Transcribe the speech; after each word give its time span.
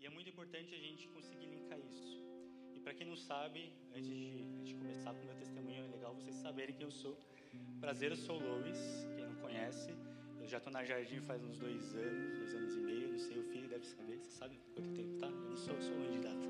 E 0.00 0.06
é 0.06 0.10
muito 0.10 0.28
importante 0.28 0.74
a 0.74 0.78
gente 0.78 1.08
conseguir 1.08 1.46
linkar 1.46 1.78
isso. 1.78 2.22
E 2.74 2.80
para 2.80 2.94
quem 2.94 3.06
não 3.06 3.16
sabe, 3.16 3.72
antes 3.94 4.08
de, 4.08 4.44
de 4.64 4.74
começar 4.74 5.12
com 5.12 5.22
o 5.22 5.24
meu 5.26 5.34
testemunho, 5.34 5.84
é 5.84 5.88
legal 5.88 6.14
vocês 6.14 6.36
saberem 6.36 6.74
quem 6.74 6.84
eu 6.84 6.90
sou. 6.90 7.18
Prazer, 7.80 8.12
eu 8.12 8.16
sou 8.16 8.40
o 8.40 8.48
Lois, 8.48 9.06
quem 9.16 9.26
não 9.26 9.34
conhece. 9.36 9.90
Eu 10.40 10.46
já 10.46 10.58
estou 10.58 10.72
na 10.72 10.84
Jardim 10.84 11.20
faz 11.20 11.42
uns 11.42 11.58
dois 11.58 11.94
anos, 11.94 12.38
dois 12.38 12.54
anos 12.54 12.74
e 12.74 12.78
meio, 12.78 13.12
não 13.12 13.18
sei, 13.18 13.38
o 13.38 13.44
filho 13.44 13.68
deve 13.68 13.84
saber, 13.84 14.18
você 14.18 14.30
sabe 14.30 14.58
quanto 14.74 14.90
tempo 14.94 15.18
tá? 15.18 15.26
Eu 15.26 15.50
não 15.50 15.56
sou, 15.56 15.80
sou 15.82 16.10
de 16.10 16.20
data. 16.20 16.48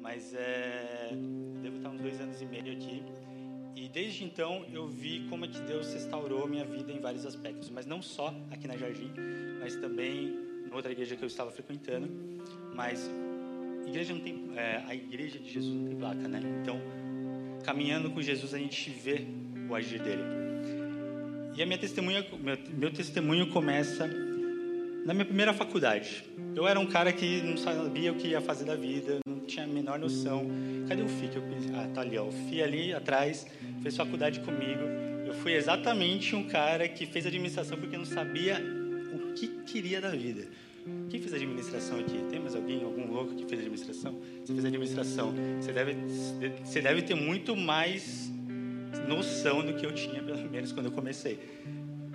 Mas 0.00 0.34
é, 0.34 1.10
devo 1.62 1.78
estar 1.78 1.90
uns 1.90 2.00
dois 2.00 2.20
anos 2.20 2.40
e 2.40 2.46
meio 2.46 2.72
aqui. 2.72 3.02
E 3.74 3.88
desde 3.88 4.24
então 4.24 4.64
eu 4.72 4.86
vi 4.86 5.26
como 5.28 5.44
é 5.44 5.48
que 5.48 5.60
Deus 5.60 5.92
restaurou 5.92 6.46
minha 6.46 6.64
vida 6.64 6.92
em 6.92 7.00
vários 7.00 7.24
aspectos, 7.24 7.70
mas 7.70 7.86
não 7.86 8.02
só 8.02 8.34
aqui 8.50 8.68
na 8.68 8.76
Jardim, 8.76 9.12
mas 9.60 9.76
também 9.76 10.48
em 10.66 10.74
outra 10.74 10.92
igreja 10.92 11.16
que 11.16 11.22
eu 11.22 11.28
estava 11.28 11.50
frequentando. 11.50 12.08
Mas 12.78 13.10
igreja 13.84 14.14
não 14.14 14.20
tem, 14.20 14.50
é, 14.54 14.84
a 14.86 14.94
igreja 14.94 15.36
de 15.36 15.52
Jesus 15.52 15.74
não 15.74 15.84
tem 15.88 15.96
placa, 15.96 16.28
né? 16.28 16.40
Então, 16.62 16.80
caminhando 17.64 18.08
com 18.08 18.22
Jesus 18.22 18.54
a 18.54 18.58
gente 18.58 18.88
vê 18.88 19.26
o 19.68 19.74
agir 19.74 20.00
dele. 20.00 20.22
E 21.56 21.62
a 21.62 21.66
minha 21.66 21.78
testemunha, 21.78 22.24
meu, 22.40 22.56
meu 22.70 22.92
testemunho 22.92 23.48
começa 23.48 24.06
na 25.04 25.12
minha 25.12 25.24
primeira 25.24 25.52
faculdade. 25.52 26.22
Eu 26.54 26.68
era 26.68 26.78
um 26.78 26.86
cara 26.86 27.12
que 27.12 27.42
não 27.42 27.56
sabia 27.56 28.12
o 28.12 28.14
que 28.14 28.28
ia 28.28 28.40
fazer 28.40 28.64
da 28.64 28.76
vida, 28.76 29.18
não 29.26 29.40
tinha 29.40 29.64
a 29.64 29.68
menor 29.68 29.98
noção. 29.98 30.46
Cadê 30.88 31.02
o 31.02 31.08
FI? 31.08 31.28
Que 31.28 31.36
eu, 31.36 31.42
ah, 31.74 31.88
tá 31.92 32.02
ali, 32.02 32.16
ó. 32.16 32.26
O 32.26 32.30
FI 32.30 32.62
ali 32.62 32.94
atrás 32.94 33.44
fez 33.82 33.96
faculdade 33.96 34.38
comigo. 34.38 34.82
Eu 35.26 35.34
fui 35.34 35.54
exatamente 35.54 36.36
um 36.36 36.44
cara 36.44 36.86
que 36.86 37.06
fez 37.06 37.26
administração 37.26 37.76
porque 37.76 37.96
não 37.96 38.06
sabia 38.06 38.62
o 39.12 39.32
que 39.32 39.48
queria 39.64 40.00
da 40.00 40.10
vida. 40.10 40.46
Quem 41.10 41.20
fez 41.20 41.32
administração 41.32 41.98
aqui? 41.98 42.18
Tem 42.30 42.38
mais 42.38 42.54
alguém, 42.54 42.84
algum 42.84 43.10
louco 43.10 43.34
que 43.34 43.46
fez 43.46 43.60
administração? 43.60 44.18
Você 44.44 44.52
fez 44.52 44.64
administração. 44.64 45.34
Você 45.60 45.72
deve, 45.72 45.96
você 46.64 46.80
deve 46.80 47.02
ter 47.02 47.14
muito 47.14 47.56
mais 47.56 48.30
noção 49.08 49.64
do 49.64 49.74
que 49.74 49.86
eu 49.86 49.92
tinha, 49.92 50.22
pelo 50.22 50.50
menos, 50.50 50.72
quando 50.72 50.86
eu 50.86 50.92
comecei. 50.92 51.38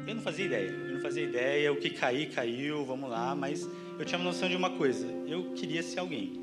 Eu 0.06 0.16
não 0.16 0.22
fazia 0.22 0.45
ideia. 0.45 0.70
Eu 0.70 0.94
não 0.94 1.02
fazia 1.02 1.23
ideia. 1.23 1.73
O 1.73 1.78
que 1.78 1.90
cair, 1.90 2.30
caiu, 2.30 2.86
vamos 2.86 3.09
lá. 3.09 3.36
Mas 3.36 3.67
eu 3.98 4.06
tinha 4.06 4.20
uma 4.20 4.26
noção 4.26 4.48
de 4.48 4.56
uma 4.56 4.70
coisa. 4.70 5.08
Eu 5.28 5.54
queria 5.54 5.82
ser 5.82 6.00
alguém. 6.00 6.42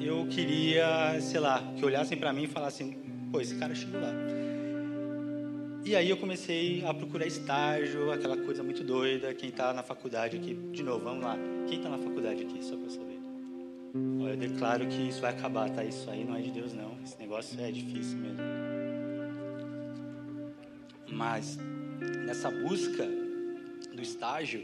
Eu 0.00 0.26
queria, 0.28 1.18
sei 1.20 1.40
lá, 1.40 1.62
que 1.76 1.84
olhassem 1.84 2.18
para 2.18 2.32
mim 2.32 2.44
e 2.44 2.46
falassem: 2.46 2.96
pô, 3.30 3.40
esse 3.40 3.54
cara 3.54 3.74
chegou 3.74 4.00
lá. 4.00 4.12
E 5.84 5.94
aí 5.94 6.08
eu 6.08 6.16
comecei 6.16 6.82
a 6.86 6.94
procurar 6.94 7.26
estágio, 7.26 8.10
aquela 8.10 8.38
coisa 8.38 8.62
muito 8.62 8.82
doida. 8.82 9.34
Quem 9.34 9.50
está 9.50 9.70
na 9.74 9.82
faculdade 9.82 10.38
aqui, 10.38 10.54
de 10.72 10.82
novo, 10.82 11.04
vamos 11.04 11.22
lá. 11.22 11.36
Quem 11.68 11.76
está 11.76 11.90
na 11.90 11.98
faculdade 11.98 12.42
aqui, 12.42 12.64
só 12.64 12.74
para 12.74 12.88
saber? 12.88 13.20
Olha, 14.22 14.30
eu 14.30 14.36
declaro 14.36 14.86
que 14.86 15.08
isso 15.08 15.20
vai 15.20 15.32
acabar, 15.32 15.68
tá? 15.68 15.84
Isso 15.84 16.08
aí 16.08 16.24
não 16.24 16.34
é 16.36 16.40
de 16.40 16.50
Deus, 16.50 16.72
não. 16.72 16.96
Esse 17.04 17.18
negócio 17.18 17.60
é 17.60 17.70
difícil 17.70 18.16
mesmo. 18.16 18.38
Mas 21.12 21.58
nessa 22.24 22.50
busca 22.50 23.06
do 23.94 24.00
estágio, 24.00 24.62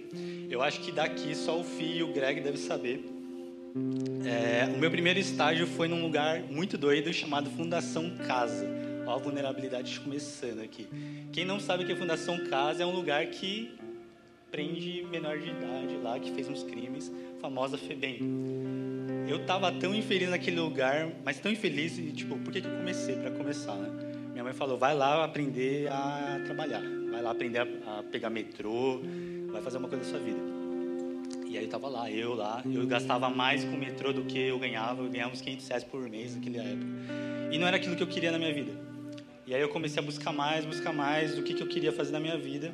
eu 0.48 0.62
acho 0.62 0.80
que 0.80 0.90
daqui 0.90 1.34
só 1.34 1.60
o 1.60 1.62
Fih 1.62 1.98
e 1.98 2.02
o 2.02 2.14
Greg 2.14 2.40
devem 2.40 2.58
saber. 2.58 3.04
É, 4.24 4.74
o 4.74 4.78
meu 4.78 4.90
primeiro 4.90 5.18
estágio 5.18 5.66
foi 5.66 5.86
num 5.86 6.00
lugar 6.00 6.42
muito 6.44 6.78
doido 6.78 7.12
chamado 7.12 7.50
Fundação 7.50 8.10
Casa. 8.26 8.89
Ó, 9.10 9.14
a 9.14 9.18
vulnerabilidade 9.18 9.98
começando 9.98 10.60
aqui. 10.60 10.86
Quem 11.32 11.44
não 11.44 11.58
sabe 11.58 11.84
que 11.84 11.90
é 11.90 11.96
Fundação 11.96 12.38
Casa 12.44 12.84
é 12.84 12.86
um 12.86 12.94
lugar 12.94 13.26
que 13.26 13.74
prende 14.52 15.04
menor 15.10 15.36
de 15.36 15.50
idade 15.50 15.96
lá, 16.00 16.18
que 16.18 16.30
fez 16.30 16.48
uns 16.48 16.62
crimes, 16.62 17.10
famosa 17.40 17.76
FEBEM. 17.76 18.20
Eu 19.28 19.44
tava 19.46 19.72
tão 19.72 19.92
infeliz 19.92 20.30
naquele 20.30 20.60
lugar, 20.60 21.10
mas 21.24 21.40
tão 21.40 21.50
infeliz, 21.50 21.98
e 21.98 22.12
tipo, 22.12 22.38
por 22.38 22.52
que, 22.52 22.60
que 22.60 22.68
eu 22.68 22.76
comecei? 22.76 23.16
Para 23.16 23.32
começar, 23.32 23.74
né? 23.74 23.90
Minha 24.30 24.44
mãe 24.44 24.52
falou, 24.52 24.78
vai 24.78 24.94
lá 24.94 25.24
aprender 25.24 25.90
a 25.90 26.40
trabalhar, 26.44 26.82
vai 27.10 27.20
lá 27.20 27.32
aprender 27.32 27.58
a, 27.58 27.98
a 27.98 28.02
pegar 28.04 28.30
metrô, 28.30 29.00
vai 29.50 29.60
fazer 29.60 29.78
uma 29.78 29.88
coisa 29.88 30.04
da 30.04 30.10
sua 30.10 30.20
vida. 30.20 30.38
E 31.48 31.58
aí 31.58 31.64
eu 31.64 31.70
tava 31.70 31.88
lá, 31.88 32.08
eu 32.08 32.34
lá, 32.34 32.62
eu 32.64 32.86
gastava 32.86 33.28
mais 33.28 33.64
com 33.64 33.76
metrô 33.76 34.12
do 34.12 34.22
que 34.22 34.38
eu 34.38 34.58
ganhava, 34.58 35.02
eu 35.02 35.10
ganhava 35.10 35.32
uns 35.32 35.40
500 35.40 35.68
reais 35.68 35.84
por 35.84 36.08
mês 36.08 36.36
naquela 36.36 36.62
época. 36.62 36.86
E 37.50 37.58
não 37.58 37.66
era 37.66 37.76
aquilo 37.76 37.96
que 37.96 38.02
eu 38.04 38.06
queria 38.06 38.30
na 38.30 38.38
minha 38.38 38.54
vida. 38.54 38.89
E 39.50 39.54
aí 39.54 39.60
eu 39.60 39.68
comecei 39.68 40.00
a 40.00 40.06
buscar 40.06 40.32
mais, 40.32 40.64
buscar 40.64 40.92
mais 40.92 41.34
do 41.34 41.42
que, 41.42 41.54
que 41.54 41.60
eu 41.60 41.66
queria 41.66 41.90
fazer 41.90 42.12
na 42.12 42.20
minha 42.20 42.38
vida. 42.38 42.72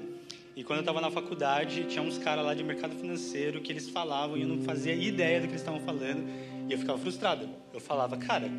E 0.54 0.62
quando 0.62 0.80
eu 0.80 0.82
estava 0.82 1.00
na 1.00 1.10
faculdade, 1.10 1.84
tinha 1.84 2.02
uns 2.02 2.18
caras 2.18 2.44
lá 2.44 2.52
de 2.52 2.62
mercado 2.62 2.94
financeiro 2.94 3.62
que 3.62 3.72
eles 3.72 3.88
falavam 3.88 4.36
e 4.36 4.42
eu 4.42 4.46
não 4.46 4.62
fazia 4.62 4.94
ideia 4.94 5.40
do 5.40 5.44
que 5.44 5.52
eles 5.52 5.62
estavam 5.62 5.80
falando. 5.80 6.28
E 6.68 6.72
eu 6.74 6.78
ficava 6.78 6.98
frustrado. 6.98 7.48
Eu 7.72 7.80
falava, 7.80 8.18
cara, 8.18 8.50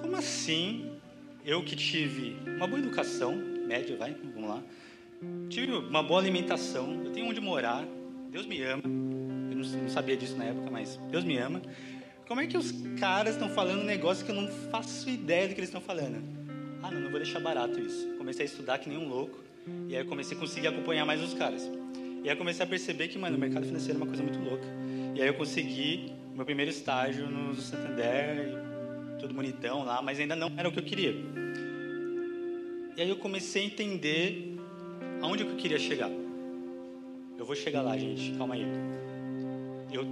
como 0.00 0.16
assim 0.16 0.90
eu 1.44 1.62
que 1.62 1.76
tive 1.76 2.38
uma 2.46 2.66
boa 2.66 2.78
educação, 2.78 3.36
média, 3.66 3.94
vai, 3.98 4.16
vamos 4.34 4.48
lá, 4.48 4.62
tive 5.50 5.70
uma 5.70 6.02
boa 6.02 6.18
alimentação, 6.18 7.04
eu 7.04 7.12
tenho 7.12 7.28
onde 7.28 7.42
morar, 7.42 7.84
Deus 8.30 8.46
me 8.46 8.62
ama. 8.62 8.84
Eu 8.84 9.56
não, 9.82 9.88
sabia 9.90 10.16
disso 10.16 10.34
na 10.34 10.44
época, 10.44 10.70
mas 10.70 10.98
Deus 11.10 11.24
me 11.24 11.36
ama. 11.36 11.60
Como 12.26 12.40
é 12.40 12.46
que 12.46 12.56
os 12.56 12.72
caras 12.98 13.34
estão 13.34 13.50
falando 13.50 13.82
um 13.82 13.84
negócio 13.84 14.24
que 14.24 14.30
eu 14.30 14.36
não 14.36 14.48
faço 14.70 15.10
ideia 15.10 15.46
do 15.46 15.52
que 15.52 15.60
eles 15.60 15.68
estão 15.68 15.82
falando? 15.82 16.39
Ah, 16.82 16.90
não, 16.90 17.00
não 17.00 17.10
vou 17.10 17.20
deixar 17.20 17.40
barato 17.40 17.78
isso. 17.78 18.08
Comecei 18.16 18.44
a 18.44 18.46
estudar 18.46 18.78
que 18.78 18.88
nem 18.88 18.98
um 18.98 19.08
louco. 19.08 19.38
E 19.88 19.94
aí 19.94 20.02
eu 20.02 20.06
comecei 20.06 20.36
a 20.36 20.40
conseguir 20.40 20.68
acompanhar 20.68 21.04
mais 21.04 21.22
os 21.22 21.34
caras. 21.34 21.70
E 22.22 22.28
aí 22.28 22.30
eu 22.30 22.36
comecei 22.36 22.64
a 22.64 22.68
perceber 22.68 23.08
que, 23.08 23.18
mano, 23.18 23.36
o 23.36 23.40
mercado 23.40 23.66
financeiro 23.66 23.98
é 23.98 24.02
uma 24.02 24.06
coisa 24.06 24.22
muito 24.22 24.38
louca. 24.38 24.66
E 25.14 25.20
aí 25.20 25.28
eu 25.28 25.34
consegui 25.34 26.12
meu 26.34 26.44
primeiro 26.44 26.70
estágio 26.70 27.26
no 27.26 27.54
Santander, 27.54 28.50
tudo 29.18 29.34
bonitão 29.34 29.84
lá, 29.84 30.00
mas 30.00 30.18
ainda 30.18 30.34
não 30.34 30.50
era 30.56 30.68
o 30.68 30.72
que 30.72 30.78
eu 30.78 30.84
queria. 30.84 31.14
E 32.96 33.02
aí 33.02 33.08
eu 33.08 33.16
comecei 33.16 33.62
a 33.62 33.66
entender 33.66 34.56
aonde 35.20 35.42
eu 35.42 35.56
queria 35.56 35.78
chegar. 35.78 36.10
Eu 37.38 37.44
vou 37.44 37.54
chegar 37.54 37.82
lá, 37.82 37.96
gente, 37.96 38.32
calma 38.36 38.54
aí. 38.54 38.64
Eu 39.92 40.04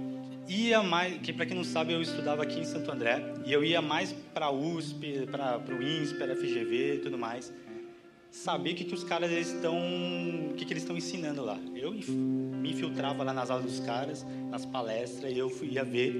ia 0.49 0.81
mais, 0.81 1.21
que 1.21 1.31
para 1.31 1.45
quem 1.45 1.55
não 1.55 1.63
sabe, 1.63 1.93
eu 1.93 2.01
estudava 2.01 2.41
aqui 2.43 2.59
em 2.59 2.63
Santo 2.63 2.91
André, 2.91 3.21
e 3.45 3.53
eu 3.53 3.63
ia 3.63 3.81
mais 3.81 4.11
para 4.33 4.49
USP, 4.49 5.27
para 5.29 5.59
o 5.69 5.81
INSPE, 5.81 6.17
para 6.17 6.35
FGV 6.35 6.95
e 6.95 6.99
tudo 6.99 7.17
mais. 7.17 7.53
Saber 8.31 8.71
o 8.71 8.75
que, 8.75 8.85
que 8.85 8.93
os 8.93 9.03
caras 9.03 9.31
estão, 9.31 9.77
o 9.77 10.53
que, 10.55 10.65
que 10.65 10.73
eles 10.73 10.83
estão 10.83 10.97
ensinando 10.97 11.43
lá. 11.43 11.57
Eu 11.75 11.91
me 11.91 12.71
infiltrava 12.71 13.23
lá 13.23 13.33
nas 13.33 13.49
aulas 13.49 13.65
dos 13.65 13.79
caras, 13.79 14.25
nas 14.49 14.65
palestras, 14.65 15.31
e 15.31 15.37
eu 15.37 15.51
ia 15.63 15.83
ver 15.83 16.15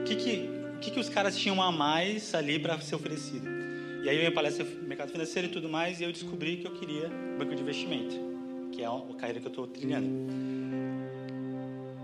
o 0.00 0.04
que, 0.04 0.16
que, 0.16 0.50
que, 0.80 0.90
que 0.90 1.00
os 1.00 1.08
caras 1.08 1.36
tinham 1.36 1.62
a 1.62 1.72
mais 1.72 2.34
ali 2.34 2.58
para 2.58 2.78
ser 2.80 2.94
oferecido. 2.94 3.48
E 4.02 4.08
aí 4.08 4.16
eu 4.16 4.22
ia 4.22 4.32
palestra 4.32 4.64
mercado 4.86 5.10
financeiro 5.10 5.48
e 5.48 5.50
tudo 5.50 5.68
mais, 5.68 6.00
e 6.00 6.04
eu 6.04 6.12
descobri 6.12 6.56
que 6.56 6.66
eu 6.66 6.72
queria 6.72 7.10
banco 7.38 7.54
de 7.54 7.60
investimento, 7.60 8.14
que 8.72 8.82
é 8.82 8.86
a 8.86 9.00
carreira 9.18 9.40
que 9.40 9.46
eu 9.46 9.50
estou 9.50 9.66
trilhando. 9.66 10.59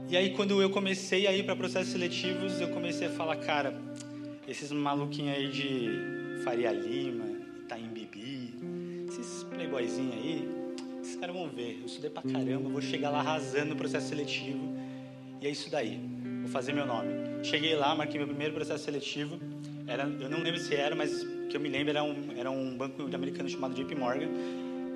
E 0.08 0.16
aí 0.16 0.30
quando 0.30 0.62
eu 0.62 0.70
comecei 0.70 1.26
a 1.26 1.32
ir 1.32 1.44
para 1.44 1.56
processos 1.56 1.92
seletivos, 1.92 2.60
eu 2.60 2.68
comecei 2.68 3.08
a 3.08 3.10
falar, 3.10 3.36
cara, 3.36 3.74
esses 4.46 4.70
maluquinhos 4.70 5.36
aí 5.36 5.48
de 5.48 6.42
Faria 6.44 6.70
Lima, 6.70 7.24
Itaim 7.64 7.88
Bibi, 7.88 8.54
esses 9.08 9.42
playboyzinhos 9.42 10.14
aí, 10.14 10.48
esses 11.02 11.16
caras 11.16 11.34
vão 11.34 11.48
ver. 11.48 11.78
Eu 11.80 11.86
estudei 11.86 12.08
pra 12.08 12.22
caramba, 12.22 12.68
vou 12.68 12.80
chegar 12.80 13.10
lá 13.10 13.18
arrasando 13.18 13.70
no 13.70 13.76
processo 13.76 14.08
seletivo. 14.08 14.76
E 15.40 15.46
é 15.48 15.50
isso 15.50 15.68
daí. 15.68 16.00
Vou 16.40 16.50
fazer 16.50 16.72
meu 16.72 16.86
nome. 16.86 17.10
Cheguei 17.42 17.74
lá, 17.74 17.92
marquei 17.94 18.18
meu 18.18 18.28
primeiro 18.28 18.54
processo 18.54 18.84
seletivo. 18.84 19.40
Era, 19.88 20.04
eu 20.04 20.30
não 20.30 20.38
lembro 20.38 20.60
se 20.60 20.74
era, 20.74 20.94
mas 20.94 21.26
que 21.50 21.56
eu 21.56 21.60
me 21.60 21.68
lembro 21.68 21.90
era 21.90 22.04
um, 22.04 22.14
era 22.36 22.50
um 22.50 22.76
banco 22.76 23.02
americano 23.12 23.48
chamado 23.48 23.74
JP 23.74 23.94
Morgan. 23.96 24.28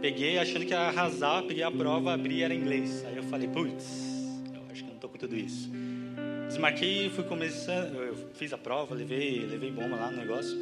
Peguei 0.01 0.39
achando 0.39 0.65
que 0.65 0.73
ia 0.73 0.81
arrasar, 0.81 1.43
peguei 1.43 1.65
a 1.65 1.71
prova, 1.71 2.15
abri 2.15 2.43
era 2.45 2.55
inglês. 2.55 3.05
Aí 3.07 3.17
eu 3.17 3.25
falei, 3.25 3.49
putz, 3.49 4.10
com 5.11 5.19
tudo 5.19 5.37
isso. 5.37 5.71
Desmarquei, 6.49 7.11
fui 7.11 7.25
começando, 7.25 7.97
eu 7.97 8.15
fiz 8.35 8.53
a 8.53 8.59
prova, 8.59 8.95
levei, 8.95 9.47
levei 9.47 9.71
bomba 9.71 9.97
lá 9.97 10.11
no 10.11 10.17
negócio. 10.17 10.57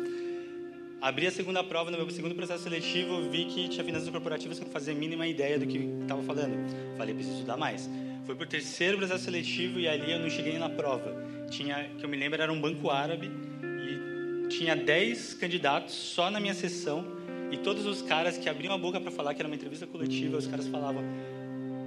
Abri 1.00 1.26
a 1.28 1.30
segunda 1.30 1.62
prova, 1.62 1.90
no 1.90 1.96
meu 1.96 2.10
segundo 2.10 2.34
processo 2.34 2.64
seletivo, 2.64 3.30
vi 3.30 3.44
que 3.44 3.68
tinha 3.68 3.84
finanças 3.84 4.08
corporativas 4.08 4.58
que 4.58 4.64
não 4.64 4.72
fazia 4.72 4.92
a 4.92 4.96
mínima 4.96 5.26
ideia 5.26 5.58
do 5.58 5.66
que 5.66 5.78
estava 6.02 6.22
falando. 6.24 6.56
Falei, 6.96 7.14
preciso 7.14 7.36
estudar 7.36 7.56
mais. 7.56 7.88
Fui 8.26 8.34
para 8.34 8.44
o 8.44 8.48
terceiro 8.48 8.98
processo 8.98 9.24
seletivo 9.24 9.78
e 9.78 9.88
ali 9.88 10.12
eu 10.12 10.18
não 10.18 10.28
cheguei 10.28 10.58
na 10.58 10.68
prova. 10.68 11.24
Tinha, 11.48 11.88
que 11.96 12.04
eu 12.04 12.08
me 12.08 12.16
lembro, 12.16 12.42
era 12.42 12.52
um 12.52 12.60
banco 12.60 12.90
árabe 12.90 13.30
e 13.62 14.48
tinha 14.48 14.74
10 14.74 15.34
candidatos 15.34 15.94
só 15.94 16.30
na 16.30 16.40
minha 16.40 16.54
sessão 16.54 17.16
e 17.50 17.56
todos 17.56 17.86
os 17.86 18.02
caras 18.02 18.36
que 18.36 18.48
abriam 18.48 18.74
a 18.74 18.78
boca 18.78 19.00
para 19.00 19.10
falar 19.10 19.34
que 19.34 19.40
era 19.40 19.48
uma 19.48 19.54
entrevista 19.54 19.86
coletiva, 19.86 20.36
os 20.36 20.46
caras 20.46 20.66
falavam: 20.66 21.02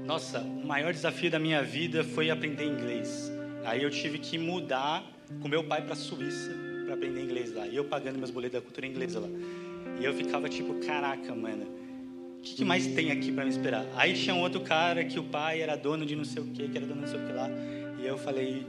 Nossa, 0.05 0.39
o 0.39 0.65
maior 0.65 0.93
desafio 0.93 1.29
da 1.29 1.39
minha 1.39 1.63
vida 1.63 2.03
foi 2.03 2.29
aprender 2.29 2.65
inglês. 2.65 3.31
Aí 3.63 3.83
eu 3.83 3.89
tive 3.89 4.17
que 4.17 4.37
mudar 4.37 5.03
com 5.41 5.47
meu 5.47 5.63
pai 5.63 5.81
para 5.81 5.93
a 5.93 5.95
Suíça 5.95 6.51
para 6.85 6.95
aprender 6.95 7.21
inglês 7.21 7.53
lá. 7.53 7.67
E 7.67 7.75
eu 7.75 7.85
pagando 7.85 8.17
meus 8.17 8.31
boletos 8.31 8.59
da 8.59 8.61
cultura 8.61 8.87
inglesa 8.87 9.19
lá. 9.19 9.29
E 9.99 10.03
eu 10.03 10.13
ficava 10.13 10.49
tipo: 10.49 10.73
Caraca, 10.85 11.33
mano, 11.35 11.65
o 12.37 12.41
que, 12.41 12.55
que, 12.55 12.65
mais 12.65 12.87
tem 12.87 13.11
aqui 13.11 13.31
para 13.31 13.45
me 13.45 13.51
esperar? 13.51 13.85
Aí 13.95 14.13
tinha 14.13 14.35
um 14.35 14.41
outro 14.41 14.61
cara 14.61 15.03
que 15.05 15.19
o 15.19 15.23
pai 15.23 15.61
era 15.61 15.75
dono 15.75 16.05
de 16.05 16.15
não 16.15 16.25
sei 16.25 16.41
o 16.41 16.47
que, 16.47 16.67
que 16.67 16.77
era 16.77 16.85
dono 16.85 17.01
de 17.05 17.07
não 17.07 17.07
sei 17.07 17.23
o 17.23 17.27
que 17.27 17.33
lá. 17.33 17.49
E 17.99 18.05
eu 18.05 18.17
falei: 18.17 18.65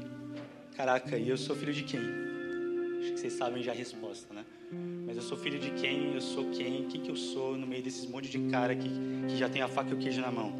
Caraca, 0.77 1.17
e 1.17 1.29
eu 1.29 1.37
sou 1.37 1.57
filho 1.57 1.73
de 1.73 1.83
quem? 1.83 2.01
Acho 2.01 3.13
que 3.13 3.21
vocês 3.21 3.33
sabem 3.33 3.63
já 3.63 3.73
a 3.73 3.75
resposta, 3.75 4.33
né? 4.33 4.45
Mas 5.07 5.17
eu 5.17 5.23
sou 5.23 5.37
filho 5.37 5.59
de 5.59 5.71
quem? 5.73 6.15
Eu 6.15 6.21
sou 6.21 6.51
quem? 6.51 6.83
O 6.83 6.85
que, 6.85 6.99
que 6.99 7.11
eu 7.11 7.17
sou 7.17 7.57
no 7.57 7.67
meio 7.67 7.83
desses 7.83 8.07
monte 8.07 8.29
de 8.29 8.39
cara 8.51 8.77
que, 8.77 8.89
que 9.29 9.37
já 9.37 9.49
tem 9.49 9.61
a 9.61 9.69
faca 9.69 9.91
e 9.91 9.95
o 9.95 9.97
queijo 9.97 10.21
na 10.21 10.31
mão? 10.31 10.53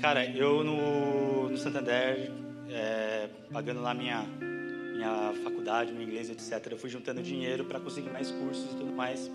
Cara, 0.00 0.24
eu 0.24 0.64
no, 0.64 1.48
no 1.48 1.56
Santander, 1.56 2.30
é, 2.68 3.28
pagando 3.52 3.80
lá 3.80 3.94
minha, 3.94 4.24
minha 4.94 5.32
faculdade, 5.44 5.92
meu 5.92 6.02
inglês, 6.02 6.28
etc., 6.28 6.72
eu 6.72 6.78
fui 6.78 6.90
juntando 6.90 7.22
dinheiro 7.22 7.64
para 7.64 7.78
conseguir 7.78 8.10
mais 8.10 8.30
cursos 8.30 8.72
e 8.72 8.76
tudo 8.76 8.92
mais. 8.92 9.30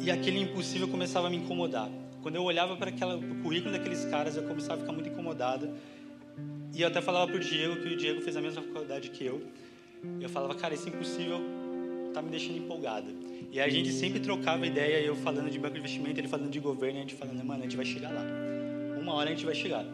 E 0.00 0.10
aquele 0.10 0.40
impossível 0.40 0.88
começava 0.88 1.28
a 1.28 1.30
me 1.30 1.36
incomodar. 1.36 1.88
Quando 2.22 2.36
eu 2.36 2.42
olhava 2.42 2.76
para 2.76 2.90
o 2.90 3.42
currículo 3.42 3.72
daqueles 3.72 4.04
caras, 4.06 4.36
eu 4.36 4.42
começava 4.44 4.76
a 4.76 4.78
ficar 4.80 4.92
muito 4.92 5.08
incomodado. 5.08 5.70
E 6.74 6.82
eu 6.82 6.88
até 6.88 7.00
falava 7.00 7.26
para 7.26 7.36
o 7.36 7.40
Diego, 7.40 7.76
que 7.76 7.88
o 7.88 7.96
Diego 7.96 8.20
fez 8.20 8.36
a 8.36 8.40
mesma 8.40 8.62
faculdade 8.62 9.10
que 9.10 9.24
eu. 9.24 9.42
Eu 10.20 10.28
falava, 10.28 10.54
cara, 10.54 10.74
esse 10.74 10.88
impossível 10.88 11.40
tá 12.12 12.20
me 12.20 12.30
deixando 12.30 12.58
empolgado. 12.58 13.06
E 13.54 13.60
a 13.60 13.68
gente 13.68 13.92
sempre 13.92 14.18
trocava 14.18 14.66
ideia, 14.66 15.00
eu 15.00 15.14
falando 15.14 15.48
de 15.48 15.60
banco 15.60 15.74
de 15.74 15.78
investimento, 15.78 16.18
ele 16.18 16.26
falando 16.26 16.50
de 16.50 16.58
governo, 16.58 16.98
a 16.98 17.02
gente 17.02 17.14
falando, 17.14 17.44
mano, 17.44 17.60
a 17.60 17.62
gente 17.62 17.76
vai 17.76 17.86
chegar 17.86 18.10
lá. 18.10 18.24
Uma 19.00 19.14
hora 19.14 19.30
a 19.30 19.32
gente 19.32 19.46
vai 19.46 19.54
chegar. 19.54 19.86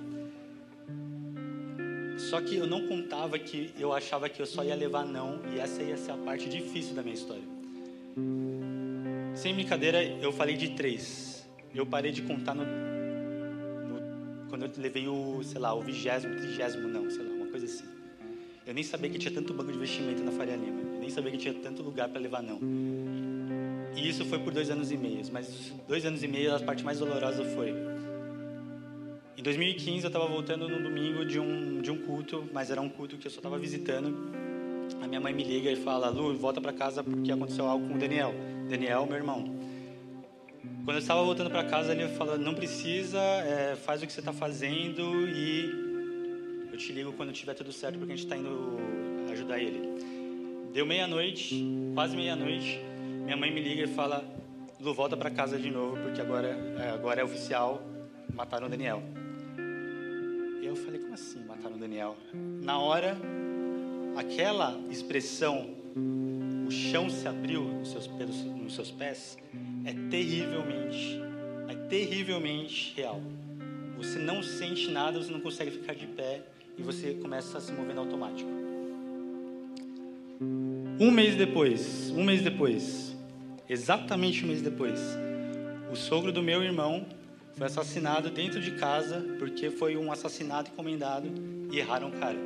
Só 2.17 2.41
que 2.41 2.57
eu 2.57 2.67
não 2.67 2.89
contava 2.89 3.39
que 3.39 3.71
eu 3.79 3.93
achava 3.93 4.31
que 4.31 4.41
eu 4.41 4.47
só 4.47 4.65
ia 4.65 4.75
levar 4.75 5.05
não, 5.05 5.43
e 5.55 5.61
essa 5.61 5.83
ia 5.83 5.99
ser 5.99 6.13
a 6.13 6.17
parte 6.17 6.49
difícil 6.49 6.95
da 6.95 7.03
minha 7.03 7.15
história. 7.15 7.43
Sem 9.35 9.53
brincadeira, 9.53 10.03
eu 10.03 10.33
falei 10.33 10.57
de 10.57 10.71
três. 10.71 11.47
Eu 11.75 11.85
parei 11.85 12.13
de 12.13 12.23
contar 12.23 12.55
no, 12.55 12.65
no 12.65 14.49
quando 14.49 14.65
eu 14.65 14.71
levei 14.79 15.07
o, 15.07 15.43
sei 15.45 15.61
lá, 15.61 15.75
o 15.75 15.83
vigésimo, 15.83 16.35
trigésimo 16.35 16.89
não, 16.89 17.11
sei 17.11 17.23
lá, 17.23 17.35
uma 17.35 17.47
coisa 17.49 17.67
assim. 17.67 17.85
Eu 18.67 18.73
nem 18.73 18.83
sabia 18.83 19.11
que 19.11 19.19
tinha 19.19 19.35
tanto 19.35 19.53
banco 19.53 19.71
de 19.71 19.77
investimento 19.77 20.25
na 20.25 20.33
Faria 20.33 20.57
Lima. 20.57 20.81
Eu 20.81 21.01
nem 21.01 21.11
sabia 21.11 21.31
que 21.31 21.37
tinha 21.37 21.53
tanto 21.53 21.83
lugar 21.83 22.09
para 22.09 22.21
levar 22.23 22.43
não. 22.43 22.59
E 23.97 24.09
isso 24.09 24.25
foi 24.25 24.39
por 24.39 24.53
dois 24.53 24.71
anos 24.71 24.91
e 24.91 24.97
meio. 24.97 25.23
Mas 25.33 25.73
dois 25.89 26.05
anos 26.05 26.23
e 26.23 26.29
meio, 26.29 26.55
a 26.55 26.61
parte 26.61 26.85
mais 26.85 26.99
dolorosa 26.99 27.45
foi. 27.45 27.75
Em 29.37 29.43
2015, 29.43 30.05
eu 30.05 30.09
estava 30.09 30.27
voltando 30.27 30.69
no 30.69 30.83
domingo 30.83 31.25
de 31.25 31.41
um, 31.41 31.81
de 31.81 31.91
um 31.91 31.97
culto, 31.97 32.49
mas 32.53 32.71
era 32.71 32.81
um 32.81 32.89
culto 32.89 33.17
que 33.17 33.27
eu 33.27 33.31
só 33.31 33.39
estava 33.39 33.59
visitando. 33.59 34.15
A 35.01 35.07
minha 35.07 35.21
mãe 35.21 35.33
me 35.33 35.43
liga 35.43 35.71
e 35.71 35.77
fala: 35.77 36.11
Lu, 36.11 36.37
volta 36.37 36.61
para 36.61 36.73
casa 36.73 37.03
porque 37.03 37.33
aconteceu 37.33 37.67
algo 37.67 37.89
com 37.89 37.95
o 37.95 37.99
Daniel. 37.99 38.35
Daniel, 38.69 39.07
meu 39.07 39.17
irmão. 39.17 39.57
Quando 40.85 40.97
eu 40.97 41.01
estava 41.01 41.23
voltando 41.23 41.49
para 41.49 41.65
casa, 41.65 41.93
ele 41.93 42.09
falou: 42.09 42.39
Não 42.39 42.55
precisa, 42.55 43.19
é, 43.19 43.77
faz 43.77 44.03
o 44.03 44.07
que 44.07 44.13
você 44.13 44.21
está 44.21 44.33
fazendo 44.33 45.27
e 45.29 46.69
eu 46.71 46.77
te 46.77 46.93
ligo 46.93 47.13
quando 47.15 47.33
tiver 47.33 47.55
tudo 47.55 47.73
certo 47.73 47.99
porque 47.99 48.13
a 48.13 48.17
gente 48.17 48.27
está 48.27 48.37
indo 48.37 48.77
ajudar 49.33 49.59
ele. 49.59 49.81
Deu 50.73 50.85
meia-noite, 50.85 51.65
quase 51.95 52.15
meia-noite. 52.15 52.90
Minha 53.31 53.39
mãe 53.39 53.53
me 53.53 53.61
liga 53.61 53.85
e 53.85 53.87
fala: 53.87 54.25
Lu, 54.81 54.93
volta 54.93 55.17
para 55.17 55.31
casa 55.31 55.57
de 55.57 55.71
novo 55.71 55.97
porque 56.03 56.21
agora, 56.21 56.49
é, 56.49 56.91
agora 56.91 57.21
é 57.21 57.25
oficial, 57.25 57.81
mataram 58.35 58.67
o 58.67 58.69
Daniel. 58.69 59.01
Eu 60.61 60.75
falei: 60.75 61.01
Como 61.01 61.15
assim 61.15 61.39
mataram 61.45 61.77
o 61.77 61.79
Daniel? 61.79 62.17
Na 62.35 62.81
hora, 62.81 63.17
aquela 64.17 64.77
expressão, 64.91 65.71
o 66.67 66.73
chão 66.73 67.09
se 67.09 67.29
abriu 67.29 67.63
nos 67.63 67.93
seus, 67.93 68.09
pelos, 68.09 68.43
nos 68.43 68.75
seus 68.75 68.91
pés, 68.91 69.39
é 69.85 69.93
terrivelmente, 70.11 71.23
é 71.69 71.75
terrivelmente 71.89 72.95
real. 72.97 73.23
Você 73.97 74.19
não 74.19 74.43
sente 74.43 74.91
nada, 74.91 75.23
você 75.23 75.31
não 75.31 75.41
consegue 75.41 75.71
ficar 75.71 75.95
de 75.95 76.09
pé 76.09 76.43
e 76.77 76.83
você 76.83 77.15
começa 77.15 77.59
a 77.59 77.61
se 77.61 77.71
mover 77.71 77.97
automático. 77.97 78.51
Um 80.99 81.13
mês 81.13 81.37
depois, 81.37 82.11
um 82.11 82.25
mês 82.25 82.43
depois, 82.43 83.10
exatamente 83.71 84.45
um 84.45 84.49
mês 84.49 84.61
depois, 84.61 84.99
o 85.93 85.95
sogro 85.95 86.33
do 86.33 86.43
meu 86.43 86.61
irmão 86.61 87.07
foi 87.55 87.69
assassinado 87.69 88.29
dentro 88.29 88.61
de 88.61 88.73
casa 88.73 89.25
porque 89.39 89.71
foi 89.71 89.97
um 89.97 90.11
assassinato 90.11 90.73
encomendado 90.73 91.29
e 91.71 91.79
erraram 91.79 92.09
o 92.09 92.13
cara. 92.13 92.37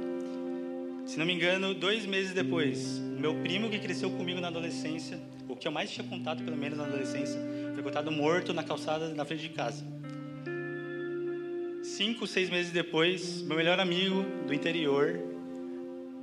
Se 1.06 1.19
não 1.19 1.25
me 1.25 1.32
engano, 1.32 1.73
dois 1.73 2.05
meses 2.05 2.35
depois, 2.35 2.99
o 2.99 3.21
meu 3.21 3.35
primo 3.37 3.71
que 3.71 3.79
cresceu 3.79 4.11
comigo 4.11 4.38
na 4.38 4.49
adolescência, 4.49 5.19
o 5.49 5.56
que 5.56 5.67
eu 5.67 5.73
mais 5.73 5.91
tinha 5.91 6.06
contato, 6.06 6.43
pelo 6.43 6.59
menos 6.59 6.76
na 6.76 6.85
adolescência, 6.85 7.41
foi 7.73 7.82
contado 7.82 8.12
morto 8.12 8.53
na 8.53 8.62
calçada 8.62 9.09
na 9.09 9.25
frente 9.25 9.43
de 9.43 9.49
casa. 9.49 9.82
Cinco, 11.82 12.26
seis 12.26 12.50
meses 12.50 12.71
depois, 12.71 13.41
meu 13.41 13.56
melhor 13.56 13.81
amigo 13.81 14.25
do 14.47 14.53
interior 14.53 15.19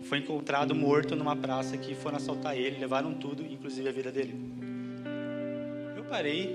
foi 0.01 0.19
encontrado 0.19 0.75
morto 0.75 1.15
numa 1.15 1.36
praça 1.36 1.75
que 1.75 1.95
foram 1.95 2.18
assaltar 2.18 2.56
ele, 2.56 2.80
levaram 2.80 3.15
tudo, 3.15 3.44
inclusive 3.44 3.89
a 3.89 3.92
vida 3.92 4.12
dele. 4.12 4.61
Parei, 6.12 6.54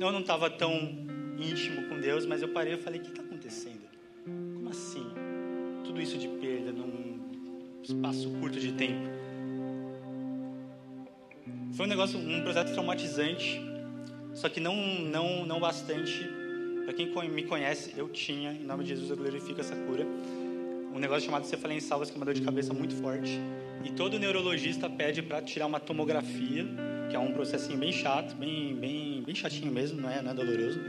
eu 0.00 0.12
não 0.12 0.20
estava 0.20 0.48
tão 0.48 0.72
íntimo 1.36 1.88
com 1.88 1.98
Deus, 1.98 2.24
mas 2.24 2.42
eu 2.42 2.48
parei 2.50 2.74
e 2.74 2.76
falei: 2.76 3.00
o 3.00 3.02
que 3.02 3.08
está 3.10 3.22
acontecendo? 3.22 3.82
Como 4.24 4.70
assim? 4.70 5.04
Tudo 5.82 6.00
isso 6.00 6.16
de 6.16 6.28
perda 6.28 6.70
num 6.70 7.18
espaço 7.82 8.30
curto 8.38 8.60
de 8.60 8.70
tempo. 8.70 9.08
Foi 11.76 11.86
um 11.86 11.88
negócio, 11.88 12.20
um 12.20 12.40
projeto 12.42 12.72
traumatizante, 12.72 13.60
só 14.32 14.48
que 14.48 14.60
não, 14.60 14.76
não, 14.76 15.44
não 15.44 15.58
bastante. 15.58 16.24
Para 16.84 16.92
quem 16.92 17.10
me 17.28 17.42
conhece, 17.42 17.94
eu 17.96 18.08
tinha, 18.08 18.52
em 18.52 18.62
nome 18.62 18.84
de 18.84 18.90
Jesus, 18.90 19.10
eu 19.10 19.16
glorifico 19.16 19.60
essa 19.60 19.74
cura. 19.74 20.06
Um 20.94 21.00
negócio 21.00 21.24
chamado 21.24 21.46
cefaleia 21.46 21.78
em 21.78 21.80
salvas, 21.80 22.10
que 22.10 22.16
é 22.16 22.18
uma 22.18 22.26
dor 22.26 22.34
de 22.34 22.42
cabeça 22.42 22.72
muito 22.72 22.94
forte. 22.94 23.40
E 23.84 23.90
todo 23.90 24.20
neurologista 24.20 24.88
pede 24.88 25.20
para 25.20 25.42
tirar 25.42 25.66
uma 25.66 25.80
tomografia, 25.80 26.64
que 27.14 27.16
é 27.16 27.20
um 27.20 27.32
processinho 27.32 27.78
bem 27.78 27.92
chato, 27.92 28.34
bem, 28.34 28.74
bem, 28.74 29.22
bem 29.24 29.34
chatinho 29.36 29.70
mesmo, 29.70 30.00
não 30.00 30.10
é, 30.10 30.20
não 30.20 30.32
é 30.32 30.34
doloroso. 30.34 30.80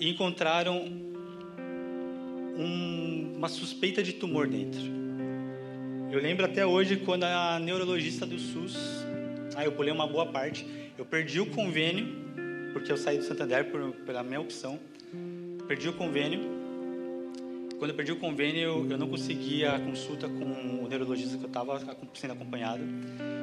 E 0.00 0.08
encontraram 0.08 0.90
um, 2.58 3.34
uma 3.36 3.48
suspeita 3.48 4.02
de 4.02 4.14
tumor 4.14 4.48
dentro. 4.48 4.80
Eu 6.10 6.20
lembro 6.20 6.44
até 6.44 6.66
hoje 6.66 6.96
quando 6.96 7.22
a 7.22 7.60
neurologista 7.60 8.26
do 8.26 8.40
SUS, 8.40 8.76
ah, 9.54 9.64
eu 9.64 9.70
pulei 9.70 9.92
uma 9.92 10.04
boa 10.04 10.26
parte, 10.26 10.66
eu 10.98 11.04
perdi 11.04 11.38
o 11.38 11.46
convênio, 11.46 12.08
porque 12.72 12.90
eu 12.90 12.96
saí 12.96 13.18
do 13.18 13.22
Santander 13.22 13.70
por, 13.70 13.92
pela 14.04 14.24
minha 14.24 14.40
opção, 14.40 14.80
perdi 15.68 15.88
o 15.88 15.92
convênio. 15.92 16.55
Quando 17.78 17.90
eu 17.90 17.94
perdi 17.94 18.12
o 18.12 18.16
convênio, 18.16 18.86
eu 18.90 18.96
não 18.96 19.08
conseguia 19.08 19.72
a 19.72 19.78
consulta 19.78 20.26
com 20.28 20.84
o 20.84 20.88
neurologista 20.88 21.36
que 21.36 21.44
eu 21.44 21.48
estava 21.48 21.78
sendo 22.14 22.32
acompanhado. 22.32 22.82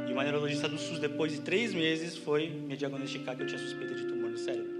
E 0.09 0.11
uma 0.11 0.23
neurologista 0.23 0.67
do 0.67 0.77
SUS, 0.77 0.97
depois 0.97 1.31
de 1.31 1.41
três 1.41 1.73
meses, 1.73 2.17
foi 2.17 2.49
me 2.49 2.75
diagnosticar 2.75 3.35
que 3.35 3.43
eu 3.43 3.47
tinha 3.47 3.59
suspeita 3.59 3.93
de 3.93 4.05
tumor 4.05 4.31
no 4.31 4.37
cérebro. 4.37 4.71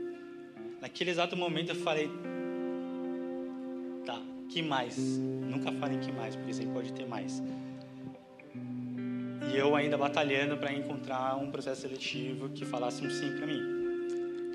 Naquele 0.81 1.11
exato 1.11 1.37
momento 1.37 1.69
eu 1.69 1.75
falei, 1.75 2.09
tá, 4.05 4.19
que 4.49 4.61
mais? 4.63 4.97
Nunca 4.97 5.71
falem 5.73 5.99
que 5.99 6.11
mais, 6.11 6.35
porque 6.35 6.53
sempre 6.53 6.73
pode 6.73 6.91
ter 6.91 7.05
mais. 7.05 7.41
E 9.53 9.57
eu 9.57 9.75
ainda 9.75 9.97
batalhando 9.97 10.57
para 10.57 10.73
encontrar 10.73 11.35
um 11.37 11.51
processo 11.51 11.81
seletivo 11.81 12.49
que 12.49 12.65
falasse 12.65 13.05
um 13.05 13.09
sim 13.09 13.35
para 13.37 13.45
mim. 13.45 13.61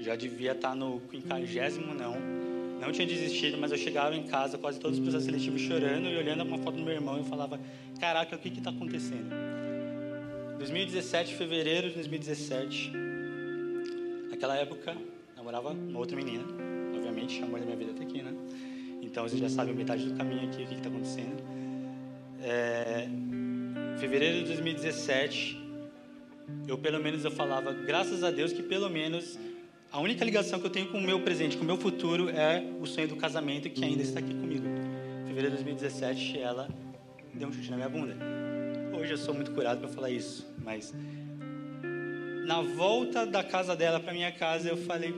Já 0.01 0.17
devia 0.17 0.53
estar 0.53 0.71
tá 0.71 0.75
no 0.75 1.01
quinquagésimo 1.01 1.95
não. 1.95 2.48
Não 2.81 2.93
tinha 2.93 3.07
desistido, 3.07 3.59
mas 3.59 3.73
eu 3.73 3.79
chegava 3.79 4.15
em 4.15 4.25
casa, 4.25 4.57
quase 4.57 4.79
todos 4.79 4.99
os 4.99 5.03
processos 5.03 5.27
seletivos 5.27 5.61
chorando 5.61 6.07
e 6.09 6.17
olhando 6.17 6.45
uma 6.45 6.59
foto 6.59 6.77
do 6.77 6.83
meu 6.83 6.95
irmão 6.95 7.21
e 7.21 7.25
falava: 7.25 7.61
Caraca, 8.01 8.37
o 8.37 8.39
que 8.39 8.49
está 8.49 8.71
acontecendo? 8.71 9.31
2017, 10.59 11.35
fevereiro 11.35 11.89
de 11.89 11.95
2017. 11.95 12.93
Naquela 14.31 14.57
época, 14.57 14.97
namorava 15.37 15.71
uma 15.71 15.99
outra 15.99 16.17
menina. 16.17 16.45
Obviamente, 16.95 17.43
amor 17.43 17.61
da 17.61 17.67
minha 17.67 17.77
vida 17.77 17.91
até 17.93 18.03
aqui, 18.05 18.23
né? 18.23 18.33
Então 19.03 19.29
você 19.29 19.37
já 19.37 19.49
sabe 19.49 19.73
metade 19.73 20.05
do 20.05 20.17
caminho 20.17 20.49
aqui, 20.49 20.63
o 20.63 20.67
que 20.67 20.75
está 20.75 20.89
acontecendo. 20.89 21.43
É, 22.43 23.09
fevereiro 23.99 24.39
de 24.39 24.45
2017, 24.47 25.59
eu 26.67 26.79
pelo 26.79 27.01
menos 27.01 27.25
eu 27.25 27.31
falava, 27.31 27.73
graças 27.73 28.23
a 28.23 28.31
Deus 28.31 28.53
que 28.53 28.63
pelo 28.63 28.89
menos 28.89 29.39
a 29.91 30.01
única 30.01 30.25
ligação 30.25 30.61
que 30.61 30.67
eu 30.67 30.71
tenho 30.71 30.89
com 30.89 30.99
o 30.99 31.03
meu 31.03 31.21
presente, 31.21 31.57
com 31.57 31.65
o 31.65 31.67
meu 31.67 31.77
futuro 31.77 32.29
é 32.29 32.63
o 32.81 32.87
sonho 32.87 33.09
do 33.09 33.17
casamento 33.17 33.69
que 33.71 33.85
ainda 33.85 34.03
está 34.03 34.21
aqui 34.21 34.35
comigo. 34.35 34.65
Fevereiro 35.27 35.57
de 35.57 35.65
2017, 35.65 36.39
ela 36.39 36.69
deu 37.35 37.49
um 37.49 37.53
chute 37.53 37.71
na 37.71 37.77
minha 37.77 37.89
bunda. 37.89 38.17
Hoje 38.99 39.13
eu 39.13 39.19
sou 39.19 39.35
muito 39.35 39.53
curado 39.53 39.81
para 39.81 39.89
falar 39.89 40.11
isso, 40.11 40.47
mas 40.65 40.95
na 42.47 42.61
volta 42.61 43.27
da 43.27 43.43
casa 43.43 43.77
dela 43.77 44.01
para 44.01 44.13
minha 44.13 44.33
casa, 44.33 44.69
eu 44.69 44.77
falei: 44.77 45.15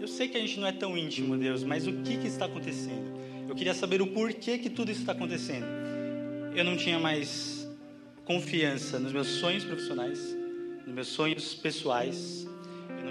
Eu 0.00 0.08
sei 0.08 0.28
que 0.28 0.36
a 0.36 0.40
gente 0.40 0.58
não 0.58 0.66
é 0.66 0.72
tão 0.72 0.96
íntimo, 0.96 1.36
Deus, 1.36 1.62
mas 1.62 1.86
o 1.86 1.92
que, 2.02 2.16
que 2.18 2.26
está 2.26 2.46
acontecendo? 2.46 3.14
Eu 3.48 3.54
queria 3.54 3.74
saber 3.74 4.02
o 4.02 4.06
porquê 4.06 4.58
que 4.58 4.70
tudo 4.70 4.90
isso 4.90 5.00
está 5.00 5.12
acontecendo 5.12 5.84
eu 6.54 6.62
não 6.62 6.76
tinha 6.76 7.00
mais 7.00 7.68
confiança 8.24 8.98
nos 9.00 9.12
meus 9.12 9.26
sonhos 9.26 9.64
profissionais, 9.64 10.20
nos 10.86 10.94
meus 10.94 11.08
sonhos 11.08 11.52
pessoais. 11.52 12.46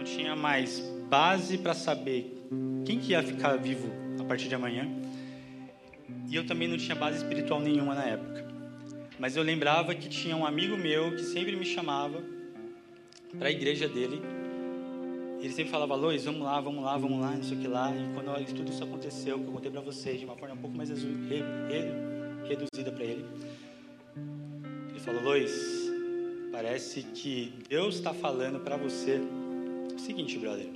Não 0.03 0.15
tinha 0.17 0.35
mais 0.35 0.81
base 1.09 1.57
para 1.57 1.73
saber 1.73 2.45
quem 2.85 2.99
que 2.99 3.13
ia 3.13 3.23
ficar 3.23 3.55
vivo 3.55 3.89
a 4.19 4.25
partir 4.25 4.49
de 4.49 4.55
amanhã. 4.55 4.85
e 6.29 6.35
eu 6.35 6.45
também 6.45 6.67
não 6.67 6.75
tinha 6.75 6.93
base 6.93 7.19
espiritual 7.19 7.61
nenhuma 7.61 7.95
na 7.95 8.03
época. 8.03 8.45
Mas 9.17 9.37
eu 9.37 9.43
lembrava 9.43 9.95
que 9.95 10.09
tinha 10.09 10.35
um 10.35 10.45
amigo 10.45 10.75
meu 10.75 11.15
que 11.15 11.21
sempre 11.21 11.55
me 11.55 11.63
chamava 11.63 12.21
para 13.39 13.47
a 13.47 13.51
igreja 13.51 13.87
dele. 13.87 14.21
Ele 15.39 15.53
sempre 15.53 15.71
falava, 15.71 15.95
Lois, 15.95 16.25
vamos 16.25 16.41
lá, 16.41 16.59
vamos 16.59 16.83
lá, 16.83 16.97
vamos 16.97 17.21
lá, 17.21 17.31
não 17.31 17.43
sei 17.43 17.57
o 17.57 17.61
que 17.61 17.67
lá. 17.69 17.89
E 17.95 18.13
quando 18.13 18.45
tudo 18.53 18.73
isso 18.73 18.83
aconteceu, 18.83 19.39
que 19.39 19.45
eu 19.45 19.53
contei 19.53 19.71
para 19.71 19.79
vocês 19.79 20.19
de 20.19 20.25
uma 20.25 20.35
forma 20.35 20.53
um 20.53 20.57
pouco 20.57 20.75
mais 20.75 20.89
reduzida 20.89 22.91
para 22.91 23.05
ele, 23.05 23.25
ele 24.89 24.99
falou, 24.99 25.23
Lois, 25.23 25.53
parece 26.51 27.03
que 27.03 27.53
Deus 27.69 27.95
está 27.95 28.13
falando 28.13 28.59
para 28.59 28.75
você 28.75 29.21
seguinte, 29.97 30.37
brother, 30.37 30.67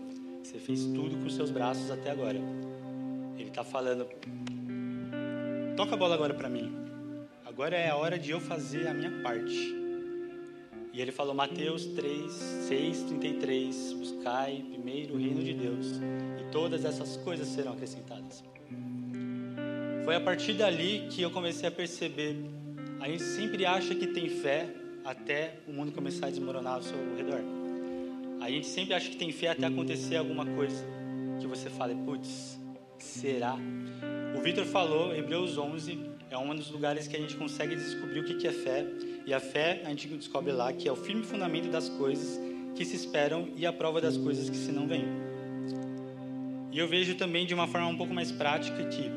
você 0.43 0.59
fez 0.59 0.85
tudo 0.85 1.17
com 1.17 1.25
os 1.25 1.35
seus 1.35 1.51
braços 1.51 1.91
até 1.91 2.11
agora. 2.11 2.39
Ele 3.37 3.49
está 3.49 3.63
falando, 3.63 4.07
toca 5.75 5.93
a 5.93 5.97
bola 5.97 6.15
agora 6.15 6.33
para 6.33 6.49
mim. 6.49 6.71
Agora 7.45 7.75
é 7.75 7.89
a 7.89 7.95
hora 7.95 8.17
de 8.17 8.31
eu 8.31 8.39
fazer 8.39 8.87
a 8.87 8.93
minha 8.93 9.11
parte. 9.21 9.75
E 10.93 11.01
ele 11.01 11.11
falou, 11.11 11.35
Mateus 11.35 11.85
3, 11.85 12.31
6, 12.31 13.03
33, 13.03 13.93
buscai 13.93 14.65
primeiro 14.69 15.15
o 15.15 15.17
reino 15.17 15.43
de 15.43 15.53
Deus 15.53 15.99
e 16.39 16.51
todas 16.51 16.85
essas 16.85 17.17
coisas 17.17 17.47
serão 17.47 17.73
acrescentadas. 17.73 18.43
Foi 20.05 20.15
a 20.15 20.21
partir 20.21 20.53
dali 20.53 21.07
que 21.11 21.21
eu 21.21 21.29
comecei 21.29 21.67
a 21.67 21.71
perceber, 21.71 22.37
a 22.99 23.07
gente 23.07 23.23
sempre 23.23 23.65
acha 23.65 23.93
que 23.93 24.07
tem 24.07 24.29
fé 24.29 24.67
até 25.03 25.59
o 25.67 25.71
mundo 25.71 25.91
começar 25.91 26.27
a 26.27 26.29
desmoronar 26.29 26.75
ao 26.75 26.81
seu 26.81 26.97
redor. 27.15 27.56
A 28.39 28.50
gente 28.50 28.67
sempre 28.67 28.94
acha 28.94 29.10
que 29.10 29.17
tem 29.17 29.32
fé 29.32 29.50
até 29.50 29.65
acontecer 29.65 30.15
alguma 30.15 30.46
coisa 30.46 30.86
que 31.39 31.48
você 31.48 31.70
fala, 31.70 31.96
putz, 31.96 32.60
será? 33.00 33.58
O 34.38 34.41
Vitor 34.41 34.65
falou, 34.65 35.15
Hebreus 35.15 35.58
11 35.58 36.00
é 36.29 36.38
um 36.38 36.56
dos 36.56 36.70
lugares 36.70 37.08
que 37.08 37.15
a 37.15 37.20
gente 37.20 37.36
consegue 37.36 37.75
descobrir 37.75 38.20
o 38.20 38.24
que 38.24 38.48
é 38.48 38.51
fé. 38.51 38.86
E 39.25 39.34
a 39.34 39.39
fé, 39.39 39.82
a 39.86 39.89
gente 39.89 40.08
descobre 40.08 40.51
lá 40.51 40.72
que 40.72 40.88
é 40.88 40.91
o 40.91 40.96
firme 40.96 41.24
fundamento 41.24 41.70
das 41.70 41.89
coisas 41.89 42.39
que 42.75 42.86
se 42.86 42.96
esperam 42.96 43.50
e 43.56 43.65
a 43.65 43.74
prova 43.74 44.00
das 44.00 44.15
coisas 44.15 44.50
que 44.50 44.56
se 44.56 44.72
não 44.72 44.88
vêm. 44.88 45.06
E 46.72 46.79
eu 46.79 46.88
vejo 46.88 47.15
também 47.15 47.46
de 47.46 47.53
uma 47.53 47.67
forma 47.67 47.88
um 47.88 47.98
pouco 47.98 48.13
mais 48.13 48.32
prática 48.32 48.86
que, 48.86 49.10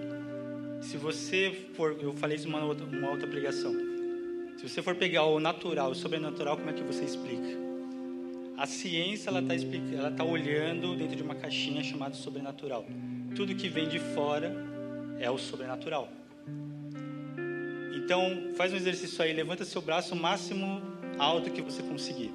se 0.81 0.97
você 0.97 1.53
for, 1.75 1.97
eu 2.01 2.15
falei 2.15 2.37
isso 2.37 2.49
numa 2.49 2.65
outra, 2.65 2.87
uma 2.87 3.11
outra 3.11 3.29
pregação, 3.29 3.75
se 4.57 4.69
você 4.69 4.83
for 4.83 4.95
pegar 4.95 5.25
o 5.25 5.39
natural, 5.39 5.91
o 5.91 5.95
sobrenatural, 5.95 6.57
como 6.57 6.71
é 6.71 6.73
que 6.73 6.83
você 6.83 7.05
explica? 7.05 7.70
A 8.61 8.67
ciência 8.67 9.31
ela 9.31 9.41
está 9.41 9.55
ela 9.97 10.11
tá 10.11 10.23
olhando 10.23 10.95
dentro 10.95 11.17
de 11.17 11.23
uma 11.23 11.35
caixinha 11.35 11.83
chamada 11.83 12.15
sobrenatural. 12.15 12.85
Tudo 13.35 13.55
que 13.55 13.71
vem 13.71 13.89
de 13.89 13.99
fora 13.99 14.55
é 15.19 15.31
o 15.31 15.39
sobrenatural. 15.39 16.11
Então, 17.97 18.53
faz 18.57 18.71
um 18.71 18.77
exercício 18.77 19.25
aí, 19.25 19.33
levanta 19.33 19.65
seu 19.65 19.81
braço 19.81 20.15
o 20.15 20.19
máximo 20.19 20.83
alto 21.19 21.51
que 21.51 21.63
você 21.63 21.83
conseguir. 21.83 22.31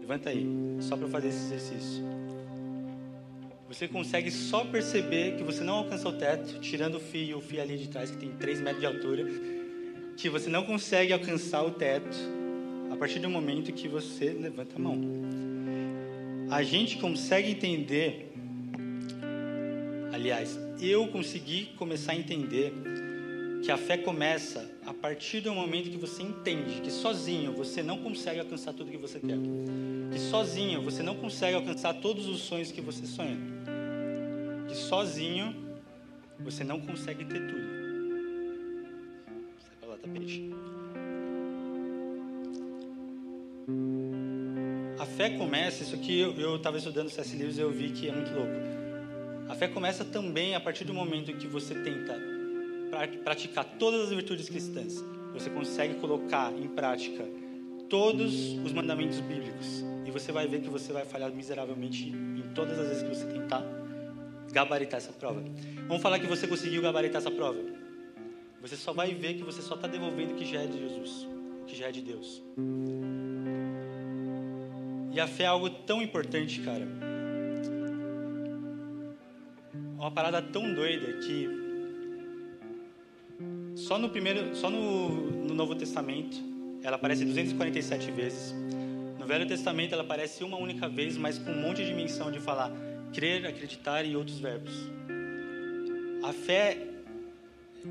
Levanta 0.00 0.30
aí, 0.30 0.46
só 0.78 0.96
para 0.96 1.08
fazer 1.08 1.30
esse 1.30 1.52
exercício. 1.52 2.04
Você 3.66 3.88
consegue 3.88 4.30
só 4.30 4.64
perceber 4.64 5.34
que 5.36 5.42
você 5.42 5.64
não 5.64 5.78
alcança 5.78 6.08
o 6.08 6.12
teto, 6.12 6.60
tirando 6.60 6.94
o 6.94 7.00
fio, 7.00 7.38
o 7.38 7.40
fio 7.40 7.60
ali 7.60 7.76
de 7.76 7.88
trás 7.88 8.08
que 8.08 8.18
tem 8.18 8.30
3 8.36 8.60
metros 8.60 8.80
de 8.80 8.86
altura, 8.86 9.26
que 10.16 10.30
você 10.30 10.48
não 10.48 10.62
consegue 10.64 11.12
alcançar 11.12 11.64
o 11.64 11.72
teto 11.72 12.37
a 12.90 12.96
partir 12.96 13.18
do 13.18 13.28
momento 13.28 13.72
que 13.72 13.88
você 13.88 14.30
levanta 14.30 14.76
a 14.76 14.78
mão. 14.78 15.00
A 16.50 16.62
gente 16.62 16.96
consegue 16.98 17.50
entender, 17.50 18.32
aliás, 20.12 20.58
eu 20.80 21.06
consegui 21.08 21.66
começar 21.76 22.12
a 22.12 22.16
entender 22.16 22.72
que 23.62 23.70
a 23.70 23.76
fé 23.76 23.96
começa 23.96 24.70
a 24.86 24.94
partir 24.94 25.40
do 25.40 25.52
momento 25.52 25.90
que 25.90 25.96
você 25.96 26.22
entende 26.22 26.80
que 26.80 26.90
sozinho 26.90 27.52
você 27.52 27.82
não 27.82 27.98
consegue 27.98 28.40
alcançar 28.40 28.72
tudo 28.72 28.90
que 28.90 28.96
você 28.96 29.18
quer. 29.20 29.36
Que 30.10 30.18
sozinho 30.18 30.80
você 30.80 31.02
não 31.02 31.16
consegue 31.16 31.54
alcançar 31.54 31.94
todos 31.94 32.26
os 32.26 32.40
sonhos 32.40 32.72
que 32.72 32.80
você 32.80 33.04
sonha. 33.04 33.36
Que 34.68 34.74
sozinho 34.74 35.54
você 36.40 36.64
não 36.64 36.80
consegue 36.80 37.24
ter 37.24 37.40
tudo. 37.46 37.68
Sai 39.60 39.76
pra 39.80 39.88
lá, 39.90 39.96
tapete. 39.96 40.57
Fé 45.18 45.30
começa, 45.30 45.82
isso 45.82 45.96
aqui 45.96 46.20
eu 46.20 46.54
estava 46.54 46.78
estudando 46.78 47.10
C.S. 47.10 47.36
Lewis 47.36 47.58
e 47.58 47.60
eu 47.60 47.72
vi 47.72 47.90
que 47.90 48.08
é 48.08 48.12
muito 48.12 48.32
louco. 48.32 48.52
A 49.48 49.54
fé 49.56 49.66
começa 49.66 50.04
também 50.04 50.54
a 50.54 50.60
partir 50.60 50.84
do 50.84 50.94
momento 50.94 51.32
que 51.32 51.48
você 51.48 51.74
tenta 51.74 52.16
praticar 53.24 53.64
todas 53.64 54.02
as 54.02 54.10
virtudes 54.10 54.48
cristãs. 54.48 55.04
Você 55.32 55.50
consegue 55.50 55.94
colocar 55.94 56.52
em 56.52 56.68
prática 56.68 57.24
todos 57.90 58.32
os 58.64 58.72
mandamentos 58.72 59.18
bíblicos. 59.18 59.82
E 60.06 60.10
você 60.12 60.30
vai 60.30 60.46
ver 60.46 60.60
que 60.60 60.70
você 60.70 60.92
vai 60.92 61.04
falhar 61.04 61.32
miseravelmente 61.32 62.10
em 62.10 62.54
todas 62.54 62.78
as 62.78 62.86
vezes 62.86 63.02
que 63.02 63.08
você 63.08 63.26
tentar 63.26 63.64
gabaritar 64.52 64.98
essa 64.98 65.12
prova. 65.12 65.42
Vamos 65.88 66.00
falar 66.00 66.20
que 66.20 66.28
você 66.28 66.46
conseguiu 66.46 66.80
gabaritar 66.80 67.20
essa 67.20 67.30
prova. 67.30 67.58
Você 68.62 68.76
só 68.76 68.92
vai 68.92 69.12
ver 69.16 69.34
que 69.34 69.42
você 69.42 69.62
só 69.62 69.74
está 69.74 69.88
devolvendo 69.88 70.34
o 70.34 70.36
que 70.36 70.44
já 70.44 70.60
é 70.60 70.66
de 70.66 70.78
Jesus, 70.78 71.26
o 71.62 71.64
que 71.64 71.76
já 71.76 71.88
é 71.88 71.90
de 71.90 72.02
Deus. 72.02 72.40
E 75.18 75.20
a 75.20 75.26
fé 75.26 75.42
é 75.42 75.46
algo 75.46 75.68
tão 75.68 76.00
importante, 76.00 76.60
cara. 76.60 76.86
É 79.96 80.00
uma 80.00 80.12
parada 80.12 80.40
tão 80.40 80.72
doida 80.72 81.14
que 81.14 81.48
só 83.74 83.98
no 83.98 84.10
primeiro, 84.10 84.54
só 84.54 84.70
no, 84.70 85.28
no 85.28 85.54
Novo 85.54 85.74
Testamento 85.74 86.38
ela 86.84 86.94
aparece 86.94 87.24
247 87.24 88.12
vezes. 88.12 88.54
No 89.18 89.26
Velho 89.26 89.44
Testamento 89.44 89.92
ela 89.92 90.04
aparece 90.04 90.44
uma 90.44 90.56
única 90.56 90.88
vez, 90.88 91.16
mas 91.16 91.36
com 91.36 91.50
um 91.50 91.62
monte 91.62 91.84
de 91.84 91.92
menção 91.92 92.30
de 92.30 92.38
falar 92.38 92.70
crer, 93.12 93.44
acreditar 93.44 94.04
e 94.04 94.14
outros 94.14 94.38
verbos. 94.38 94.72
A 96.22 96.32
fé 96.32 96.78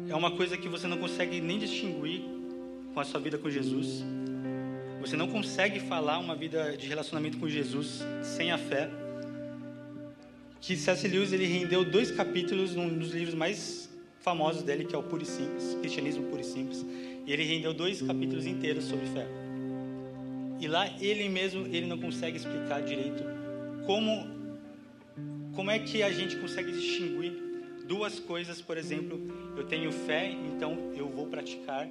é 0.08 0.16
uma 0.16 0.32
coisa 0.32 0.56
que 0.58 0.70
você 0.70 0.88
não 0.88 0.98
consegue 0.98 1.42
nem 1.42 1.60
distinguir 1.60 2.22
com 2.94 3.02
a 3.02 3.04
sua 3.04 3.20
vida 3.20 3.38
com 3.38 3.50
Jesus. 3.50 4.02
Você 5.08 5.16
não 5.16 5.30
consegue 5.30 5.80
falar 5.80 6.20
uma 6.20 6.36
vida 6.36 6.76
de 6.76 6.86
relacionamento 6.86 7.38
com 7.38 7.48
Jesus 7.48 8.04
sem 8.22 8.52
a 8.52 8.58
fé. 8.58 8.90
Que 10.60 10.76
C.S. 10.76 11.08
Lewis 11.08 11.32
ele 11.32 11.46
rendeu 11.46 11.90
dois 11.90 12.12
capítulos 12.12 12.76
num 12.76 12.90
dos 12.90 13.14
livros 13.14 13.34
mais 13.34 13.90
famosos 14.20 14.64
dele, 14.64 14.84
que 14.84 14.94
é 14.94 14.98
o 14.98 15.04
Puro 15.04 15.24
e 15.24 15.26
Simples, 15.26 15.78
Cristianismo 15.80 16.26
Puro 16.26 16.42
e 16.42 16.44
Simples. 16.44 16.86
E 17.26 17.32
ele 17.32 17.44
rendeu 17.46 17.74
dois 17.74 18.02
capítulos 18.02 18.46
inteiros 18.46 18.84
sobre 18.84 19.06
fé. 19.06 19.26
E 20.60 20.68
lá 20.68 20.94
ele 21.00 21.30
mesmo 21.30 21.66
ele 21.68 21.86
não 21.86 21.98
consegue 21.98 22.36
explicar 22.36 22.82
direito 22.82 23.24
como 23.86 24.28
como 25.56 25.72
é 25.72 25.80
que 25.80 26.04
a 26.04 26.12
gente 26.12 26.36
consegue 26.36 26.74
distinguir 26.74 27.32
duas 27.88 28.20
coisas, 28.20 28.62
por 28.62 28.78
exemplo, 28.78 29.18
eu 29.56 29.64
tenho 29.64 29.90
fé, 29.90 30.30
então 30.54 30.92
eu 30.94 31.08
vou 31.08 31.28
praticar 31.28 31.88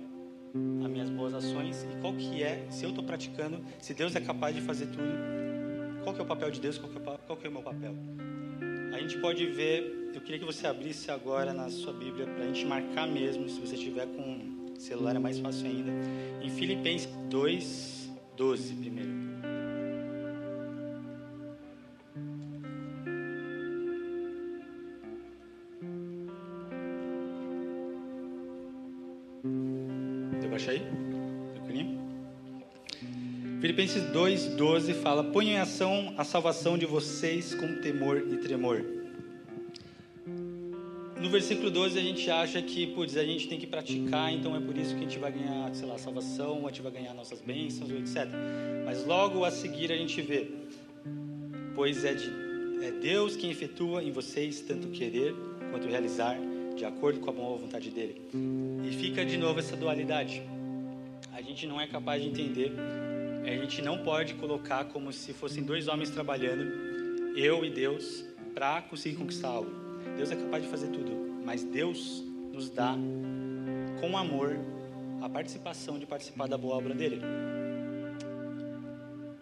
as 0.82 0.90
minhas 0.90 1.10
boas 1.10 1.34
ações 1.34 1.84
e 1.84 2.00
qual 2.00 2.12
que 2.14 2.42
é, 2.42 2.66
se 2.70 2.84
eu 2.84 2.90
estou 2.90 3.04
praticando, 3.04 3.60
se 3.80 3.94
Deus 3.94 4.14
é 4.14 4.20
capaz 4.20 4.54
de 4.54 4.62
fazer 4.62 4.86
tudo, 4.86 6.02
qual 6.02 6.14
que 6.14 6.20
é 6.20 6.24
o 6.24 6.26
papel 6.26 6.50
de 6.50 6.60
Deus, 6.60 6.78
qual 6.78 6.90
que 6.90 6.98
é, 6.98 7.18
qual 7.26 7.38
que 7.38 7.46
é 7.46 7.50
o 7.50 7.52
meu 7.52 7.62
papel. 7.62 7.94
A 8.92 9.00
gente 9.00 9.18
pode 9.18 9.44
ver, 9.46 10.10
eu 10.14 10.20
queria 10.20 10.38
que 10.38 10.44
você 10.44 10.66
abrisse 10.66 11.10
agora 11.10 11.52
na 11.52 11.68
sua 11.68 11.92
Bíblia 11.92 12.26
para 12.26 12.44
a 12.44 12.46
gente 12.46 12.64
marcar 12.64 13.06
mesmo, 13.06 13.48
se 13.48 13.60
você 13.60 13.76
tiver 13.76 14.06
com 14.06 14.56
celular 14.78 15.16
é 15.16 15.18
mais 15.18 15.38
fácil 15.38 15.66
ainda, 15.66 15.92
em 16.42 16.50
Filipenses 16.50 17.08
2, 17.28 18.10
12 18.36 18.74
primeiro. 18.74 19.25
Filipenses 33.66 34.02
2,12 34.12 34.94
fala: 34.94 35.24
Ponham 35.24 35.54
em 35.54 35.58
ação 35.58 36.14
a 36.16 36.24
salvação 36.24 36.78
de 36.78 36.86
vocês 36.86 37.54
com 37.54 37.80
temor 37.80 38.18
e 38.30 38.36
tremor. 38.36 38.84
No 41.20 41.30
versículo 41.30 41.70
12 41.70 41.98
a 41.98 42.02
gente 42.02 42.30
acha 42.30 42.62
que, 42.62 42.86
putz, 42.86 43.16
a 43.16 43.24
gente 43.24 43.48
tem 43.48 43.58
que 43.58 43.66
praticar, 43.66 44.32
então 44.32 44.54
é 44.54 44.60
por 44.60 44.76
isso 44.76 44.94
que 44.94 45.00
a 45.00 45.02
gente 45.02 45.18
vai 45.18 45.32
ganhar, 45.32 45.74
sei 45.74 45.88
lá, 45.88 45.98
salvação, 45.98 46.66
a 46.66 46.68
gente 46.70 46.82
vai 46.82 46.92
ganhar 46.92 47.14
nossas 47.14 47.40
bênçãos, 47.40 47.90
etc. 47.90 48.28
Mas 48.84 49.04
logo 49.04 49.44
a 49.44 49.50
seguir 49.50 49.90
a 49.90 49.96
gente 49.96 50.22
vê: 50.22 50.48
Pois 51.74 52.04
é, 52.04 52.14
de, 52.14 52.30
é 52.84 52.92
Deus 52.92 53.34
quem 53.34 53.50
efetua 53.50 54.02
em 54.02 54.12
vocês 54.12 54.60
tanto 54.60 54.88
querer 54.88 55.34
quanto 55.72 55.88
realizar, 55.88 56.38
de 56.76 56.84
acordo 56.84 57.20
com 57.20 57.30
a 57.30 57.32
boa 57.32 57.58
vontade 57.58 57.90
dele. 57.90 58.20
E 58.84 58.92
fica 58.92 59.24
de 59.24 59.36
novo 59.36 59.58
essa 59.58 59.76
dualidade. 59.76 60.42
A 61.32 61.40
gente 61.42 61.66
não 61.66 61.80
é 61.80 61.86
capaz 61.86 62.22
de 62.22 62.28
entender 62.28 62.72
a 63.46 63.56
gente 63.56 63.80
não 63.80 63.98
pode 63.98 64.34
colocar 64.34 64.86
como 64.86 65.12
se 65.12 65.32
fossem 65.32 65.62
dois 65.62 65.86
homens 65.86 66.10
trabalhando, 66.10 66.64
eu 67.36 67.64
e 67.64 67.70
Deus, 67.70 68.24
para 68.52 68.82
conseguir 68.82 69.16
conquistar 69.16 69.48
algo. 69.48 69.70
Deus 70.16 70.32
é 70.32 70.36
capaz 70.36 70.64
de 70.64 70.68
fazer 70.68 70.88
tudo, 70.88 71.12
mas 71.44 71.62
Deus 71.62 72.24
nos 72.52 72.68
dá 72.68 72.96
com 74.00 74.18
amor 74.18 74.58
a 75.22 75.28
participação 75.28 75.96
de 75.96 76.06
participar 76.06 76.48
da 76.48 76.58
boa 76.58 76.74
obra 76.74 76.92
dele. 76.92 77.20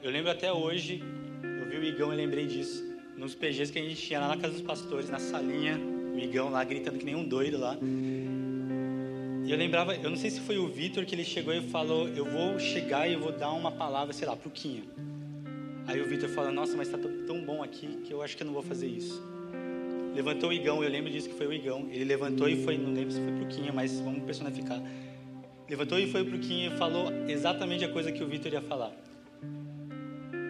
Eu 0.02 0.10
lembro 0.10 0.30
até 0.30 0.52
hoje, 0.52 1.02
eu 1.42 1.70
vi 1.70 1.78
o 1.78 1.84
Igão 1.84 2.12
e 2.12 2.16
lembrei 2.16 2.46
disso, 2.46 2.84
nos 3.16 3.34
PGs 3.34 3.72
que 3.72 3.78
a 3.78 3.82
gente 3.82 3.96
tinha 3.96 4.20
lá 4.20 4.28
na 4.28 4.36
casa 4.36 4.52
dos 4.52 4.62
pastores, 4.62 5.08
na 5.08 5.18
salinha, 5.18 5.80
o 6.14 6.18
Igão 6.18 6.48
lá 6.48 6.62
gritando 6.64 6.98
que 6.98 7.04
nem 7.04 7.14
um 7.14 7.26
doido 7.26 7.58
lá. 7.58 7.76
E 9.44 9.50
eu 9.50 9.58
lembrava, 9.58 9.94
eu 9.94 10.08
não 10.08 10.16
sei 10.16 10.30
se 10.30 10.40
foi 10.40 10.56
o 10.56 10.68
Vitor 10.68 11.04
que 11.04 11.14
ele 11.14 11.24
chegou 11.24 11.52
e 11.52 11.60
falou: 11.60 12.08
Eu 12.08 12.24
vou 12.24 12.58
chegar 12.58 13.08
e 13.08 13.14
eu 13.14 13.20
vou 13.20 13.32
dar 13.32 13.52
uma 13.52 13.70
palavra, 13.70 14.12
sei 14.12 14.26
lá, 14.26 14.34
pro 14.34 14.50
Quinha. 14.50 14.82
Aí 15.86 16.00
o 16.00 16.06
Vitor 16.06 16.28
falou: 16.30 16.50
Nossa, 16.50 16.76
mas 16.76 16.88
tá 16.88 16.96
tão 17.26 17.44
bom 17.44 17.62
aqui 17.62 17.86
que 18.04 18.12
eu 18.12 18.22
acho 18.22 18.36
que 18.36 18.42
eu 18.42 18.46
não 18.46 18.54
vou 18.54 18.62
fazer 18.62 18.86
isso. 18.86 19.22
Levantou 20.14 20.50
o 20.50 20.52
Igão, 20.52 20.82
eu 20.82 20.88
lembro 20.88 21.10
disso 21.10 21.28
que 21.28 21.34
foi 21.34 21.46
o 21.46 21.52
Igão. 21.52 21.88
Ele 21.90 22.04
levantou 22.04 22.48
e 22.48 22.62
foi, 22.62 22.78
não 22.78 22.92
lembro 22.92 23.12
se 23.12 23.20
foi 23.20 23.32
pro 23.32 23.46
Quinha, 23.48 23.72
mas 23.72 23.98
vamos 24.00 24.22
personificar. 24.22 24.80
Levantou 25.68 25.98
e 25.98 26.06
foi 26.06 26.24
pro 26.24 26.38
Quinha 26.38 26.68
e 26.68 26.78
falou 26.78 27.12
exatamente 27.28 27.84
a 27.84 27.88
coisa 27.88 28.12
que 28.12 28.22
o 28.22 28.26
Vitor 28.26 28.52
ia 28.52 28.62
falar. 28.62 28.92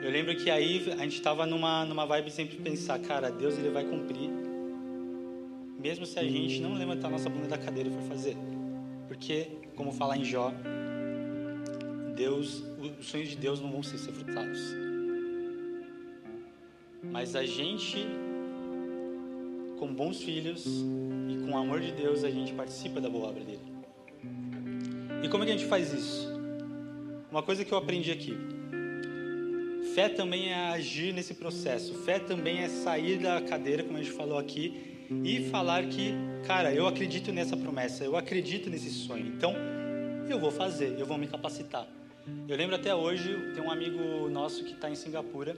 Eu 0.02 0.10
lembro 0.10 0.36
que 0.36 0.50
aí 0.50 0.84
a 0.98 1.02
gente 1.04 1.14
estava 1.14 1.46
numa, 1.46 1.86
numa 1.86 2.04
vibe 2.04 2.30
sempre 2.30 2.58
pensar: 2.58 2.98
Cara, 2.98 3.30
Deus 3.30 3.56
ele 3.56 3.70
vai 3.70 3.84
cumprir, 3.84 4.28
mesmo 5.84 6.06
se 6.06 6.18
a 6.18 6.24
gente 6.24 6.62
não 6.62 6.72
levantar 6.72 7.10
nossa 7.10 7.28
bunda 7.28 7.46
da 7.46 7.58
cadeira 7.58 7.90
e 7.90 7.92
for 7.92 8.00
fazer. 8.04 8.34
Porque, 9.06 9.48
como 9.76 9.92
fala 9.92 10.16
em 10.16 10.24
Jó, 10.24 10.50
Deus, 12.16 12.64
os 12.98 13.06
sonhos 13.06 13.28
de 13.28 13.36
Deus 13.36 13.60
não 13.60 13.70
vão 13.70 13.82
ser 13.82 13.98
frustrados. 13.98 14.60
Mas 17.02 17.36
a 17.36 17.44
gente, 17.44 17.98
com 19.78 19.92
bons 19.92 20.22
filhos 20.22 20.64
e 20.64 21.44
com 21.44 21.52
o 21.52 21.56
amor 21.58 21.80
de 21.82 21.92
Deus, 21.92 22.24
a 22.24 22.30
gente 22.30 22.54
participa 22.54 22.98
da 22.98 23.10
boa 23.10 23.28
obra 23.28 23.44
dele. 23.44 23.60
E 25.22 25.28
como 25.28 25.44
é 25.44 25.46
que 25.46 25.52
a 25.52 25.56
gente 25.56 25.68
faz 25.68 25.92
isso? 25.92 26.32
Uma 27.30 27.42
coisa 27.42 27.62
que 27.62 27.70
eu 27.70 27.76
aprendi 27.76 28.10
aqui. 28.10 28.34
Fé 29.94 30.08
também 30.08 30.48
é 30.48 30.70
agir 30.70 31.12
nesse 31.12 31.34
processo. 31.34 31.92
Fé 31.92 32.18
também 32.18 32.60
é 32.60 32.70
sair 32.70 33.18
da 33.18 33.42
cadeira, 33.42 33.84
como 33.84 33.98
a 33.98 34.02
gente 34.02 34.16
falou 34.16 34.38
aqui, 34.38 34.93
e 35.10 35.48
falar 35.50 35.84
que, 35.86 36.14
cara, 36.46 36.72
eu 36.72 36.86
acredito 36.86 37.32
nessa 37.32 37.56
promessa, 37.56 38.04
eu 38.04 38.16
acredito 38.16 38.70
nesse 38.70 38.90
sonho. 38.90 39.26
Então, 39.26 39.54
eu 40.28 40.38
vou 40.38 40.50
fazer, 40.50 40.98
eu 40.98 41.06
vou 41.06 41.18
me 41.18 41.26
capacitar. 41.26 41.86
Eu 42.48 42.56
lembro 42.56 42.74
até 42.74 42.94
hoje, 42.94 43.36
tem 43.54 43.62
um 43.62 43.70
amigo 43.70 44.28
nosso 44.30 44.64
que 44.64 44.72
está 44.72 44.88
em 44.88 44.94
Singapura. 44.94 45.56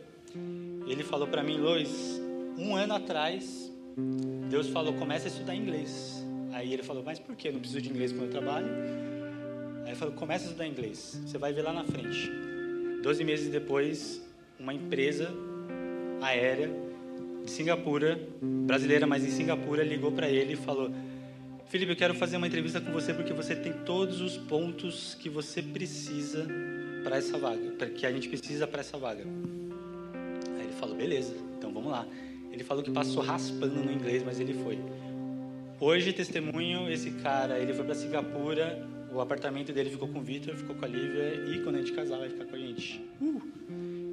Ele 0.86 1.02
falou 1.04 1.28
para 1.28 1.42
mim, 1.42 1.58
Lois, 1.58 2.20
um 2.58 2.74
ano 2.74 2.94
atrás, 2.94 3.72
Deus 4.50 4.68
falou, 4.68 4.92
comece 4.94 5.26
a 5.26 5.30
estudar 5.30 5.54
inglês. 5.54 6.24
Aí 6.52 6.72
ele 6.72 6.82
falou, 6.82 7.02
mas 7.04 7.18
por 7.18 7.36
que? 7.36 7.48
Eu 7.48 7.52
não 7.52 7.60
preciso 7.60 7.82
de 7.82 7.90
inglês 7.90 8.12
para 8.12 8.18
o 8.18 8.22
meu 8.22 8.30
trabalho. 8.30 8.66
Aí 9.84 9.90
ele 9.90 9.96
falou, 9.96 10.14
comece 10.14 10.44
a 10.44 10.46
estudar 10.48 10.66
inglês. 10.66 11.20
Você 11.24 11.38
vai 11.38 11.52
ver 11.52 11.62
lá 11.62 11.72
na 11.72 11.84
frente. 11.84 12.30
Doze 13.02 13.22
meses 13.22 13.48
depois, 13.48 14.22
uma 14.58 14.74
empresa 14.74 15.32
aérea 16.20 16.85
de 17.46 17.52
Singapura, 17.52 18.20
brasileira, 18.42 19.06
mas 19.06 19.24
em 19.24 19.30
Singapura, 19.30 19.82
ligou 19.82 20.12
para 20.12 20.28
ele 20.28 20.52
e 20.52 20.56
falou: 20.56 20.90
Felipe, 21.68 21.92
eu 21.92 21.96
quero 21.96 22.14
fazer 22.14 22.36
uma 22.36 22.46
entrevista 22.46 22.80
com 22.80 22.92
você 22.92 23.14
porque 23.14 23.32
você 23.32 23.54
tem 23.54 23.72
todos 23.72 24.20
os 24.20 24.36
pontos 24.36 25.16
que 25.18 25.30
você 25.30 25.62
precisa 25.62 26.46
para 27.02 27.16
essa 27.16 27.38
vaga, 27.38 27.88
que 27.88 28.04
a 28.04 28.12
gente 28.12 28.28
precisa 28.28 28.66
para 28.66 28.80
essa 28.80 28.98
vaga. 28.98 29.24
Aí 30.58 30.64
ele 30.64 30.72
falou: 30.72 30.96
beleza, 30.96 31.34
então 31.56 31.72
vamos 31.72 31.90
lá. 31.90 32.06
Ele 32.52 32.64
falou 32.64 32.82
que 32.82 32.90
passou 32.90 33.22
raspando 33.22 33.76
no 33.76 33.92
inglês, 33.92 34.22
mas 34.24 34.40
ele 34.40 34.52
foi. 34.52 34.78
Hoje, 35.78 36.12
testemunho, 36.12 36.90
esse 36.90 37.10
cara, 37.12 37.58
ele 37.58 37.72
foi 37.72 37.84
para 37.84 37.94
Singapura, 37.94 38.84
o 39.12 39.20
apartamento 39.20 39.72
dele 39.72 39.90
ficou 39.90 40.08
com 40.08 40.18
o 40.18 40.22
Victor, 40.22 40.56
ficou 40.56 40.74
com 40.74 40.84
a 40.84 40.88
Lívia 40.88 41.44
e 41.52 41.62
quando 41.62 41.76
a 41.76 41.78
gente 41.78 41.92
casar 41.92 42.18
vai 42.18 42.28
ficar 42.28 42.46
com 42.46 42.56
a 42.56 42.58
gente. 42.58 43.04
Uh! 43.20 43.42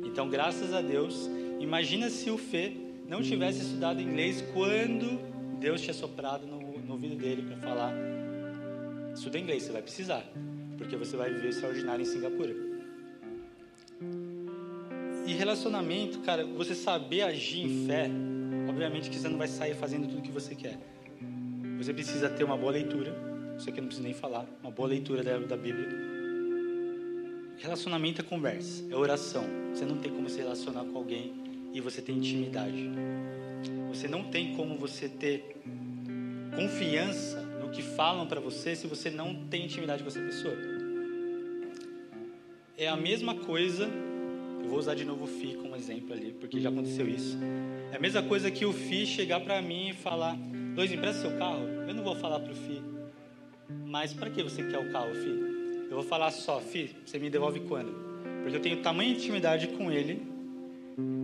Então, 0.06 0.30
graças 0.30 0.74
a 0.74 0.82
Deus, 0.82 1.30
imagina 1.60 2.10
se 2.10 2.30
o 2.30 2.38
Fê 2.38 2.83
não 3.08 3.22
tivesse 3.22 3.62
estudado 3.62 4.02
inglês 4.02 4.44
quando 4.54 5.20
Deus 5.60 5.82
tinha 5.82 5.94
soprado 5.94 6.46
no, 6.46 6.60
no 6.80 6.94
ouvido 6.94 7.16
dele 7.16 7.42
para 7.44 7.58
falar: 7.58 7.94
estuda 9.14 9.40
inglês, 9.40 9.64
você 9.64 9.72
vai 9.72 9.82
precisar, 9.82 10.24
porque 10.78 10.96
você 10.96 11.16
vai 11.16 11.32
viver 11.32 11.50
extraordinário 11.50 12.02
em 12.02 12.06
Singapura. 12.06 12.54
E 15.26 15.34
relacionamento, 15.34 16.20
cara, 16.20 16.46
você 16.46 16.76
saber 16.76 17.22
agir 17.22 17.62
em 17.62 17.88
fé, 17.88 18.10
obviamente 18.68 19.10
que 19.10 19.18
você 19.18 19.30
não 19.30 19.38
vai 19.38 19.48
sair 19.48 19.74
fazendo 19.74 20.08
tudo 20.08 20.22
que 20.22 20.32
você 20.32 20.54
quer. 20.54 20.78
Você 21.78 21.94
precisa 21.94 22.30
ter 22.30 22.44
uma 22.44 22.58
boa 22.58 22.74
leitura, 22.74 23.16
isso 23.58 23.70
aqui 23.70 23.80
eu 23.80 23.84
não 23.84 23.88
preciso 23.88 24.06
nem 24.06 24.14
falar, 24.14 24.46
uma 24.62 24.72
boa 24.72 24.90
leitura 24.90 25.24
da, 25.24 25.38
da 25.40 25.56
Bíblia. 25.56 25.88
Relacionamento 27.58 28.20
é 28.20 28.24
conversa, 28.24 28.84
é 28.92 28.96
oração. 28.96 29.46
Você 29.74 29.86
não 29.86 29.98
tem 29.98 30.12
como 30.12 30.30
se 30.30 30.40
relacionar 30.40 30.84
com 30.84 30.98
alguém 30.98 31.34
e 31.74 31.82
você 31.82 32.02
tem 32.02 32.18
intimidade. 32.18 32.90
Você 33.90 34.08
não 34.08 34.24
tem 34.26 34.56
como 34.56 34.78
você 34.78 35.10
ter 35.10 35.58
confiança 36.56 37.42
no 37.62 37.70
que 37.70 37.82
falam 37.82 38.28
para 38.28 38.40
você 38.40 38.76
se 38.76 38.86
você 38.86 39.10
não 39.10 39.48
tem 39.48 39.66
intimidade 39.66 40.04
com 40.04 40.10
essa 40.10 40.22
pessoa. 40.22 40.56
É 42.78 42.88
a 42.88 42.96
mesma 42.96 43.36
coisa, 43.36 43.90
eu 44.62 44.70
vou 44.70 44.78
usar 44.78 44.94
de 44.94 45.04
novo 45.04 45.24
o 45.24 45.28
Fi 45.28 45.56
como 45.56 45.76
exemplo 45.76 46.14
ali, 46.14 46.32
porque 46.40 46.60
já 46.60 46.70
aconteceu 46.70 47.08
isso. 47.10 47.38
É 47.92 47.98
a 47.98 48.00
mesma 48.00 48.22
coisa 48.22 48.52
que 48.52 48.66
o 48.66 48.74
Fi 48.74 49.06
chegar 49.06 49.40
para 49.40 49.62
mim 49.62 49.90
e 49.90 49.94
falar: 49.94 50.38
Dois, 50.76 50.92
empresta 50.92 51.22
seu 51.22 51.38
carro? 51.38 51.68
Eu 51.88 51.94
não 51.94 52.04
vou 52.04 52.16
falar 52.16 52.40
pro 52.40 52.54
Fi, 52.54 52.82
mas 53.86 54.14
para 54.14 54.30
que 54.30 54.44
você 54.44 54.64
quer 54.64 54.80
o 54.80 54.92
carro, 54.92 55.14
Fi? 55.16 55.30
Eu 55.90 55.96
vou 55.96 56.04
falar 56.04 56.32
só, 56.32 56.60
Fi, 56.60 56.96
você 57.06 57.20
me 57.20 57.30
devolve 57.30 57.62
quando? 57.62 57.94
Porque 58.42 58.58
eu 58.58 58.62
tenho 58.62 58.82
tamanha 58.82 59.12
intimidade 59.12 59.68
com 59.70 59.92
ele 59.92 60.33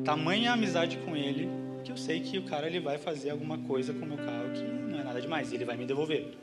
tamanha 0.10 0.54
amizade 0.54 0.98
com 1.06 1.16
ele 1.16 1.48
que 1.84 1.92
eu 1.92 1.96
sei 1.96 2.20
que 2.20 2.36
o 2.40 2.42
cara 2.42 2.66
ele 2.66 2.80
vai 2.80 2.98
fazer 2.98 3.30
alguma 3.30 3.60
coisa 3.60 3.94
com 3.94 4.04
o 4.04 4.08
meu 4.08 4.18
carro 4.18 4.52
que 4.56 4.64
não 4.64 5.00
é 5.00 5.04
nada 5.04 5.22
demais, 5.22 5.54
ele 5.54 5.64
vai 5.64 5.78
me 5.78 5.86
devolver. 5.86 6.34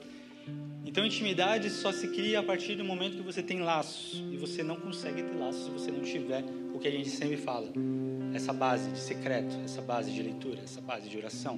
Então, 0.85 1.05
intimidade 1.05 1.69
só 1.69 1.91
se 1.91 2.07
cria 2.07 2.39
a 2.39 2.43
partir 2.45 2.77
do 2.77 2.85
momento 2.85 3.17
que 3.17 3.25
você 3.25 3.43
tem 3.43 3.61
laços. 3.61 4.23
E 4.31 4.37
você 4.37 4.63
não 4.63 4.77
consegue 4.77 5.21
ter 5.21 5.37
laços 5.37 5.65
se 5.65 5.71
você 5.71 5.91
não 5.91 6.01
tiver 6.03 6.45
o 6.73 6.79
que 6.79 6.87
a 6.87 6.91
gente 6.93 7.09
sempre 7.09 7.37
fala: 7.37 7.67
essa 8.33 8.53
base 8.53 8.89
de 8.93 9.01
secreto, 9.01 9.57
essa 9.65 9.83
base 9.83 10.13
de 10.13 10.23
leitura, 10.23 10.61
essa 10.63 10.81
base 10.81 11.09
de 11.09 11.19
oração. 11.19 11.57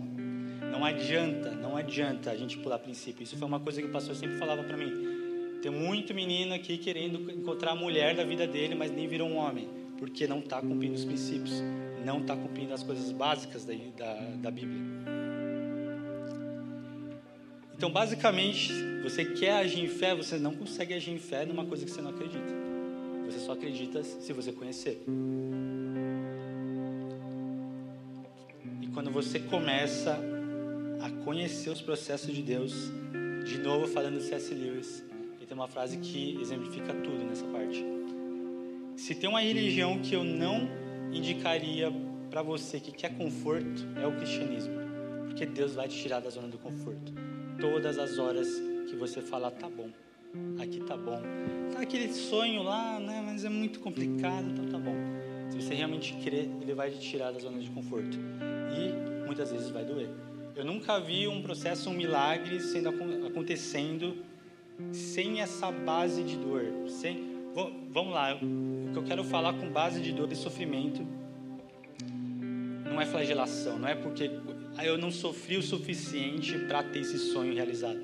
Não 0.73 0.87
adianta, 0.87 1.51
não 1.51 1.77
adianta 1.77 2.31
a 2.31 2.37
gente 2.37 2.57
pular 2.57 2.79
princípio. 2.79 3.23
Isso 3.23 3.37
foi 3.37 3.47
uma 3.47 3.61
coisa 3.61 3.83
que 3.83 3.87
o 3.87 3.92
pastor 3.92 4.16
sempre 4.16 4.38
falava 4.38 4.64
para 4.64 4.79
mim. 4.79 5.61
Tem 5.61 5.71
muito 5.71 6.14
menino 6.14 6.55
aqui 6.55 6.79
querendo 6.79 7.31
encontrar 7.31 7.73
a 7.73 7.77
mulher 7.77 8.16
da 8.16 8.25
vida 8.25 8.47
dele, 8.47 8.75
mas 8.75 8.90
nem 8.90 9.07
virou 9.07 9.29
um 9.29 9.37
homem 9.37 9.68
porque 9.99 10.27
não 10.27 10.38
está 10.38 10.61
cumprindo 10.61 10.94
os 10.94 11.05
princípios, 11.05 11.62
não 12.04 12.20
está 12.20 12.37
cumprindo 12.37 12.74
as 12.74 12.82
coisas 12.82 13.11
básicas 13.12 13.64
da, 13.64 13.74
da, 13.96 14.14
da 14.37 14.50
Bíblia. 14.50 14.80
Então, 17.78 17.90
basicamente, 17.90 18.72
você 19.04 19.24
quer 19.24 19.52
agir 19.52 19.84
em 19.84 19.88
fé, 19.88 20.12
você 20.14 20.37
não 20.37 20.52
consegue 20.54 20.94
agir 20.94 21.12
em 21.12 21.18
fé 21.18 21.46
numa 21.46 21.64
coisa 21.64 21.84
que 21.84 21.90
você 21.90 22.02
não 22.02 22.11
acredita. 22.11 22.52
Você 23.26 23.38
só 23.38 23.52
acredita 23.52 24.02
se 24.02 24.32
você 24.32 24.50
conhecer. 24.50 25.04
E 28.82 28.87
quando 28.88 29.12
você 29.12 29.38
começa 29.38 30.18
a 31.00 31.24
conhecer 31.24 31.70
os 31.70 31.80
processos 31.80 32.34
de 32.34 32.42
Deus, 32.42 32.90
de 33.44 33.58
novo 33.58 33.87
falando 33.87 34.20
C.S. 34.20 34.52
Lewis, 34.52 35.04
ele 35.37 35.46
tem 35.46 35.56
uma 35.56 35.68
frase 35.68 35.98
que 35.98 36.37
exemplifica 36.40 36.92
tudo 36.94 37.24
nessa 37.24 37.44
parte. 37.46 37.84
Se 38.96 39.14
tem 39.14 39.30
uma 39.30 39.40
religião 39.40 40.00
que 40.00 40.14
eu 40.14 40.24
não 40.24 40.68
indicaria 41.18 41.92
para 42.31 42.42
você 42.42 42.78
que 42.78 42.92
quer 42.92 43.16
conforto, 43.16 43.87
é 43.96 44.07
o 44.07 44.16
cristianismo. 44.16 44.74
Porque 45.26 45.44
Deus 45.44 45.74
vai 45.74 45.88
te 45.88 46.00
tirar 46.00 46.20
da 46.20 46.31
zona 46.31 46.48
do 46.48 46.59
conforto. 46.59 47.12
Todas 47.61 47.98
as 47.98 48.18
horas 48.18 48.48
que 48.88 48.96
você 48.96 49.20
falar, 49.20 49.50
tá 49.50 49.68
bom, 49.68 49.90
aqui 50.61 50.81
tá 50.81 50.96
bom. 50.96 51.20
Tá 51.72 51.81
aquele 51.81 52.12
sonho 52.12 52.62
lá, 52.62 52.98
né, 53.00 53.22
mas 53.24 53.44
é 53.44 53.48
muito 53.48 53.81
complicado, 53.81 54.48
então 54.50 54.66
tá 54.66 54.78
bom. 54.78 54.94
Se 55.50 55.61
você 55.61 55.74
realmente 55.74 56.14
crer, 56.22 56.48
Ele 56.61 56.74
vai 56.74 56.90
te 56.90 57.00
tirar 57.00 57.33
da 57.33 57.38
zona 57.38 57.59
de 57.59 57.70
conforto. 57.70 58.16
E 58.16 59.26
muitas 59.26 59.50
vezes 59.50 59.70
vai 59.70 59.85
doer. 59.85 60.09
Eu 60.54 60.64
nunca 60.64 60.98
vi 61.00 61.28
um 61.28 61.42
processo, 61.42 61.90
um 61.90 61.94
milagre 61.94 62.61
sendo 62.61 62.88
acontecendo 63.26 64.24
sem 64.92 65.40
essa 65.40 65.70
base 65.70 66.22
de 66.22 66.37
dor, 66.37 66.64
sem 66.88 67.38
vamos 67.90 68.12
lá, 68.12 68.38
o 68.88 68.92
que 68.92 68.98
eu 68.98 69.03
quero 69.03 69.22
falar 69.24 69.53
com 69.55 69.70
base 69.70 70.01
de 70.01 70.12
dor 70.12 70.31
e 70.33 70.37
sofrimento 70.37 71.07
não 72.85 73.01
é 73.01 73.07
flagelação, 73.07 73.79
não 73.79 73.88
é 73.88 73.94
porque 73.94 74.31
eu 74.83 74.96
não 74.96 75.11
sofri 75.11 75.57
o 75.57 75.62
suficiente 75.62 76.59
para 76.61 76.83
ter 76.83 77.01
esse 77.01 77.18
sonho 77.18 77.55
realizado. 77.55 78.01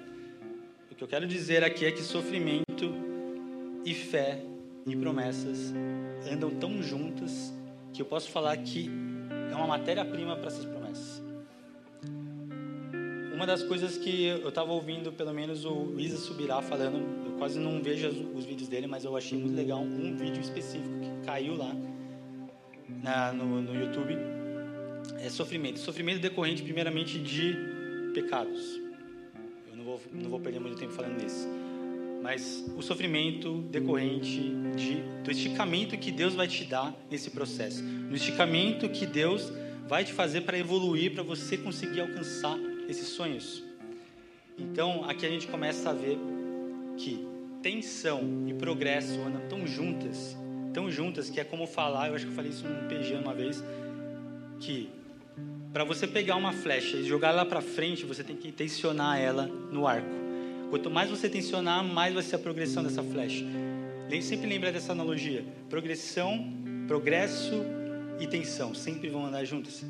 O 0.91 0.95
que 0.95 1.03
eu 1.03 1.09
quero 1.09 1.27
dizer 1.27 1.65
aqui 1.65 1.85
é 1.87 1.91
que 1.91 2.03
sofrimento 2.03 2.95
e 3.85 3.95
fé 3.95 4.41
e 4.87 4.95
promessas 4.95 5.73
andam 6.31 6.51
tão 6.51 6.83
juntas 6.83 7.53
que 7.93 8.03
eu 8.03 8.07
posso 8.07 8.31
falar 8.31 8.57
que 8.59 8.91
é 9.51 9.55
uma 9.55 9.67
matéria-prima 9.67 10.37
para 10.37 10.49
essas 10.49 10.65
promessas. 10.65 10.84
Uma 13.35 13.47
das 13.47 13.63
coisas 13.63 13.99
que 13.99 14.27
eu 14.27 14.49
estava 14.49 14.73
ouvindo, 14.73 15.13
pelo 15.13 15.35
menos 15.35 15.65
o 15.65 15.95
Isa 15.99 16.17
Subirá 16.17 16.63
falando, 16.63 16.99
eu 17.27 17.33
quase 17.33 17.59
não 17.59 17.83
vejo 17.83 18.09
os 18.35 18.45
vídeos 18.45 18.69
dele, 18.69 18.87
mas 18.87 19.05
eu 19.05 19.17
achei 19.17 19.37
muito 19.37 19.57
legal 19.57 19.81
um 19.81 20.17
vídeo 20.17 20.41
específico 20.41 21.01
que 21.01 21.27
caiu 21.27 21.57
lá 21.57 21.75
na, 23.03 23.33
no, 23.33 23.61
no 23.61 23.75
YouTube. 23.75 24.17
É 25.19 25.29
sofrimento. 25.29 25.81
Sofrimento 25.81 26.21
decorrente, 26.21 26.63
primeiramente, 26.63 27.19
de 27.19 27.57
pecados. 28.15 28.81
Eu 29.69 29.77
não 29.77 29.85
vou, 29.85 30.01
não 30.13 30.31
vou 30.31 30.41
perder 30.41 30.61
muito 30.61 30.79
tempo 30.79 30.93
falando 30.93 31.21
nisso. 31.21 31.49
Mas 32.23 32.65
o 32.77 32.83
sofrimento 32.83 33.63
decorrente 33.71 34.53
de, 34.77 35.03
do 35.23 35.31
esticamento 35.31 35.99
que 35.99 36.11
Deus 36.11 36.35
vai 36.35 36.47
te 36.47 36.65
dar 36.65 36.95
nesse 37.11 37.31
processo. 37.31 37.83
No 37.83 38.15
esticamento 38.15 38.89
que 38.89 39.05
Deus 39.05 39.53
vai 39.89 40.05
te 40.05 40.13
fazer 40.13 40.43
para 40.43 40.57
evoluir, 40.57 41.13
para 41.13 41.23
você 41.23 41.59
conseguir 41.59 42.01
alcançar 42.01 42.57
esses 42.89 43.09
sonhos. 43.09 43.63
Então, 44.59 45.05
aqui 45.09 45.27
a 45.27 45.29
gente 45.29 45.47
começa 45.47 45.91
a 45.91 45.93
ver 45.93 46.19
que 46.97 47.27
tensão 47.63 48.45
e 48.47 48.55
progresso 48.55 49.21
andam 49.21 49.41
tão 49.49 49.67
juntas, 49.67 50.37
tão 50.73 50.91
juntas, 50.91 51.31
que 51.31 51.41
é 51.41 51.45
como 51.45 51.67
falar, 51.67 52.09
eu 52.09 52.15
acho 52.15 52.27
que 52.27 52.31
eu 52.31 52.37
falei 52.37 52.51
isso 52.51 52.67
num 52.67 52.89
PG 52.89 53.15
uma 53.15 53.35
vez, 53.35 53.65
que 54.61 54.91
para 55.73 55.83
você 55.83 56.07
pegar 56.07 56.37
uma 56.37 56.53
flecha 56.53 56.97
e 56.97 57.05
jogar 57.05 57.31
ela 57.31 57.45
para 57.45 57.61
frente, 57.61 58.05
você 58.05 58.23
tem 58.23 58.37
que 58.37 58.53
tensionar 58.53 59.19
ela 59.19 59.47
no 59.47 59.87
arco. 59.87 60.15
Quanto 60.71 60.91
mais 60.91 61.11
você 61.11 61.29
tensionar, 61.29 61.83
mais 61.83 62.15
vai 62.15 62.23
ser 62.23 62.37
a 62.37 62.39
progressão 62.39 62.83
dessa 62.83 63.03
flecha. 63.03 63.45
Sempre 64.23 64.47
lembra 64.47 64.71
dessa 64.71 64.93
analogia: 64.93 65.45
progressão, 65.69 66.47
progresso 66.87 67.65
e 68.21 68.27
tensão 68.27 68.73
sempre 68.75 69.09
vão 69.09 69.27
andar 69.27 69.45
juntas. 69.45 69.85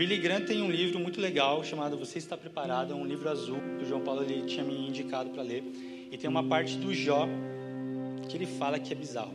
Billy 0.00 0.16
Graham 0.16 0.40
tem 0.40 0.62
um 0.62 0.70
livro 0.70 0.98
muito 0.98 1.20
legal 1.20 1.62
chamado 1.62 1.94
Você 1.98 2.16
Está 2.16 2.34
Preparado, 2.34 2.94
é 2.94 2.96
um 2.96 3.04
livro 3.04 3.28
azul 3.28 3.58
que 3.76 3.84
o 3.84 3.86
João 3.86 4.00
Paulo 4.00 4.22
ele 4.22 4.46
tinha 4.46 4.64
me 4.64 4.88
indicado 4.88 5.28
para 5.28 5.42
ler. 5.42 5.62
E 6.10 6.16
tem 6.16 6.30
uma 6.30 6.42
parte 6.42 6.78
do 6.78 6.94
Jó 6.94 7.28
que 8.26 8.34
ele 8.34 8.46
fala 8.46 8.78
que 8.78 8.94
é 8.94 8.96
bizarro. 8.96 9.34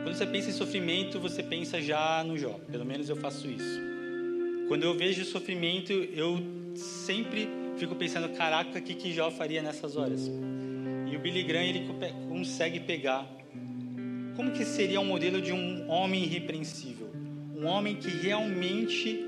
Quando 0.00 0.14
você 0.14 0.24
pensa 0.24 0.50
em 0.50 0.52
sofrimento, 0.52 1.18
você 1.18 1.42
pensa 1.42 1.82
já 1.82 2.22
no 2.22 2.38
Jó. 2.38 2.52
Pelo 2.70 2.84
menos 2.84 3.08
eu 3.08 3.16
faço 3.16 3.50
isso. 3.50 3.80
Quando 4.68 4.84
eu 4.84 4.94
vejo 4.94 5.24
sofrimento, 5.24 5.92
eu 5.92 6.38
sempre 6.76 7.48
fico 7.78 7.96
pensando, 7.96 8.28
caraca, 8.28 8.78
o 8.78 8.82
que, 8.82 8.94
que 8.94 9.12
Jó 9.12 9.28
faria 9.32 9.60
nessas 9.60 9.96
horas? 9.96 10.30
E 11.10 11.16
o 11.16 11.18
Billy 11.18 11.42
Graham 11.42 11.64
ele 11.64 11.84
consegue 12.28 12.78
pegar 12.78 13.28
como 14.36 14.52
que 14.52 14.64
seria 14.64 15.00
um 15.00 15.04
modelo 15.04 15.42
de 15.42 15.52
um 15.52 15.90
homem 15.90 16.22
irrepreensível 16.22 17.05
um 17.56 17.66
homem 17.66 17.96
que 17.96 18.08
realmente 18.08 19.24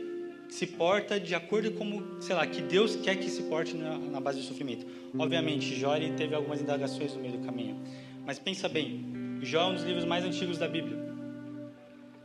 se 0.48 0.66
porta 0.66 1.18
de 1.18 1.34
acordo 1.34 1.70
com, 1.72 2.20
sei 2.20 2.34
lá, 2.34 2.46
que 2.46 2.62
Deus 2.62 2.96
quer 2.96 3.16
que 3.16 3.28
se 3.28 3.42
porte 3.44 3.76
na, 3.76 3.98
na 3.98 4.20
base 4.20 4.38
do 4.38 4.44
sofrimento. 4.44 4.86
Obviamente, 5.18 5.74
Jó 5.74 5.96
ele 5.96 6.12
teve 6.12 6.34
algumas 6.34 6.60
indagações 6.60 7.14
no 7.14 7.20
meio 7.20 7.38
do 7.38 7.44
caminho. 7.44 7.76
Mas 8.26 8.38
pensa 8.38 8.68
bem, 8.68 9.38
Jó 9.42 9.62
é 9.62 9.66
um 9.66 9.74
dos 9.74 9.84
livros 9.84 10.04
mais 10.04 10.24
antigos 10.24 10.58
da 10.58 10.68
Bíblia. 10.68 10.96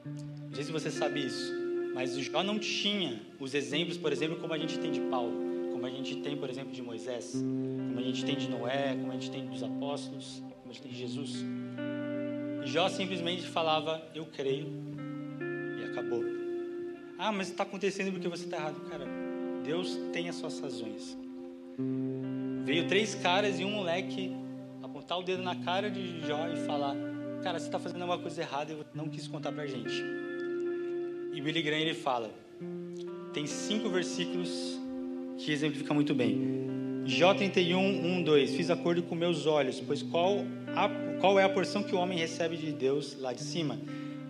Não 0.04 0.54
sei 0.54 0.64
se 0.64 0.72
você 0.72 0.92
sabe 0.92 1.26
isso, 1.26 1.54
mas 1.94 2.16
Jó 2.18 2.44
não 2.44 2.60
tinha 2.60 3.22
os 3.40 3.54
exemplos, 3.54 3.98
por 3.98 4.12
exemplo, 4.12 4.38
como 4.38 4.54
a 4.54 4.58
gente 4.58 4.78
tem 4.80 4.92
de 4.92 5.00
Paulo, 5.02 5.34
como 5.72 5.86
a 5.86 5.90
gente 5.90 6.18
tem, 6.18 6.36
por 6.36 6.50
exemplo, 6.50 6.72
de 6.72 6.82
Moisés, 6.82 7.32
como 7.34 8.00
a 8.00 8.04
gente 8.04 8.26
tem 8.26 8.36
de 8.36 8.50
Noé, 8.50 8.96
como 9.00 9.12
a 9.12 9.16
gente 9.16 9.32
tem 9.32 9.46
dos 9.46 9.64
apóstolos, 9.64 10.44
como 10.62 10.70
a 10.70 10.74
gente 10.74 10.82
tem 10.82 10.92
de 10.92 10.98
Jesus. 10.98 11.44
Jó 12.66 12.88
simplesmente 12.90 13.44
falava: 13.44 14.02
Eu 14.14 14.26
creio, 14.26 14.68
acabou. 15.94 16.24
Ah, 17.18 17.32
mas 17.32 17.50
está 17.50 17.64
acontecendo 17.64 18.12
porque 18.12 18.28
você 18.28 18.46
está 18.46 18.58
errado. 18.58 18.82
Cara, 18.90 19.06
Deus 19.64 19.98
tem 20.12 20.28
as 20.28 20.36
suas 20.36 20.60
razões. 20.60 21.18
Veio 22.66 22.88
três 22.88 23.16
caras 23.16 23.60
e 23.60 23.64
um 23.64 23.72
moleque 23.72 24.36
apontar 24.82 25.20
o 25.20 25.24
dedo 25.24 25.44
na 25.44 25.56
cara 25.56 25.90
de 25.90 26.20
Jó 26.28 26.48
e 26.48 26.58
falar: 26.66 26.96
Cara, 27.44 27.60
você 27.60 27.66
está 27.66 27.80
fazendo 27.80 28.02
alguma 28.02 28.20
coisa 28.20 28.42
errada 28.42 28.74
e 28.74 28.98
não 28.98 29.08
quis 29.08 29.28
contar 29.28 29.52
para 29.52 29.66
gente. 29.68 30.04
E 31.34 31.42
Billy 31.42 31.62
Graham 31.62 31.80
ele 31.80 31.94
fala: 31.94 32.30
Tem 33.34 33.46
cinco 33.46 33.90
versículos 33.90 34.80
que 35.38 35.52
exemplificam 35.52 35.96
muito 35.96 36.14
bem. 36.14 36.64
Jó 37.06 37.34
31, 37.34 37.80
1, 38.20 38.24
2: 38.24 38.56
Fiz 38.56 38.70
acordo 38.70 39.04
com 39.04 39.16
meus 39.16 39.46
olhos, 39.46 39.80
pois 39.80 40.02
qual, 40.02 40.38
a, 40.76 40.90
qual 41.20 41.40
é 41.40 41.44
a 41.44 41.50
porção 41.50 41.84
que 41.84 41.94
o 41.94 41.98
homem 42.00 42.18
recebe 42.18 42.56
de 42.58 42.72
Deus 42.72 43.18
lá 43.20 43.34
de 43.34 43.42
cima? 43.42 43.78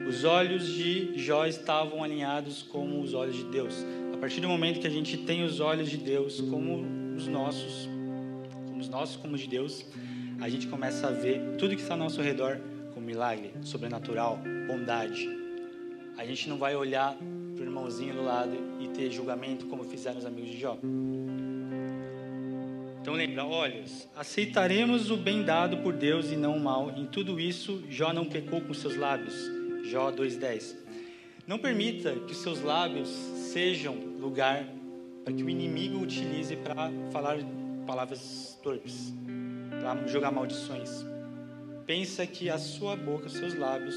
Os 0.08 0.26
olhos 0.26 0.68
de 0.68 1.18
Jó 1.18 1.46
estavam 1.46 2.04
alinhados 2.04 2.62
com 2.62 3.02
os 3.02 3.14
olhos 3.14 3.38
de 3.38 3.46
Deus. 3.46 3.74
A 4.14 4.18
partir 4.18 4.42
do 4.42 4.50
momento 4.50 4.82
que 4.82 4.88
a 4.88 4.90
gente 4.90 5.16
tem 5.18 5.44
os 5.44 5.62
olhos 5.62 5.90
de 5.90 5.96
Deus 5.96 6.42
como 6.42 6.86
os 7.16 7.26
nossos, 7.28 7.88
como 8.68 8.80
os 8.80 8.90
nossos 8.90 9.16
como 9.16 9.36
os 9.36 9.42
de 9.42 9.48
Deus, 9.48 9.86
a 10.42 10.50
gente 10.50 10.68
começa 10.68 11.08
a 11.08 11.12
ver 11.12 11.56
tudo 11.58 11.76
que 11.76 11.82
está 11.82 11.94
ao 11.94 12.00
nosso 12.00 12.22
redor 12.22 12.60
como 12.94 13.06
milagre, 13.06 13.54
sobrenatural, 13.62 14.40
bondade. 14.68 15.30
A 16.18 16.26
gente 16.26 16.50
não 16.50 16.58
vai 16.58 16.76
olhar 16.76 17.16
para 17.56 17.64
o 17.64 17.66
irmãozinho 17.66 18.14
do 18.14 18.24
lado 18.24 18.58
e 18.82 18.90
ter 18.90 19.10
julgamento 19.10 19.68
como 19.68 19.86
fizeram 19.86 20.20
os 20.20 20.26
amigos 20.26 20.52
de 20.52 20.60
Jó. 20.60 20.78
Então 23.02 23.14
lembra, 23.14 23.46
olhos, 23.46 24.08
aceitaremos 24.16 25.10
o 25.10 25.16
bem 25.16 25.44
dado 25.44 25.78
por 25.78 25.94
Deus 25.94 26.30
e 26.30 26.36
não 26.36 26.58
o 26.58 26.60
mal. 26.60 26.92
Em 26.92 27.06
tudo 27.06 27.40
isso, 27.40 27.82
Jó 27.90 28.12
não 28.12 28.26
pecou 28.26 28.60
com 28.60 28.74
seus 28.74 28.98
lábios 28.98 29.63
Jó 29.84 30.12
2:10. 30.12 30.76
Não 31.46 31.60
permita 31.60 32.16
que 32.16 32.32
os 32.32 32.38
seus 32.38 32.62
lábios 32.62 33.10
sejam 33.10 33.96
lugar 34.18 34.66
para 35.26 35.34
que 35.34 35.44
o 35.44 35.50
inimigo 35.50 36.00
utilize 36.00 36.56
para 36.56 36.90
falar 37.12 37.38
palavras 37.86 38.58
torpes, 38.64 39.14
para 39.82 40.08
jogar 40.08 40.32
maldições. 40.32 41.06
Pensa 41.86 42.26
que 42.26 42.50
a 42.50 42.58
sua 42.58 42.96
boca, 42.96 43.28
os 43.28 43.34
seus 43.34 43.54
lábios 43.56 43.96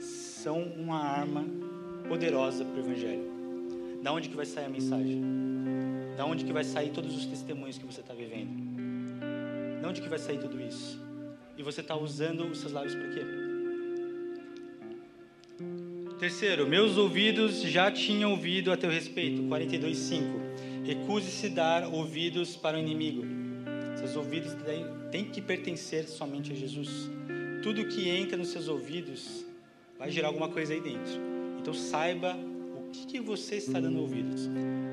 são 0.00 0.62
uma 0.62 0.98
arma 0.98 1.44
poderosa 2.08 2.64
para 2.64 2.76
o 2.76 2.80
evangelho. 2.80 3.28
Da 4.02 4.10
onde 4.12 4.30
que 4.30 4.36
vai 4.36 4.46
sair 4.46 4.64
a 4.64 4.70
mensagem? 4.70 5.22
Da 6.16 6.24
onde 6.24 6.44
que 6.44 6.52
vai 6.52 6.64
sair 6.64 6.90
todos 6.90 7.14
os 7.14 7.26
testemunhos 7.26 7.76
que 7.76 7.84
você 7.84 8.00
está 8.00 8.14
vivendo? 8.14 8.48
Da 9.82 9.88
onde 9.88 10.00
que 10.00 10.08
vai 10.08 10.18
sair 10.18 10.38
tudo 10.38 10.58
isso? 10.60 10.98
E 11.58 11.62
você 11.62 11.82
está 11.82 11.94
usando 11.94 12.46
os 12.46 12.60
seus 12.60 12.72
lábios 12.72 12.94
para 12.94 13.08
quê? 13.10 13.47
Terceiro, 16.18 16.66
meus 16.66 16.96
ouvidos 16.96 17.62
já 17.62 17.92
tinham 17.92 18.32
ouvido 18.32 18.72
a 18.72 18.76
teu 18.76 18.90
respeito. 18.90 19.40
42:5. 19.42 20.84
Recuse-se 20.84 21.48
dar 21.48 21.86
ouvidos 21.86 22.56
para 22.56 22.76
o 22.76 22.80
inimigo. 22.80 23.24
Seus 23.96 24.16
ouvidos 24.16 24.52
têm 25.12 25.26
que 25.26 25.40
pertencer 25.40 26.08
somente 26.08 26.52
a 26.52 26.56
Jesus. 26.56 27.08
Tudo 27.62 27.86
que 27.86 28.08
entra 28.08 28.36
nos 28.36 28.48
seus 28.48 28.66
ouvidos 28.66 29.46
vai 29.96 30.10
gerar 30.10 30.28
alguma 30.28 30.48
coisa 30.48 30.72
aí 30.72 30.80
dentro. 30.80 31.20
Então 31.60 31.72
saiba 31.72 32.36
o 32.76 32.90
que, 32.90 33.06
que 33.06 33.20
você 33.20 33.56
está 33.56 33.78
dando 33.78 34.00
ouvidos. 34.00 34.48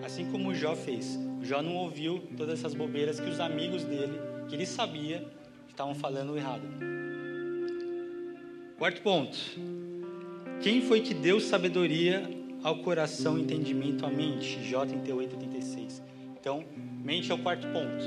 Assim 0.05 0.29
como 0.29 0.53
Jó 0.53 0.75
fez. 0.75 1.17
Jó 1.41 1.59
não 1.63 1.75
ouviu 1.75 2.21
todas 2.37 2.59
essas 2.59 2.75
bobeiras 2.75 3.19
que 3.19 3.29
os 3.31 3.39
amigos 3.39 3.83
dele, 3.83 4.19
que 4.47 4.53
ele 4.53 4.65
sabia, 4.67 5.25
estavam 5.67 5.95
falando 5.95 6.37
errado. 6.37 6.67
Quarto 8.77 9.01
ponto 9.01 9.35
quem 10.65 10.81
foi 10.81 10.99
que 10.99 11.13
deu 11.13 11.39
sabedoria 11.39 12.27
ao 12.63 12.79
coração, 12.79 13.37
entendimento 13.37 14.03
à 14.03 14.09
mente? 14.09 14.59
J 14.63 14.87
38, 14.87 15.35
86. 15.35 16.01
Então, 16.41 16.65
mente 17.03 17.31
é 17.31 17.35
o 17.35 17.37
quarto 17.37 17.67
ponto. 17.67 18.03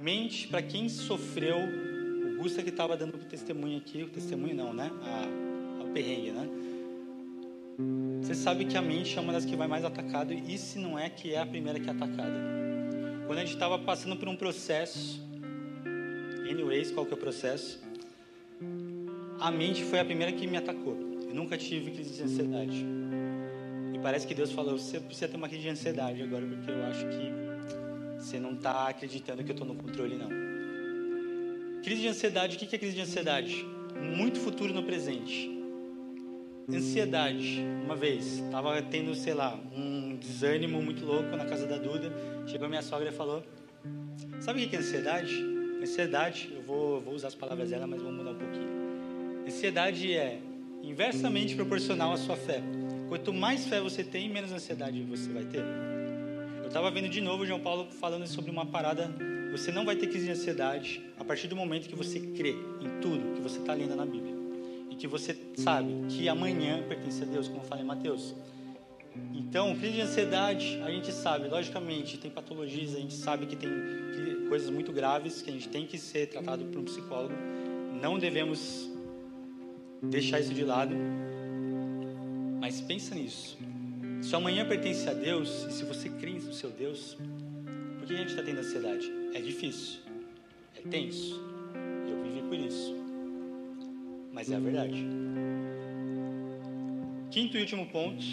Mente 0.00 0.48
para 0.48 0.62
quem 0.62 0.88
sofreu. 0.88 1.58
O 1.58 2.42
Gusta 2.42 2.62
que 2.62 2.70
estava 2.70 2.96
dando 2.96 3.18
testemunho 3.18 3.76
aqui, 3.76 4.04
o 4.04 4.08
testemunho 4.08 4.54
não, 4.54 4.72
né? 4.72 4.90
A, 5.02 5.84
a 5.84 5.92
perrengue, 5.92 6.30
né? 6.30 6.48
Você 8.22 8.34
sabe 8.34 8.64
que 8.64 8.78
a 8.78 8.80
mente 8.80 9.18
é 9.18 9.20
uma 9.20 9.34
das 9.34 9.44
que 9.44 9.54
vai 9.54 9.68
mais 9.68 9.84
atacada 9.84 10.32
e 10.32 10.56
se 10.56 10.78
não 10.78 10.98
é 10.98 11.10
que 11.10 11.34
é 11.34 11.40
a 11.40 11.44
primeira 11.44 11.78
que 11.78 11.90
é 11.90 11.92
atacada. 11.92 12.40
Quando 13.26 13.36
a 13.36 13.42
gente 13.42 13.52
estava 13.52 13.78
passando 13.78 14.16
por 14.16 14.28
um 14.28 14.34
processo, 14.34 15.22
anyways, 16.50 16.90
qual 16.90 17.04
que 17.04 17.12
é 17.12 17.16
o 17.16 17.20
processo? 17.20 17.89
A 19.40 19.50
mente 19.50 19.82
foi 19.84 19.98
a 19.98 20.04
primeira 20.04 20.32
que 20.32 20.46
me 20.46 20.56
atacou. 20.56 20.96
Eu 21.26 21.34
nunca 21.34 21.56
tive 21.56 21.90
crise 21.90 22.14
de 22.14 22.22
ansiedade. 22.22 22.84
E 23.94 23.98
parece 24.00 24.26
que 24.26 24.34
Deus 24.34 24.52
falou: 24.52 24.78
você 24.78 25.00
precisa 25.00 25.28
ter 25.28 25.36
uma 25.36 25.48
crise 25.48 25.62
de 25.62 25.70
ansiedade 25.70 26.22
agora, 26.22 26.46
porque 26.46 26.70
eu 26.70 26.84
acho 26.84 27.06
que 27.06 27.32
você 28.18 28.38
não 28.38 28.52
está 28.52 28.88
acreditando 28.88 29.42
que 29.42 29.50
eu 29.50 29.54
estou 29.54 29.66
no 29.66 29.74
controle, 29.74 30.16
não. 30.16 30.28
Crise 31.82 32.02
de 32.02 32.08
ansiedade, 32.08 32.56
o 32.56 32.58
que 32.58 32.74
é 32.76 32.78
crise 32.78 32.94
de 32.94 33.00
ansiedade? 33.00 33.64
Muito 33.98 34.38
futuro 34.38 34.74
no 34.74 34.82
presente. 34.82 35.58
Ansiedade, 36.68 37.64
uma 37.84 37.96
vez, 37.96 38.38
estava 38.38 38.80
tendo, 38.82 39.14
sei 39.14 39.34
lá, 39.34 39.58
um 39.74 40.16
desânimo 40.16 40.80
muito 40.80 41.04
louco 41.04 41.34
na 41.36 41.46
casa 41.46 41.66
da 41.66 41.78
Duda. 41.78 42.12
Chegou 42.46 42.66
a 42.66 42.68
minha 42.68 42.82
sogra 42.82 43.08
e 43.08 43.12
falou: 43.12 43.42
Sabe 44.40 44.64
o 44.64 44.68
que 44.68 44.76
é 44.76 44.78
ansiedade? 44.78 45.34
Ansiedade, 45.82 46.52
eu 46.54 46.62
vou, 46.62 47.00
vou 47.00 47.14
usar 47.14 47.28
as 47.28 47.34
palavras 47.34 47.70
dela, 47.70 47.86
mas 47.86 48.02
vou 48.02 48.12
mudar 48.12 48.32
um 48.32 48.38
pouquinho. 48.38 48.79
Ansiedade 49.46 50.12
é 50.12 50.38
inversamente 50.82 51.54
proporcional 51.54 52.12
à 52.12 52.16
sua 52.16 52.36
fé. 52.36 52.62
Quanto 53.08 53.32
mais 53.32 53.66
fé 53.66 53.80
você 53.80 54.04
tem, 54.04 54.28
menos 54.28 54.52
ansiedade 54.52 55.02
você 55.02 55.28
vai 55.32 55.44
ter. 55.44 55.64
estava 56.66 56.90
vendo 56.90 57.08
de 57.08 57.20
novo 57.20 57.42
o 57.42 57.46
João 57.46 57.60
Paulo 57.60 57.88
falando 57.90 58.26
sobre 58.26 58.50
uma 58.50 58.66
parada. 58.66 59.10
Você 59.50 59.72
não 59.72 59.84
vai 59.84 59.96
ter 59.96 60.06
crise 60.06 60.26
de 60.26 60.32
ansiedade 60.32 61.02
a 61.18 61.24
partir 61.24 61.48
do 61.48 61.56
momento 61.56 61.88
que 61.88 61.96
você 61.96 62.20
crê 62.20 62.50
em 62.50 63.00
tudo 63.00 63.34
que 63.34 63.40
você 63.40 63.58
está 63.58 63.74
lendo 63.74 63.96
na 63.96 64.06
Bíblia. 64.06 64.34
E 64.90 64.94
que 64.94 65.08
você 65.08 65.36
sabe 65.56 65.92
que 66.08 66.28
amanhã 66.28 66.82
pertence 66.86 67.22
a 67.22 67.26
Deus, 67.26 67.48
como 67.48 67.60
eu 67.60 67.64
falei 67.64 67.82
em 67.82 67.86
Mateus. 67.86 68.34
Então, 69.34 69.74
crise 69.76 69.94
de 69.94 70.00
ansiedade, 70.02 70.80
a 70.84 70.90
gente 70.90 71.10
sabe, 71.12 71.48
logicamente, 71.48 72.16
tem 72.16 72.30
patologias, 72.30 72.94
a 72.94 73.00
gente 73.00 73.14
sabe 73.14 73.46
que 73.46 73.56
tem 73.56 73.68
coisas 74.48 74.70
muito 74.70 74.92
graves 74.92 75.42
que 75.42 75.50
a 75.50 75.52
gente 75.52 75.68
tem 75.68 75.86
que 75.86 75.98
ser 75.98 76.28
tratado 76.28 76.64
por 76.66 76.78
um 76.78 76.84
psicólogo. 76.84 77.34
Não 78.00 78.18
devemos 78.18 78.88
deixar 80.02 80.40
isso 80.40 80.54
de 80.54 80.64
lado. 80.64 80.94
Mas 82.60 82.80
pensa 82.80 83.14
nisso. 83.14 83.58
Se 84.22 84.34
amanhã 84.34 84.66
pertence 84.66 85.08
a 85.08 85.14
Deus, 85.14 85.66
e 85.68 85.72
se 85.72 85.84
você 85.84 86.08
crê 86.08 86.32
no 86.32 86.52
seu 86.52 86.70
Deus, 86.70 87.16
por 87.98 88.06
que 88.06 88.14
a 88.14 88.16
gente 88.18 88.30
está 88.30 88.42
tendo 88.42 88.60
ansiedade? 88.60 89.10
É 89.34 89.40
difícil, 89.40 90.00
é 90.76 90.88
tenso. 90.88 91.40
Eu 92.08 92.22
vivi 92.22 92.42
por 92.48 92.58
isso. 92.58 92.94
Mas 94.32 94.50
é 94.50 94.56
a 94.56 94.60
verdade. 94.60 95.04
Quinto 97.30 97.56
e 97.56 97.60
último 97.60 97.86
ponto 97.86 98.24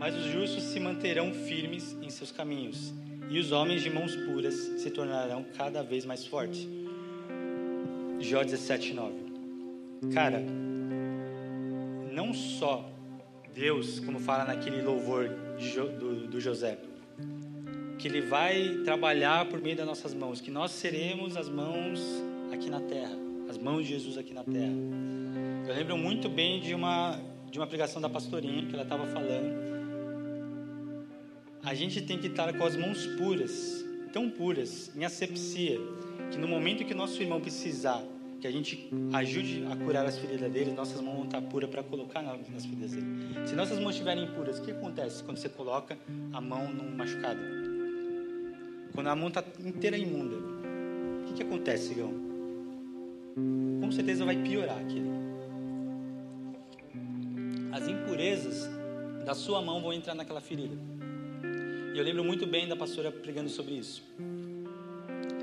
mas 0.00 0.16
os 0.16 0.24
justos 0.32 0.62
se 0.62 0.80
manterão 0.80 1.30
firmes 1.34 1.94
em 2.00 2.08
seus 2.08 2.32
caminhos, 2.32 2.94
e 3.28 3.38
os 3.38 3.52
homens 3.52 3.82
de 3.82 3.90
mãos 3.90 4.16
puras 4.16 4.54
se 4.54 4.90
tornarão 4.90 5.44
cada 5.54 5.82
vez 5.82 6.06
mais 6.06 6.24
fortes. 6.24 6.66
Jó 8.18 8.42
17:9. 8.42 9.12
Cara, 10.14 10.42
não 12.12 12.32
só 12.34 12.88
Deus, 13.54 14.00
como 14.00 14.18
fala 14.18 14.44
naquele 14.44 14.82
louvor 14.82 15.28
do, 15.98 16.26
do 16.26 16.40
José, 16.40 16.78
que 17.98 18.08
Ele 18.08 18.20
vai 18.20 18.80
trabalhar 18.84 19.46
por 19.46 19.60
meio 19.60 19.76
das 19.76 19.86
nossas 19.86 20.14
mãos, 20.14 20.40
que 20.40 20.50
nós 20.50 20.70
seremos 20.72 21.36
as 21.36 21.48
mãos 21.48 22.00
aqui 22.52 22.70
na 22.70 22.80
terra, 22.80 23.16
as 23.48 23.58
mãos 23.58 23.82
de 23.82 23.90
Jesus 23.90 24.16
aqui 24.16 24.32
na 24.32 24.44
terra. 24.44 24.72
Eu 25.66 25.74
lembro 25.74 25.96
muito 25.96 26.28
bem 26.28 26.60
de 26.60 26.74
uma 26.74 27.18
de 27.50 27.58
uma 27.58 27.66
pregação 27.66 28.00
da 28.00 28.08
pastorinha 28.08 28.64
que 28.64 28.72
ela 28.72 28.84
estava 28.84 29.08
falando 29.08 29.70
a 31.62 31.74
gente 31.74 32.00
tem 32.00 32.18
que 32.18 32.26
estar 32.26 32.52
com 32.56 32.64
as 32.64 32.74
mãos 32.74 33.06
puras, 33.18 33.84
tão 34.12 34.30
puras, 34.30 34.90
em 34.96 35.04
asepsia, 35.04 35.78
que 36.30 36.38
no 36.38 36.48
momento 36.48 36.84
que 36.84 36.94
nosso 36.94 37.20
irmão 37.22 37.40
precisar 37.40 38.02
que 38.40 38.46
a 38.46 38.50
gente 38.50 38.90
ajude 39.12 39.64
a 39.70 39.76
curar 39.76 40.06
as 40.06 40.18
feridas 40.18 40.50
dele, 40.50 40.72
nossas 40.72 41.00
mãos 41.00 41.16
vão 41.16 41.24
estar 41.24 41.42
puras 41.42 41.68
para 41.68 41.82
colocar 41.82 42.22
nas 42.22 42.64
feridas 42.64 42.92
dele. 42.92 43.06
Se 43.46 43.54
nossas 43.54 43.78
mãos 43.78 43.90
estiverem 43.90 44.24
impuras, 44.24 44.58
o 44.58 44.62
que 44.62 44.70
acontece 44.70 45.22
quando 45.22 45.36
você 45.36 45.48
coloca 45.48 45.98
a 46.32 46.40
mão 46.40 46.72
num 46.72 46.96
machucado? 46.96 47.40
Quando 48.94 49.06
a 49.08 49.14
mão 49.14 49.28
está 49.28 49.44
inteira 49.64 49.96
imunda, 49.96 50.36
o 50.36 51.24
que, 51.26 51.34
que 51.34 51.42
acontece, 51.42 51.88
Sigão? 51.88 52.12
Com 53.80 53.92
certeza 53.92 54.24
vai 54.24 54.36
piorar 54.36 54.78
aquilo. 54.78 55.10
As 57.72 57.86
impurezas 57.86 58.68
da 59.24 59.34
sua 59.34 59.60
mão 59.60 59.82
vão 59.82 59.92
entrar 59.92 60.14
naquela 60.14 60.40
ferida. 60.40 60.76
E 61.94 61.98
eu 61.98 62.04
lembro 62.04 62.24
muito 62.24 62.46
bem 62.46 62.66
da 62.66 62.74
pastora 62.74 63.12
pregando 63.12 63.50
sobre 63.50 63.74
isso. 63.74 64.02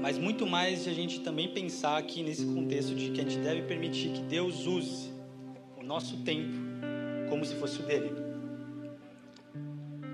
Mas 0.01 0.17
muito 0.17 0.45
mais 0.45 0.83
de 0.83 0.89
a 0.89 0.93
gente 0.93 1.21
também 1.21 1.47
pensar 1.47 1.97
aqui 1.97 2.23
nesse 2.23 2.45
contexto 2.45 2.93
de 2.93 3.09
que 3.11 3.21
a 3.21 3.23
gente 3.23 3.39
deve 3.39 3.63
permitir 3.63 4.09
que 4.09 4.21
Deus 4.21 4.65
use 4.65 5.11
o 5.77 5.83
nosso 5.83 6.17
tempo 6.17 6.55
como 7.29 7.45
se 7.45 7.55
fosse 7.55 7.79
o 7.79 7.83
dele. 7.83 8.11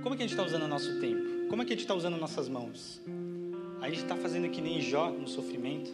Como 0.01 0.15
é 0.15 0.17
que 0.17 0.23
a 0.23 0.27
gente 0.27 0.31
está 0.31 0.43
usando 0.43 0.63
o 0.63 0.67
nosso 0.67 0.99
tempo? 0.99 1.47
Como 1.49 1.61
é 1.61 1.65
que 1.65 1.73
a 1.73 1.75
gente 1.75 1.83
está 1.83 1.93
usando 1.93 2.17
nossas 2.17 2.49
mãos? 2.49 3.01
A 3.81 3.89
gente 3.89 4.03
está 4.03 4.15
fazendo 4.15 4.49
que 4.49 4.61
nem 4.61 4.81
Jó 4.81 5.11
no 5.11 5.27
sofrimento? 5.27 5.93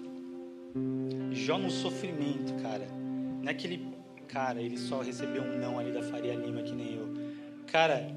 Jó 1.32 1.58
no 1.58 1.70
sofrimento, 1.70 2.54
cara. 2.62 2.88
Não 3.42 3.48
é 3.48 3.52
aquele 3.52 3.88
cara, 4.28 4.62
ele 4.62 4.78
só 4.78 5.02
recebeu 5.02 5.42
um 5.42 5.60
não 5.60 5.80
ali 5.80 5.92
da 5.92 6.04
Faria 6.04 6.36
Lima 6.36 6.62
que 6.62 6.74
nem 6.74 6.96
eu. 6.96 7.10
Cara, 7.68 8.08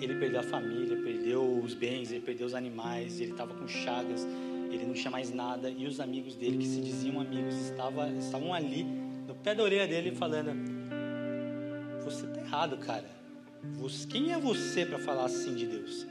ele 0.00 0.14
perdeu 0.14 0.40
a 0.40 0.42
família, 0.42 0.96
perdeu 1.02 1.42
os 1.58 1.74
bens, 1.74 2.12
ele 2.12 2.20
perdeu 2.20 2.46
os 2.46 2.54
animais, 2.54 3.20
ele 3.20 3.32
estava 3.32 3.54
com 3.54 3.66
chagas, 3.66 4.26
ele 4.70 4.86
não 4.86 4.94
tinha 4.94 5.10
mais 5.10 5.32
nada. 5.32 5.70
E 5.70 5.86
os 5.86 6.00
amigos 6.00 6.34
dele, 6.34 6.58
que 6.58 6.66
se 6.66 6.80
diziam 6.80 7.20
amigos, 7.20 7.54
estavam, 7.54 8.54
ali, 8.54 8.84
no 9.26 9.34
pé 9.34 9.54
da 9.54 9.62
orelha 9.62 9.86
dele, 9.86 10.12
falando: 10.12 10.52
Você 12.04 12.26
está 12.26 12.40
errado, 12.40 12.76
cara. 12.78 13.16
Quem 14.08 14.32
é 14.32 14.38
você 14.38 14.86
para 14.86 14.98
falar 14.98 15.24
assim 15.24 15.54
de 15.54 15.66
Deus? 15.66 16.06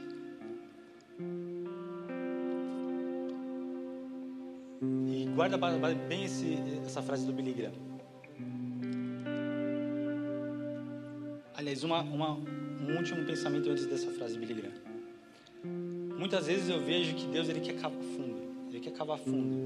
E 5.08 5.26
guarda 5.34 5.56
bem 6.08 6.24
esse, 6.24 6.58
essa 6.84 7.02
frase 7.02 7.26
do 7.26 7.32
Billy 7.32 7.52
Graham. 7.52 7.72
Aliás, 11.54 11.82
uma, 11.82 12.02
uma, 12.02 12.34
um 12.34 12.96
último 12.96 13.24
pensamento 13.24 13.70
antes 13.70 13.86
dessa 13.86 14.10
frase, 14.10 14.38
Billy 14.38 14.54
Graham. 14.54 14.86
Muitas 16.18 16.46
vezes 16.46 16.68
eu 16.68 16.80
vejo 16.80 17.14
que 17.14 17.26
Deus 17.26 17.48
ele 17.48 17.60
quer 17.60 17.76
cavar 17.76 18.00
fundo, 18.00 18.35
ele 18.86 18.90
quer 18.90 18.92
cavar 18.92 19.18
fundo, 19.18 19.56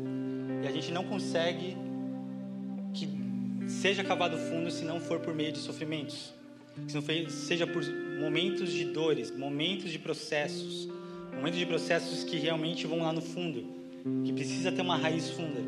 e 0.63 0.67
a 0.67 0.71
gente 0.71 0.91
não 0.93 1.05
consegue 1.05 1.77
que 2.95 3.09
seja 3.69 4.03
cavado 4.03 4.37
fundo 4.37 4.71
se 4.71 4.85
não 4.85 5.01
for 5.01 5.21
por 5.21 5.35
meio 5.35 5.53
de 5.53 5.59
sofrimentos, 5.59 6.33
se 6.89 6.95
não 6.95 7.03
seja 7.29 7.67
por 7.67 7.83
momentos 8.19 8.73
de 8.73 8.85
dores, 8.85 9.31
momentos 9.31 9.91
de 9.91 9.99
processos, 9.99 10.89
momentos 11.35 11.59
de 11.59 11.67
processos 11.67 12.25
que 12.25 12.37
realmente 12.37 12.87
vão 12.87 13.01
lá 13.01 13.13
no 13.13 13.21
fundo, 13.21 13.65
que 14.25 14.33
precisa 14.33 14.73
ter 14.73 14.83
uma 14.83 14.97
raiz 14.97 15.31
funda. 15.31 15.61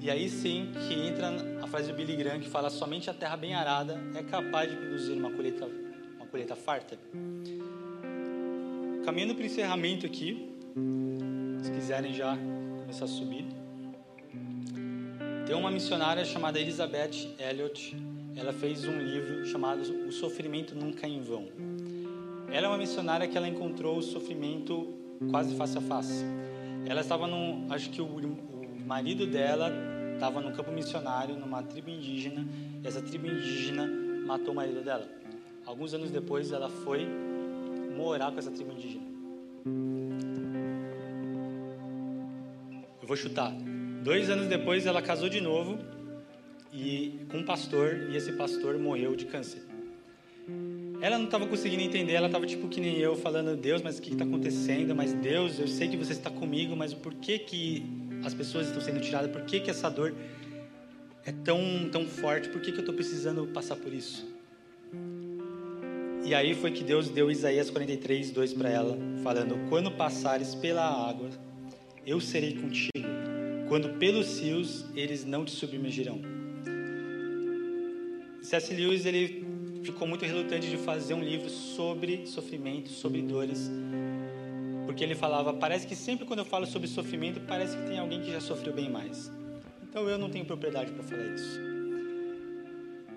E 0.00 0.10
aí 0.10 0.28
sim 0.28 0.70
que 0.86 0.94
entra 0.94 1.32
a 1.62 1.66
frase 1.66 1.90
do 1.90 1.96
Billy 1.96 2.16
Graham 2.16 2.40
que 2.40 2.48
fala 2.48 2.70
somente 2.70 3.08
a 3.08 3.14
terra 3.14 3.36
bem 3.36 3.54
arada 3.54 4.00
é 4.14 4.22
capaz 4.22 4.70
de 4.70 4.76
produzir 4.76 5.12
uma 5.12 5.30
colheita, 5.30 5.66
uma 6.16 6.26
colheita 6.26 6.54
farta. 6.54 6.98
Caminhando 9.04 9.34
para 9.34 9.42
o 9.42 9.46
encerramento 9.46 10.04
aqui, 10.04 10.56
quiserem 11.76 12.14
já 12.14 12.34
começar 12.80 13.04
a 13.04 13.08
subir. 13.08 13.44
Tem 15.46 15.54
uma 15.54 15.70
missionária 15.70 16.24
chamada 16.24 16.58
Elizabeth 16.58 17.34
Elliot. 17.38 17.94
Ela 18.34 18.52
fez 18.52 18.86
um 18.86 18.98
livro 18.98 19.44
chamado 19.44 19.82
O 20.08 20.10
Sofrimento 20.10 20.74
Nunca 20.74 21.06
em 21.06 21.20
Vão. 21.20 21.48
Ela 22.50 22.66
é 22.66 22.68
uma 22.70 22.78
missionária 22.78 23.28
que 23.28 23.36
ela 23.36 23.46
encontrou 23.46 23.98
o 23.98 24.02
sofrimento 24.02 24.94
quase 25.30 25.54
face 25.54 25.76
a 25.76 25.80
face. 25.82 26.24
Ela 26.86 27.02
estava 27.02 27.26
num, 27.26 27.66
acho 27.70 27.90
que 27.90 28.00
o, 28.00 28.06
o 28.06 28.86
marido 28.86 29.26
dela 29.26 29.70
estava 30.14 30.40
no 30.40 30.52
campo 30.52 30.72
missionário, 30.72 31.36
numa 31.36 31.62
tribo 31.62 31.90
indígena, 31.90 32.46
e 32.82 32.86
essa 32.86 33.02
tribo 33.02 33.26
indígena 33.26 33.86
matou 34.26 34.52
o 34.52 34.56
marido 34.56 34.82
dela. 34.82 35.06
Alguns 35.66 35.92
anos 35.92 36.10
depois, 36.10 36.52
ela 36.52 36.70
foi 36.70 37.06
morar 37.94 38.32
com 38.32 38.38
essa 38.38 38.50
tribo 38.50 38.72
indígena. 38.72 39.04
Eu 43.06 43.08
vou 43.08 43.16
chutar. 43.16 43.52
Dois 44.02 44.28
anos 44.28 44.48
depois, 44.48 44.84
ela 44.84 45.00
casou 45.00 45.28
de 45.28 45.40
novo 45.40 45.78
e 46.72 47.20
com 47.30 47.38
um 47.38 47.44
pastor, 47.44 48.08
e 48.10 48.16
esse 48.16 48.32
pastor 48.32 48.76
morreu 48.80 49.14
de 49.14 49.26
câncer. 49.26 49.62
Ela 51.00 51.16
não 51.16 51.26
estava 51.26 51.46
conseguindo 51.46 51.84
entender, 51.84 52.14
ela 52.14 52.26
estava 52.26 52.44
tipo 52.46 52.66
que 52.66 52.80
nem 52.80 52.98
eu, 52.98 53.14
falando, 53.14 53.56
Deus, 53.56 53.80
mas 53.80 53.98
o 53.98 54.02
que 54.02 54.12
está 54.12 54.24
acontecendo? 54.24 54.92
Mas 54.92 55.12
Deus, 55.12 55.60
eu 55.60 55.68
sei 55.68 55.86
que 55.86 55.96
você 55.96 56.14
está 56.14 56.32
comigo, 56.32 56.74
mas 56.74 56.92
por 56.92 57.14
que 57.14 57.38
que 57.38 57.86
as 58.24 58.34
pessoas 58.34 58.66
estão 58.66 58.82
sendo 58.82 58.98
tiradas, 58.98 59.30
por 59.30 59.42
que, 59.42 59.60
que 59.60 59.70
essa 59.70 59.88
dor 59.88 60.12
é 61.24 61.30
tão, 61.30 61.88
tão 61.92 62.08
forte, 62.08 62.48
por 62.48 62.60
que, 62.60 62.72
que 62.72 62.78
eu 62.78 62.82
estou 62.82 62.94
precisando 62.96 63.46
passar 63.46 63.76
por 63.76 63.94
isso? 63.94 64.26
E 66.24 66.34
aí 66.34 66.56
foi 66.56 66.72
que 66.72 66.82
Deus 66.82 67.08
deu 67.08 67.30
Isaías 67.30 67.70
43, 67.70 68.32
2 68.32 68.52
para 68.54 68.68
ela, 68.68 68.98
falando: 69.22 69.68
Quando 69.68 69.92
passares 69.92 70.56
pela 70.56 71.08
água, 71.08 71.30
eu 72.06 72.20
serei 72.20 72.54
contigo. 72.54 72.92
Quando 73.68 73.98
pelos 73.98 74.38
rios, 74.38 74.86
eles 74.94 75.24
não 75.24 75.44
te 75.44 75.50
submergirão. 75.50 76.20
C.S. 78.40 78.72
Lewis 78.72 79.04
ele 79.04 79.44
ficou 79.82 80.06
muito 80.06 80.24
relutante 80.24 80.70
de 80.70 80.76
fazer 80.76 81.14
um 81.14 81.22
livro 81.22 81.50
sobre 81.50 82.24
sofrimento, 82.26 82.88
sobre 82.90 83.20
dores, 83.20 83.68
porque 84.86 85.02
ele 85.02 85.16
falava: 85.16 85.52
parece 85.52 85.84
que 85.84 85.96
sempre 85.96 86.24
quando 86.24 86.38
eu 86.38 86.44
falo 86.44 86.64
sobre 86.64 86.86
sofrimento, 86.86 87.40
parece 87.40 87.76
que 87.76 87.82
tem 87.88 87.98
alguém 87.98 88.20
que 88.22 88.30
já 88.30 88.40
sofreu 88.40 88.72
bem 88.72 88.88
mais. 88.88 89.32
Então 89.82 90.08
eu 90.08 90.16
não 90.16 90.30
tenho 90.30 90.44
propriedade 90.44 90.92
para 90.92 91.02
falar 91.02 91.34
isso. 91.34 91.60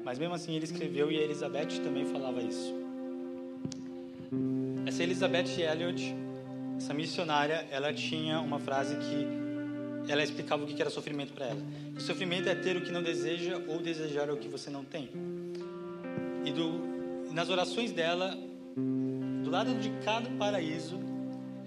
Mas 0.04 0.17
mesmo 0.17 0.34
assim 0.34 0.56
ele 0.56 0.65
escreveu 0.65 1.12
e 1.12 1.19
a 1.19 1.21
Elizabeth 1.21 1.80
também 1.84 2.06
falava 2.06 2.41
isso. 2.41 2.73
Essa 4.88 5.04
Elizabeth 5.04 5.60
Elliot, 5.60 6.15
essa 6.80 6.94
missionária, 6.94 7.68
ela 7.70 7.94
tinha 7.94 8.39
uma 8.39 8.58
frase 8.58 8.96
que 8.96 10.10
ela 10.10 10.24
explicava 10.24 10.63
o 10.63 10.65
que 10.65 10.82
era 10.82 10.89
sofrimento 10.89 11.34
para 11.34 11.48
ela. 11.48 11.62
O 11.96 12.00
sofrimento 12.00 12.48
é 12.48 12.56
ter 12.56 12.78
o 12.78 12.82
que 12.82 12.89
não 12.89 13.04
deseja 13.04 13.62
ou 13.68 13.82
desejar 13.82 14.32
o 14.32 14.38
que 14.38 14.48
você 14.48 14.70
não 14.70 14.86
tem. 14.86 15.10
E 16.46 16.52
do, 16.54 17.34
nas 17.34 17.50
orações 17.50 17.92
dela, 17.92 18.34
do 19.44 19.50
lado 19.50 19.76
de 19.76 19.89
cada 20.06 20.30
paraíso, 20.32 20.98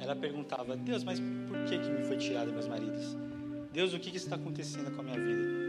ela 0.00 0.16
perguntava: 0.16 0.76
Deus, 0.76 1.04
mas 1.04 1.20
por 1.20 1.62
que, 1.64 1.78
que 1.78 1.90
me 1.90 2.04
foi 2.04 2.16
tirado 2.16 2.50
meus 2.50 2.66
maridos? 2.66 3.14
Deus, 3.70 3.92
o 3.92 3.98
que, 3.98 4.10
que 4.10 4.16
está 4.16 4.36
acontecendo 4.36 4.90
com 4.96 5.02
a 5.02 5.04
minha 5.04 5.20
vida? 5.20 5.62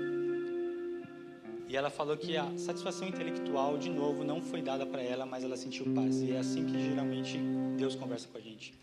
E 1.68 1.76
ela 1.76 1.90
falou 1.90 2.16
que 2.16 2.38
a 2.38 2.50
satisfação 2.58 3.10
intelectual, 3.10 3.78
de 3.78 3.90
novo, 3.90 4.24
não 4.24 4.42
foi 4.42 4.62
dada 4.62 4.86
para 4.86 5.02
ela, 5.02 5.26
mas 5.26 5.44
ela 5.44 5.58
sentiu 5.58 5.94
paz. 5.94 6.22
E 6.22 6.32
é 6.32 6.40
assim 6.40 6.66
que 6.66 6.82
geralmente 6.82 7.38
Deus 7.78 7.94
conversa 7.94 8.30
com 8.32 8.38
a 8.38 8.42
gente. 8.42 8.74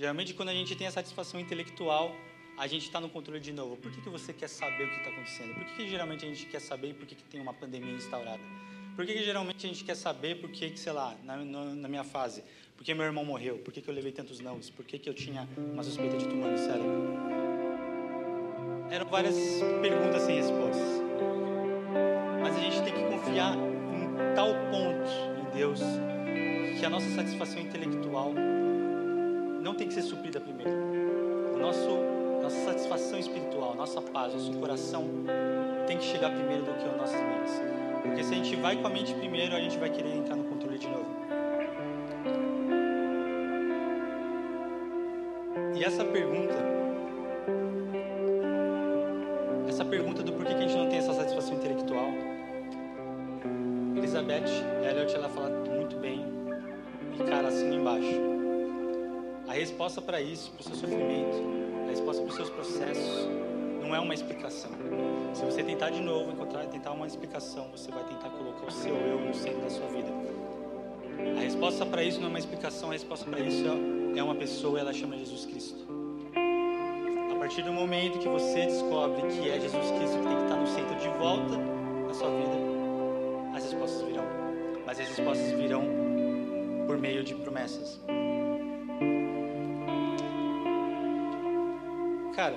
Geralmente, 0.00 0.32
quando 0.32 0.48
a 0.48 0.54
gente 0.54 0.74
tem 0.74 0.86
a 0.86 0.90
satisfação 0.90 1.38
intelectual, 1.38 2.16
a 2.56 2.66
gente 2.66 2.86
está 2.86 2.98
no 2.98 3.10
controle 3.10 3.38
de 3.38 3.52
novo. 3.52 3.76
Por 3.76 3.92
que, 3.92 4.00
que 4.00 4.08
você 4.08 4.32
quer 4.32 4.48
saber 4.48 4.84
o 4.84 4.88
que 4.88 4.96
está 4.96 5.10
acontecendo? 5.10 5.52
Por 5.52 5.64
que, 5.66 5.74
que 5.76 5.88
geralmente 5.90 6.24
a 6.24 6.28
gente 6.28 6.46
quer 6.46 6.58
saber 6.58 6.94
por 6.94 7.06
que, 7.06 7.14
que 7.14 7.24
tem 7.24 7.38
uma 7.38 7.52
pandemia 7.52 7.92
instaurada? 7.92 8.40
Por 8.96 9.04
que, 9.04 9.12
que 9.12 9.22
geralmente 9.22 9.66
a 9.66 9.68
gente 9.68 9.84
quer 9.84 9.94
saber 9.94 10.40
por 10.40 10.48
que, 10.48 10.74
sei 10.74 10.94
lá, 10.94 11.14
na, 11.22 11.36
na, 11.36 11.86
minha 11.86 12.02
fase, 12.02 12.42
por 12.78 12.82
que 12.82 12.94
meu 12.94 13.04
irmão 13.04 13.26
morreu? 13.26 13.58
Por 13.58 13.74
que, 13.74 13.82
que 13.82 13.90
eu 13.90 13.94
levei 13.94 14.10
tantos 14.10 14.40
nãos? 14.40 14.70
Por 14.70 14.86
que, 14.86 14.98
que 14.98 15.06
eu 15.06 15.12
tinha 15.12 15.46
uma 15.58 15.82
suspeita 15.82 16.16
de 16.16 16.26
tumor 16.26 16.50
no 16.50 16.56
cérebro? 16.56 17.18
Eram 18.90 19.04
várias 19.04 19.36
perguntas 19.82 20.22
sem 20.22 20.36
respostas 20.36 21.00
mas 22.40 22.56
a 22.56 22.60
gente 22.60 22.82
tem 22.82 22.94
que 22.94 23.04
confiar 23.04 23.54
em 23.54 24.34
tal 24.34 24.48
ponto 24.70 25.10
em 25.38 25.54
Deus 25.54 25.80
que 26.78 26.86
a 26.86 26.88
nossa 26.88 27.08
satisfação 27.10 27.60
intelectual 27.60 28.32
não 29.60 29.74
tem 29.74 29.86
que 29.86 29.94
ser 29.94 30.02
suprida 30.02 30.40
primeiro. 30.40 30.72
O 31.54 31.58
nosso, 31.58 31.88
nossa 32.42 32.64
satisfação 32.64 33.18
espiritual, 33.18 33.74
nossa 33.74 34.00
paz, 34.00 34.32
nosso 34.32 34.52
coração 34.52 35.04
tem 35.86 35.98
que 35.98 36.04
chegar 36.04 36.30
primeiro 36.30 36.64
do 36.64 36.72
que 36.72 36.84
as 36.84 36.96
nossas 36.96 37.20
mentes. 37.20 37.60
Porque 38.02 38.24
se 38.24 38.32
a 38.32 38.36
gente 38.36 38.56
vai 38.56 38.76
com 38.76 38.86
a 38.86 38.90
mente 38.90 39.14
primeiro, 39.14 39.54
a 39.54 39.60
gente 39.60 39.78
vai 39.78 39.90
querer 39.90 40.16
entrar 40.16 40.36
no 40.36 40.44
controle 40.44 40.78
de 40.78 40.88
novo. 40.88 41.06
E 45.76 45.84
essa 45.84 46.04
pergunta, 46.04 46.54
essa 49.68 49.84
pergunta 49.84 50.22
do 50.22 50.32
porquê 50.32 50.54
que 50.54 50.58
a 50.58 50.68
gente 50.68 50.76
não 50.76 50.88
tem 50.88 50.98
essa 50.98 51.12
satisfação 51.12 51.54
intelectual, 51.54 52.10
Elizabeth 53.96 54.44
Elliot 54.82 55.14
ela 55.14 55.28
fala 55.28 55.48
muito 55.70 55.96
bem 55.96 56.24
e 57.18 57.24
cara 57.24 57.48
assina 57.48 57.74
embaixo. 57.74 58.29
A 59.50 59.52
resposta 59.52 60.00
para 60.00 60.22
isso, 60.22 60.52
para 60.52 60.60
o 60.60 60.62
seu 60.62 60.76
sofrimento, 60.76 61.36
a 61.84 61.90
resposta 61.90 62.22
para 62.22 62.30
os 62.30 62.36
seus 62.36 62.50
processos, 62.50 63.28
não 63.82 63.92
é 63.92 63.98
uma 63.98 64.14
explicação. 64.14 64.70
Se 65.34 65.44
você 65.44 65.64
tentar 65.64 65.90
de 65.90 66.00
novo 66.00 66.30
encontrar, 66.30 66.66
tentar 66.66 66.92
uma 66.92 67.04
explicação, 67.04 67.66
você 67.72 67.90
vai 67.90 68.04
tentar 68.04 68.30
colocar 68.30 68.64
o 68.64 68.70
seu 68.70 68.94
eu 68.94 69.18
no 69.18 69.34
centro 69.34 69.60
da 69.60 69.68
sua 69.68 69.88
vida. 69.88 70.06
A 71.36 71.40
resposta 71.40 71.84
para 71.84 72.04
isso 72.04 72.20
não 72.20 72.28
é 72.28 72.30
uma 72.30 72.38
explicação, 72.38 72.90
a 72.90 72.92
resposta 72.92 73.28
para 73.28 73.40
isso 73.40 73.64
é 74.14 74.22
uma 74.22 74.36
pessoa, 74.36 74.78
ela 74.78 74.92
chama 74.92 75.16
Jesus 75.16 75.44
Cristo. 75.46 75.84
A 77.32 77.34
partir 77.36 77.62
do 77.62 77.72
momento 77.72 78.20
que 78.20 78.28
você 78.28 78.66
descobre 78.66 79.20
que 79.22 79.50
é 79.50 79.58
Jesus 79.58 79.90
Cristo 79.90 80.16
que 80.16 80.28
tem 80.28 80.36
que 80.36 80.42
estar 80.44 80.56
no 80.56 80.66
centro 80.68 80.94
de 80.94 81.08
volta 81.18 81.56
da 82.06 82.14
sua 82.14 82.30
vida, 82.30 83.56
as 83.56 83.64
respostas 83.64 84.02
virão. 84.02 84.26
Mas 84.86 85.00
as 85.00 85.08
respostas 85.08 85.50
virão 85.58 85.82
por 86.86 86.96
meio 86.98 87.24
de 87.24 87.34
promessas. 87.34 88.00
Cara, 92.40 92.56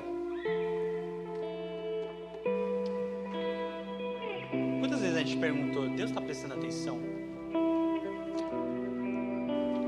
quantas 4.80 5.02
vezes 5.02 5.18
a 5.18 5.20
gente 5.20 5.36
perguntou, 5.36 5.90
Deus 5.90 6.10
está 6.10 6.22
prestando 6.22 6.54
atenção? 6.54 6.98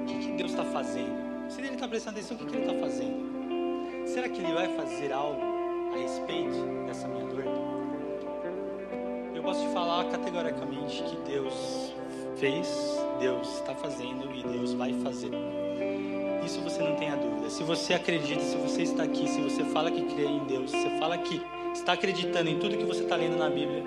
O 0.02 0.06
que, 0.06 0.20
que 0.20 0.32
Deus 0.34 0.52
está 0.52 0.66
fazendo? 0.66 1.50
Se 1.50 1.62
Ele 1.62 1.76
está 1.76 1.88
prestando 1.88 2.18
atenção, 2.18 2.36
o 2.36 2.40
que, 2.42 2.46
que 2.46 2.58
Ele 2.58 2.66
está 2.66 2.78
fazendo? 2.78 4.06
Será 4.06 4.28
que 4.28 4.42
Ele 4.42 4.52
vai 4.52 4.68
fazer 4.76 5.14
algo 5.14 5.42
a 5.94 5.98
respeito 5.98 6.86
dessa 6.86 7.08
minha 7.08 7.26
dor? 7.28 7.46
posso 9.42 9.62
te 9.62 9.74
falar 9.74 10.04
categoricamente 10.10 11.04
que 11.04 11.16
Deus 11.32 11.94
fez, 12.36 12.68
Deus 13.20 13.60
está 13.60 13.76
fazendo 13.76 14.30
e 14.36 14.44
Deus 14.44 14.74
vai 14.74 14.92
fazer. 15.02 15.65
Isso 16.46 16.62
você 16.62 16.84
não 16.84 16.96
tenha 16.96 17.16
dúvida. 17.16 17.50
Se 17.50 17.64
você 17.64 17.96
acredita, 17.96 18.42
se 18.42 18.56
você 18.56 18.84
está 18.84 19.04
aqui, 19.04 19.28
se 19.28 19.42
você 19.42 19.64
fala 19.64 19.90
que 19.90 20.04
crê 20.04 20.26
em 20.26 20.46
Deus, 20.46 20.70
se 20.70 20.78
você 20.78 20.90
fala 21.00 21.18
que 21.18 21.42
está 21.74 21.94
acreditando 21.94 22.48
em 22.50 22.60
tudo 22.60 22.78
que 22.78 22.86
você 22.86 23.02
está 23.02 23.16
lendo 23.16 23.36
na 23.36 23.50
Bíblia, 23.50 23.84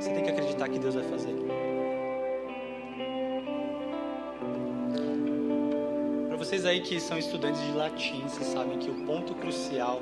você 0.00 0.10
tem 0.10 0.24
que 0.24 0.30
acreditar 0.30 0.68
que 0.70 0.78
Deus 0.78 0.94
vai 0.94 1.04
fazer. 1.04 1.36
Para 6.28 6.36
vocês 6.38 6.64
aí 6.64 6.80
que 6.80 6.98
são 6.98 7.18
estudantes 7.18 7.60
de 7.60 7.72
latim, 7.72 8.22
vocês 8.22 8.46
sabem 8.48 8.78
que 8.78 8.90
o 8.90 8.94
ponto 9.04 9.34
crucial 9.34 10.00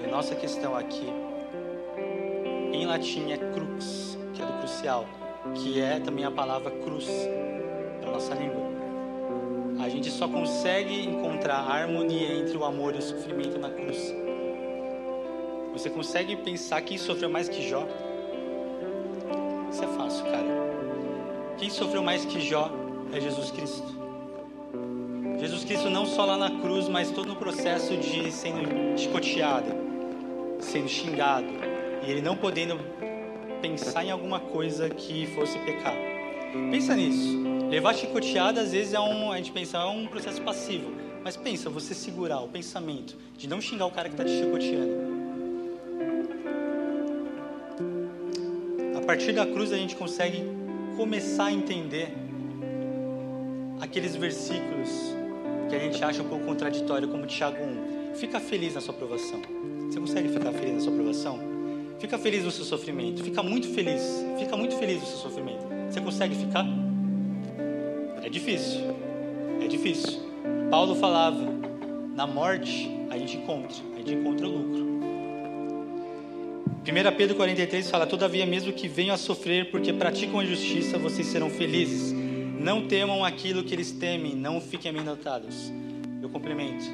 da 0.00 0.08
nossa 0.08 0.34
questão 0.34 0.74
aqui 0.74 1.06
em 2.72 2.86
latim 2.86 3.30
é 3.30 3.36
crux, 3.36 4.18
que 4.32 4.42
é 4.42 4.46
do 4.46 4.52
crucial, 4.54 5.06
que 5.54 5.80
é 5.80 6.00
também 6.00 6.24
a 6.24 6.30
palavra 6.30 6.70
cruz 6.70 7.06
da 8.00 8.10
nossa 8.10 8.34
língua. 8.34 8.63
Gente 9.94 10.10
só 10.10 10.26
consegue 10.26 11.06
encontrar 11.06 11.58
a 11.58 11.72
harmonia 11.72 12.34
entre 12.34 12.56
o 12.56 12.64
amor 12.64 12.96
e 12.96 12.98
o 12.98 13.02
sofrimento 13.02 13.60
na 13.60 13.70
cruz. 13.70 14.12
Você 15.72 15.88
consegue 15.88 16.34
pensar 16.34 16.82
quem 16.82 16.98
sofreu 16.98 17.30
mais 17.30 17.48
que 17.48 17.62
Jó? 17.62 17.86
Isso 19.70 19.84
é 19.84 19.86
fácil, 19.86 20.24
cara. 20.24 20.48
Quem 21.58 21.70
sofreu 21.70 22.02
mais 22.02 22.24
que 22.24 22.40
Jó 22.40 22.72
é 23.12 23.20
Jesus 23.20 23.52
Cristo. 23.52 23.86
Jesus 25.38 25.64
Cristo 25.64 25.88
não 25.88 26.06
só 26.06 26.24
lá 26.24 26.36
na 26.36 26.50
cruz, 26.60 26.88
mas 26.88 27.12
todo 27.12 27.28
no 27.28 27.36
processo 27.36 27.96
de 27.96 28.32
sendo 28.32 28.98
chicoteado, 28.98 29.72
sendo 30.58 30.88
xingado, 30.88 31.46
e 32.04 32.10
ele 32.10 32.20
não 32.20 32.36
podendo 32.36 32.80
pensar 33.62 34.04
em 34.04 34.10
alguma 34.10 34.40
coisa 34.40 34.90
que 34.90 35.24
fosse 35.26 35.56
pecar. 35.60 35.94
Pensa 36.72 36.96
nisso. 36.96 37.53
Levar 37.74 37.92
chicoteada 37.92 38.60
às 38.60 38.70
vezes 38.70 38.94
é 38.94 39.00
um, 39.00 39.32
a 39.32 39.36
gente 39.36 39.50
pensa, 39.50 39.78
é 39.78 39.84
um 39.84 40.06
processo 40.06 40.40
passivo. 40.42 40.92
Mas 41.24 41.36
pensa, 41.36 41.68
você 41.68 41.92
segurar 41.92 42.38
o 42.38 42.46
pensamento 42.46 43.16
de 43.36 43.48
não 43.48 43.60
xingar 43.60 43.86
o 43.86 43.90
cara 43.90 44.08
que 44.08 44.14
está 44.14 44.24
te 44.24 44.30
chicoteando. 44.30 44.94
A 48.96 49.00
partir 49.04 49.32
da 49.32 49.44
cruz 49.44 49.72
a 49.72 49.76
gente 49.76 49.96
consegue 49.96 50.44
começar 50.96 51.46
a 51.46 51.52
entender 51.52 52.14
aqueles 53.80 54.14
versículos 54.14 54.88
que 55.68 55.74
a 55.74 55.78
gente 55.80 56.04
acha 56.04 56.22
um 56.22 56.28
pouco 56.28 56.44
contraditório, 56.44 57.08
como 57.08 57.26
Tiago 57.26 57.56
1. 58.12 58.14
Fica 58.14 58.38
feliz 58.38 58.76
na 58.76 58.80
sua 58.80 58.94
aprovação. 58.94 59.42
Você 59.90 59.98
consegue 59.98 60.28
ficar 60.28 60.52
feliz 60.52 60.74
na 60.74 60.80
sua 60.80 60.92
aprovação? 60.92 61.40
Fica 61.98 62.18
feliz 62.18 62.44
no 62.44 62.52
seu 62.52 62.64
sofrimento. 62.64 63.24
Fica 63.24 63.42
muito 63.42 63.66
feliz. 63.66 64.00
Fica 64.38 64.56
muito 64.56 64.76
feliz 64.76 65.00
no 65.00 65.06
seu 65.08 65.18
sofrimento. 65.18 65.66
Você 65.90 66.00
consegue 66.00 66.36
ficar? 66.36 66.83
É 68.24 68.28
difícil. 68.30 68.80
É 69.62 69.66
difícil. 69.66 70.18
Paulo 70.70 70.94
falava: 70.94 71.44
na 72.16 72.26
morte 72.26 72.90
a 73.10 73.18
gente 73.18 73.36
encontra, 73.36 73.76
a 73.94 73.98
gente 73.98 74.14
encontra 74.14 74.48
o 74.48 74.50
lucro. 74.50 74.84
1 76.86 77.16
Pedro 77.16 77.36
43 77.36 77.90
fala: 77.90 78.06
Todavia, 78.06 78.46
mesmo 78.46 78.72
que 78.72 78.88
venham 78.88 79.14
a 79.14 79.18
sofrer 79.18 79.70
porque 79.70 79.92
praticam 79.92 80.40
a 80.40 80.44
justiça, 80.44 80.96
vocês 80.96 81.26
serão 81.26 81.50
felizes. 81.50 82.12
Não 82.58 82.88
temam 82.88 83.22
aquilo 83.22 83.62
que 83.62 83.74
eles 83.74 83.92
temem, 83.92 84.34
não 84.34 84.58
fiquem 84.58 84.90
amedrontados. 84.90 85.70
Eu 86.22 86.30
complemento, 86.30 86.86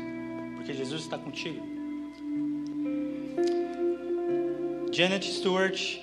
porque 0.57 0.75
Jesus 0.75 1.03
está 1.03 1.17
contigo. 1.17 1.65
Janet 4.91 5.33
Stewart 5.33 5.99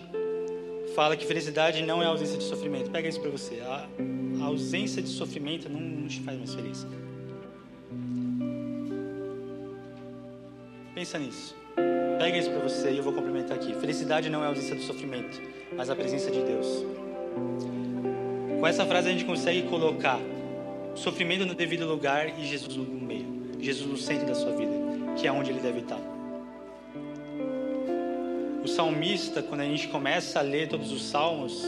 fala 0.96 1.18
que 1.18 1.26
felicidade 1.26 1.84
não 1.84 2.02
é 2.02 2.06
ausência 2.06 2.38
de 2.38 2.46
sofrimento. 2.46 2.90
Pega 2.90 3.10
isso 3.10 3.20
para 3.20 3.30
você. 3.30 3.60
A, 3.60 3.76
a, 3.76 4.17
ausência 4.48 5.02
de 5.02 5.10
sofrimento 5.10 5.70
não, 5.70 6.08
te 6.08 6.20
faz 6.22 6.38
mais 6.38 6.54
feliz. 6.54 6.86
Pensa 10.96 11.20
nisso. 11.20 11.56
Pega 12.18 12.38
isso 12.38 12.50
para 12.50 12.60
você 12.60 12.92
e 12.92 12.98
eu 12.98 13.04
vou 13.04 13.14
complementar 13.14 13.58
aqui. 13.58 13.74
Felicidade 13.76 14.30
não 14.30 14.42
é 14.42 14.46
a 14.46 14.50
ausência 14.50 14.76
do 14.76 14.82
sofrimento, 14.82 15.42
mas 15.76 15.90
a 15.90 15.96
presença 15.96 16.32
de 16.32 16.42
Deus. 16.42 16.86
Com 18.60 18.66
essa 18.66 18.86
frase 18.86 19.10
a 19.10 19.12
gente 19.12 19.26
consegue 19.26 19.64
colocar 19.64 20.20
sofrimento 20.96 21.46
no 21.46 21.54
devido 21.54 21.86
lugar 21.86 22.40
e 22.40 22.46
Jesus 22.46 22.76
no 22.76 22.86
meio. 22.86 23.52
Jesus 23.60 23.90
no 23.90 23.98
centro 23.98 24.26
da 24.26 24.36
sua 24.36 24.52
vida, 24.56 24.74
que 25.16 25.28
é 25.28 25.32
onde 25.32 25.52
ele 25.52 25.60
deve 25.60 25.80
estar. 25.80 26.00
O 28.64 28.68
salmista, 28.68 29.42
quando 29.42 29.62
a 29.62 29.66
gente 29.66 29.88
começa 29.88 30.40
a 30.40 30.42
ler 30.42 30.68
todos 30.68 30.92
os 30.92 31.04
salmos, 31.04 31.64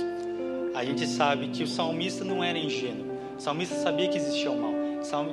a 0.74 0.84
gente 0.86 1.08
sabe 1.08 1.48
que 1.48 1.64
o 1.64 1.68
salmista 1.68 2.24
não 2.24 2.44
era 2.44 2.58
ingênuo. 2.58 3.18
O 3.38 3.42
salmista 3.42 3.76
sabia 3.76 4.08
que 4.08 4.18
existia 4.18 4.52
o 4.52 4.60
mal. 4.60 4.74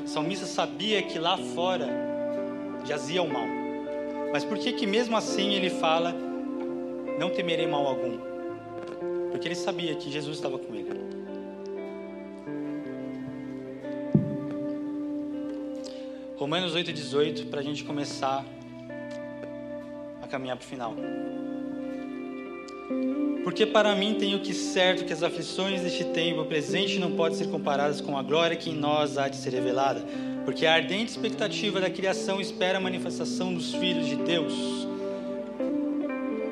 O 0.05 0.09
salmista 0.09 0.47
sabia 0.47 1.03
que 1.03 1.19
lá 1.19 1.37
fora 1.37 1.89
jazia 2.85 3.23
o 3.23 3.29
mal. 3.29 3.47
Mas 4.33 4.45
por 4.45 4.59
que 4.59 4.73
que 4.73 4.87
mesmo 4.87 5.17
assim 5.17 5.55
ele 5.55 5.71
fala: 5.71 6.15
"Não 7.19 7.31
temerei 7.31 7.67
mal 7.67 7.87
algum"? 7.87 8.19
Porque 9.31 9.49
ele 9.49 9.55
sabia 9.55 9.95
que 9.95 10.11
Jesus 10.11 10.37
estava 10.37 10.59
com 10.59 10.75
ele. 10.75 10.87
Romanos 16.37 16.75
8,18, 16.75 17.49
para 17.49 17.61
a 17.61 17.63
gente 17.63 17.83
começar 17.83 18.45
a 20.23 20.29
caminhar 20.29 20.57
para 20.57 20.65
o 20.65 20.69
final. 20.69 20.95
Porque 23.47 23.65
para 23.65 23.95
mim 23.95 24.15
tenho 24.15 24.41
que 24.41 24.53
certo 24.53 25.05
que 25.05 25.13
as 25.13 25.23
aflições 25.23 25.81
deste 25.81 26.03
tempo 26.03 26.45
presente 26.47 26.99
não 26.99 27.13
podem 27.13 27.39
ser 27.39 27.47
comparadas 27.47 28.01
com 28.01 28.19
a 28.19 28.23
glória 28.25 28.57
que 28.57 28.71
em 28.71 28.75
nós 28.75 29.17
há 29.17 29.29
de 29.29 29.37
ser 29.37 29.51
revelada. 29.51 30.05
Porque 30.45 30.67
a 30.67 30.75
ardente 30.75 31.13
expectativa 31.13 31.81
da 31.81 31.89
criação 31.89 32.41
espera 32.41 32.79
a 32.79 32.81
manifestação 32.81 33.55
dos 33.55 33.73
filhos 33.73 34.09
de 34.09 34.17
Deus. 34.17 34.53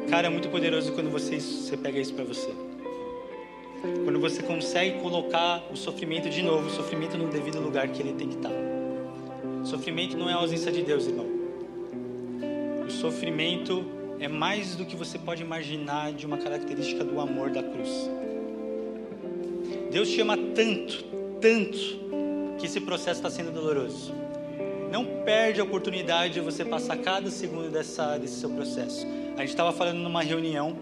Cara, 0.09 0.29
é 0.29 0.31
muito 0.31 0.49
poderoso 0.51 0.93
quando 0.93 1.11
você, 1.11 1.41
você 1.41 1.77
pega 1.77 1.99
isso 1.99 2.15
para 2.15 2.23
você. 2.23 2.55
Quando 4.05 4.21
você 4.21 4.41
consegue 4.41 5.01
colocar 5.01 5.67
o 5.73 5.77
sofrimento 5.77 6.31
de 6.31 6.43
novo, 6.43 6.69
o 6.69 6.71
sofrimento 6.71 7.19
no 7.19 7.29
devido 7.29 7.59
lugar 7.59 7.89
que 7.89 8.01
ele 8.01 8.13
tem 8.13 8.29
que 8.29 8.37
estar. 8.37 8.53
O 9.65 9.67
sofrimento 9.67 10.17
não 10.17 10.31
é 10.31 10.33
a 10.33 10.37
ausência 10.37 10.71
de 10.71 10.85
Deus, 10.85 11.09
irmão. 11.09 11.27
O 12.87 12.91
sofrimento 12.93 14.04
é 14.19 14.29
mais 14.29 14.77
do 14.77 14.85
que 14.85 14.97
você 14.97 15.19
pode 15.19 15.43
imaginar 15.43 16.13
de 16.13 16.27
uma 16.27 16.39
característica 16.39 17.05
do 17.05 17.21
amor 17.21 17.51
da 17.51 17.63
cruz. 17.63 18.11
Deus 19.91 20.09
te 20.09 20.21
ama 20.21 20.37
tanto, 20.37 21.05
tanto, 21.41 21.79
que 22.59 22.67
esse 22.67 22.81
processo 22.81 23.21
está 23.21 23.31
sendo 23.31 23.51
doloroso. 23.51 24.13
Não 24.91 25.05
perde 25.25 25.61
a 25.61 25.65
oportunidade 25.65 26.35
de 26.35 26.41
você 26.41 26.65
passar 26.65 26.97
cada 26.99 27.31
segundo 27.31 27.71
dessa, 27.71 28.17
desse 28.17 28.41
seu 28.41 28.51
processo. 28.51 29.07
A 29.37 29.41
gente 29.41 29.51
estava 29.51 29.73
falando 29.73 29.99
numa 29.99 30.23
reunião 30.23 30.77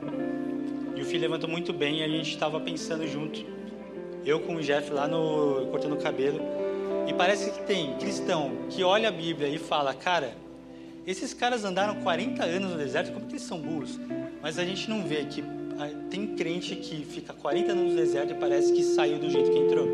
e 0.95 1.01
o 1.01 1.05
filho 1.05 1.23
levantou 1.23 1.49
muito 1.49 1.73
bem 1.73 2.01
e 2.01 2.03
a 2.05 2.09
gente 2.09 2.31
estava 2.31 2.61
pensando 2.61 3.07
junto. 3.07 3.45
Eu 4.25 4.41
com 4.41 4.57
o 4.57 4.61
Jeff 4.61 4.91
lá 4.93 5.09
no 5.09 5.67
cortando 5.71 5.95
o 5.95 5.97
cabelo. 5.97 6.41
E 7.09 7.15
parece 7.15 7.51
que 7.51 7.63
tem 7.63 7.97
cristão 7.97 8.53
que 8.71 8.85
olha 8.85 9.09
a 9.09 9.13
Bíblia 9.13 9.49
e 9.49 9.59
fala, 9.59 9.93
cara, 9.95 10.35
esses 11.07 11.35
caras 11.35 11.65
andaram 11.65 11.97
40 12.03 12.45
anos 12.45 12.71
no 12.73 12.79
deserto, 12.79 13.13
como 13.13 13.27
que 13.27 13.33
eles 13.33 13.43
são 13.43 13.59
burros? 13.59 13.99
Mas 14.41 14.59
a 14.59 14.65
gente 14.65 14.89
não 14.89 15.03
vê 15.03 15.25
que 15.25 15.43
ah, 15.79 15.89
tem 16.11 16.37
crente 16.37 16.77
que 16.77 17.05
fica 17.05 17.33
40 17.33 17.73
anos 17.73 17.91
no 17.91 17.97
deserto 17.97 18.33
e 18.33 18.35
parece 18.35 18.73
que 18.73 18.83
saiu 18.83 19.19
do 19.19 19.29
jeito 19.29 19.51
que 19.51 19.59
entrou. 19.59 19.89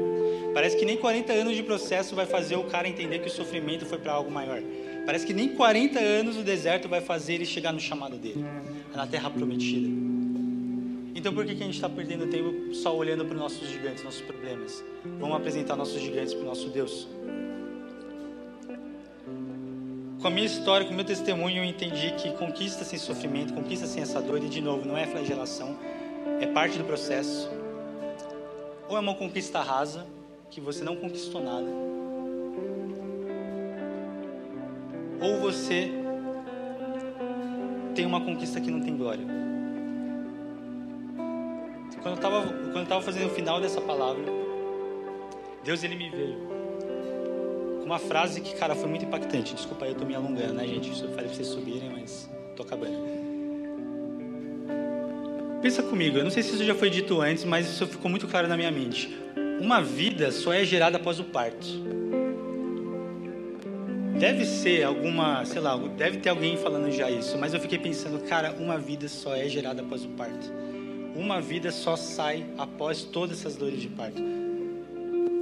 Parece 0.53 0.77
que 0.77 0.85
nem 0.85 0.97
40 0.97 1.33
anos 1.33 1.57
de 1.57 1.63
processo 1.63 2.15
vai 2.15 2.27
fazer 2.27 2.57
o 2.57 2.65
cara 2.65 2.89
entender 2.89 3.21
que 3.21 3.29
o 3.29 3.31
sofrimento 3.31 3.87
foi 3.87 3.99
para 3.99 4.13
algo 4.13 4.31
maior. 4.31 4.61
Parece 5.07 5.27
que 5.27 5.33
nem 5.33 5.49
40 5.49 5.99
anos 5.99 6.37
no 6.37 6.43
deserto 6.43 6.89
vai 6.89 7.01
fazer 7.01 7.35
ele 7.35 7.47
chegar 7.47 7.73
no 7.73 7.81
chamado 7.81 8.17
dele, 8.17 8.45
na 8.95 9.07
terra 9.07 9.31
prometida. 9.31 9.89
Então 11.15 11.33
por 11.33 11.45
que, 11.47 11.55
que 11.55 11.63
a 11.63 11.67
gente 11.67 11.75
está 11.75 11.89
perdendo 11.89 12.27
tempo 12.27 12.75
só 12.75 12.95
olhando 12.95 13.25
para 13.25 13.35
os 13.35 13.41
nossos 13.41 13.69
gigantes, 13.69 14.05
nossos 14.05 14.21
problemas? 14.21 14.85
Vamos 15.19 15.37
apresentar 15.37 15.75
nossos 15.75 16.01
gigantes 16.01 16.35
para 16.35 16.43
o 16.43 16.47
nosso 16.47 16.69
Deus 16.69 17.09
com 20.21 20.27
a 20.27 20.31
minha 20.31 20.47
história, 20.47 20.85
com 20.85 20.93
o 20.93 20.97
meu 20.97 21.05
testemunho, 21.05 21.59
eu 21.59 21.64
entendi 21.64 22.12
que 22.12 22.33
conquista 22.33 22.85
sem 22.85 22.99
sofrimento, 22.99 23.55
conquista 23.55 23.87
sem 23.87 24.03
essa 24.03 24.21
dor, 24.21 24.43
e 24.43 24.49
de 24.49 24.61
novo, 24.61 24.87
não 24.87 24.97
é 24.97 25.07
flagelação, 25.07 25.79
é 26.41 26.47
parte 26.47 26.77
do 26.77 26.85
processo. 26.85 27.49
Ou 28.89 28.97
é 28.97 29.01
uma 29.01 29.14
conquista 29.14 29.61
rasa, 29.61 30.07
que 30.51 30.61
você 30.61 30.83
não 30.83 30.97
conquistou 30.97 31.43
nada. 31.43 31.66
Ou 35.21 35.41
você 35.41 35.91
tem 37.95 38.07
uma 38.07 38.21
conquista 38.21 38.61
que 38.61 38.71
não 38.71 38.81
tem 38.81 38.97
glória. 38.97 39.25
Quando 42.03 42.25
eu 42.75 42.83
estava 42.83 43.03
fazendo 43.03 43.27
o 43.27 43.35
final 43.35 43.61
dessa 43.61 43.81
palavra, 43.81 44.25
Deus 45.62 45.85
ele 45.85 45.97
me 45.97 46.09
veio 46.11 46.58
uma 47.89 47.99
frase 47.99 48.43
que, 48.43 48.55
cara, 48.55 48.74
foi 48.74 48.86
muito 48.86 49.07
impactante. 49.07 49.55
Desculpa 49.55 49.86
aí, 49.86 49.93
eu 49.93 49.97
tô 49.97 50.05
me 50.05 50.14
alongando, 50.14 50.53
né, 50.53 50.66
gente? 50.66 50.91
Eu 50.91 51.09
falei 51.09 51.24
pra 51.24 51.34
vocês 51.34 51.49
subirem, 51.49 51.89
mas 51.91 52.28
tô 52.55 52.62
acabando. 52.62 52.99
Pensa 55.62 55.82
comigo, 55.82 56.18
eu 56.18 56.24
não 56.24 56.30
sei 56.30 56.43
se 56.43 56.55
isso 56.55 56.64
já 56.64 56.74
foi 56.74 56.91
dito 56.91 57.18
antes, 57.18 57.45
mas 57.45 57.66
isso 57.66 57.86
ficou 57.86 58.11
muito 58.11 58.28
claro 58.28 58.47
na 58.47 58.59
minha 58.59 58.70
mente. 58.70 59.18
Uma 59.59 59.80
vida 59.80 60.30
só 60.30 60.53
é 60.53 60.64
gerada 60.66 60.99
após 60.99 61.18
o 61.18 61.24
parto. 61.24 61.66
Deve 64.18 64.45
ser 64.45 64.82
alguma, 64.84 65.47
sei 65.47 65.62
lá, 65.62 65.74
deve 65.97 66.18
ter 66.18 66.28
alguém 66.28 66.59
falando 66.59 66.91
já 66.91 67.11
isso, 67.11 67.39
mas 67.39 67.55
eu 67.55 67.61
fiquei 67.61 67.78
pensando, 67.78 68.18
cara, 68.28 68.55
uma 68.59 68.76
vida 68.76 69.09
só 69.09 69.34
é 69.34 69.49
gerada 69.49 69.80
após 69.80 70.05
o 70.05 70.09
parto. 70.09 70.53
Uma 71.16 71.41
vida 71.41 71.72
só 71.72 71.97
sai 71.97 72.45
após 72.59 73.03
todas 73.03 73.39
essas 73.39 73.57
dores 73.57 73.80
de 73.80 73.89
parto. 73.89 74.38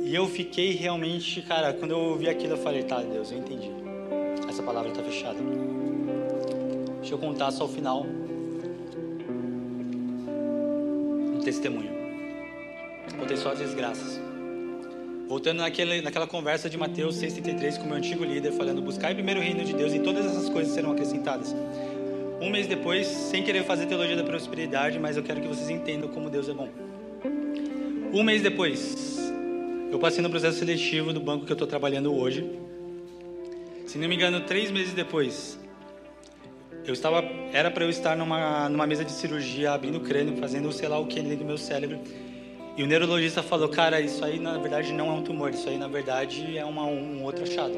E 0.07 0.15
eu 0.15 0.29
fiquei 0.29 0.71
realmente, 0.71 1.43
cara, 1.43 1.73
quando 1.73 1.91
eu 1.91 1.99
ouvi 1.99 2.29
aquilo, 2.29 2.53
eu 2.53 2.59
falei, 2.59 2.85
tá, 2.85 3.03
Deus, 3.03 3.33
eu 3.33 3.39
entendi. 3.39 3.69
Essa 4.49 4.63
palavra 4.63 4.89
está 4.89 5.03
fechada. 5.03 5.37
Deixa 7.01 7.13
eu 7.13 7.19
contar 7.19 7.51
só 7.51 7.65
o 7.65 7.69
final. 7.69 8.07
Um 11.35 11.41
testemunho. 11.43 11.91
Contei 13.19 13.37
só 13.37 13.51
as 13.51 13.59
desgraças. 13.59 14.21
Voltando 15.27 15.59
naquele, 15.59 16.01
naquela 16.01 16.29
conversa 16.29 16.71
de 16.71 16.79
Mateus 16.79 17.17
6,33 17.17 17.79
com 17.79 17.87
o 17.87 17.89
meu 17.89 17.97
antigo 17.97 18.25
líder, 18.25 18.53
falando: 18.53 18.81
Buscai 18.81 19.13
primeiro 19.13 19.41
o 19.41 19.43
reino 19.43 19.65
de 19.65 19.73
Deus 19.73 19.93
e 19.93 19.99
todas 19.99 20.25
essas 20.25 20.49
coisas 20.49 20.73
serão 20.73 20.93
acrescentadas. 20.93 21.53
Um 22.41 22.49
mês 22.49 22.69
depois, 22.69 23.09
sem 23.09 23.43
querer 23.43 23.65
fazer 23.65 23.87
teologia 23.87 24.15
da 24.15 24.23
prosperidade, 24.23 25.01
mas 25.01 25.17
eu 25.17 25.25
quero 25.25 25.41
que 25.41 25.49
vocês 25.49 25.69
entendam 25.69 26.09
como 26.11 26.31
Deus 26.31 26.49
é 26.49 26.55
bom. 26.55 26.69
Um 28.13 28.23
mês 28.23 28.41
depois, 28.41 29.16
eu 29.97 29.99
passei 29.99 30.23
no 30.23 30.29
processo 30.29 30.59
seletivo 30.59 31.11
do 31.11 31.21
banco 31.21 31.47
que 31.47 31.53
eu 31.53 31.55
estou 31.55 31.67
trabalhando 31.67 32.15
hoje. 32.15 32.47
Se 33.87 33.97
não 33.97 34.07
me 34.07 34.15
engano, 34.15 34.43
três 34.43 34.71
meses 34.71 34.93
depois, 34.93 35.59
eu 36.85 36.93
estava, 36.93 37.25
era 37.51 37.71
para 37.71 37.83
eu 37.83 37.89
estar 37.89 38.15
numa, 38.15 38.69
numa 38.69 38.87
mesa 38.87 39.07
de 39.07 39.11
cirurgia, 39.11 39.73
abrindo 39.73 39.97
o 39.97 40.01
crânio, 40.03 40.37
fazendo 40.37 40.71
sei 40.71 40.87
lá 40.87 40.99
o 40.99 41.07
que 41.07 41.19
dentro 41.23 41.39
do 41.39 41.45
meu 41.47 41.57
cérebro. 41.57 41.99
E 42.77 42.83
o 42.83 42.87
neurologista 42.87 43.43
falou, 43.43 43.71
cara, 43.71 43.99
isso 43.99 44.23
aí 44.23 44.39
na 44.39 44.59
verdade 44.59 44.93
não 44.93 45.09
é 45.09 45.13
um 45.13 45.23
tumor, 45.23 45.49
isso 45.49 45.67
aí 45.67 45.79
na 45.79 45.89
verdade 45.89 46.59
é 46.59 46.65
uma, 46.67 46.85
um 46.85 47.25
outro 47.25 47.45
achado. 47.45 47.73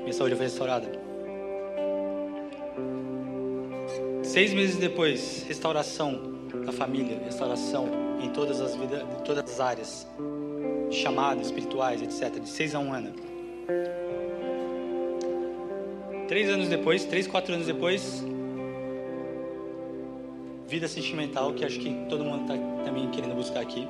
Minha 0.00 0.14
saúde 0.14 0.36
foi 0.36 0.46
restaurada. 0.46 0.90
Seis 4.22 4.54
meses 4.54 4.76
depois, 4.76 5.44
restauração 5.46 6.48
da 6.64 6.72
família, 6.72 7.20
restauração 7.22 7.86
em 8.18 8.30
todas 8.30 8.62
as 8.62 8.74
vidas, 8.74 9.02
em 9.02 9.24
todas 9.24 9.44
as 9.44 9.60
áreas 9.60 10.08
chamados 10.90 11.46
espirituais, 11.46 12.02
etc., 12.02 12.40
de 12.40 12.48
seis 12.48 12.74
a 12.74 12.78
um 12.78 12.92
ano. 12.92 13.12
Três 16.28 16.48
anos 16.48 16.68
depois, 16.68 17.04
três, 17.04 17.26
quatro 17.26 17.54
anos 17.54 17.66
depois, 17.66 18.24
vida 20.68 20.86
sentimental, 20.86 21.52
que 21.52 21.64
acho 21.64 21.80
que 21.80 21.92
todo 22.08 22.24
mundo 22.24 22.42
está 22.42 22.84
também 22.84 23.10
querendo 23.10 23.34
buscar 23.34 23.60
aqui, 23.60 23.88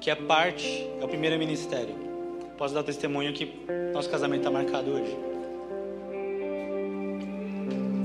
que 0.00 0.10
é 0.10 0.14
parte, 0.14 0.88
é 1.00 1.04
o 1.04 1.08
primeiro 1.08 1.38
ministério. 1.38 1.94
Posso 2.56 2.72
dar 2.72 2.82
testemunho 2.82 3.32
que 3.32 3.52
nosso 3.92 4.08
casamento 4.08 4.40
está 4.40 4.50
marcado 4.50 4.90
hoje. 4.92 5.16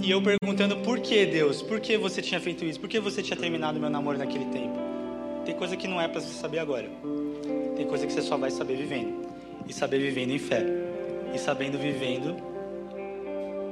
E 0.01 0.11
eu 0.11 0.21
perguntando 0.21 0.77
por 0.77 0.99
que 0.99 1.25
Deus, 1.25 1.61
por 1.61 1.79
que 1.79 1.97
você 1.97 2.21
tinha 2.21 2.39
feito 2.41 2.65
isso, 2.65 2.79
por 2.79 2.89
que 2.89 2.99
você 2.99 3.21
tinha 3.21 3.37
terminado 3.37 3.79
meu 3.79 3.89
namoro 3.89 4.17
naquele 4.17 4.45
tempo. 4.45 4.77
Tem 5.45 5.55
coisa 5.55 5.77
que 5.77 5.87
não 5.87 6.01
é 6.01 6.07
para 6.07 6.19
você 6.19 6.33
saber 6.33 6.59
agora. 6.59 6.89
Tem 7.79 7.87
coisa 7.87 8.05
que 8.05 8.11
você 8.11 8.21
só 8.21 8.35
vai 8.35 8.51
saber 8.51 8.75
vivendo. 8.75 9.25
E 9.65 9.71
saber 9.71 9.99
vivendo 9.99 10.31
em 10.31 10.37
fé. 10.37 10.65
E 11.33 11.39
sabendo 11.39 11.77
vivendo 11.77 12.35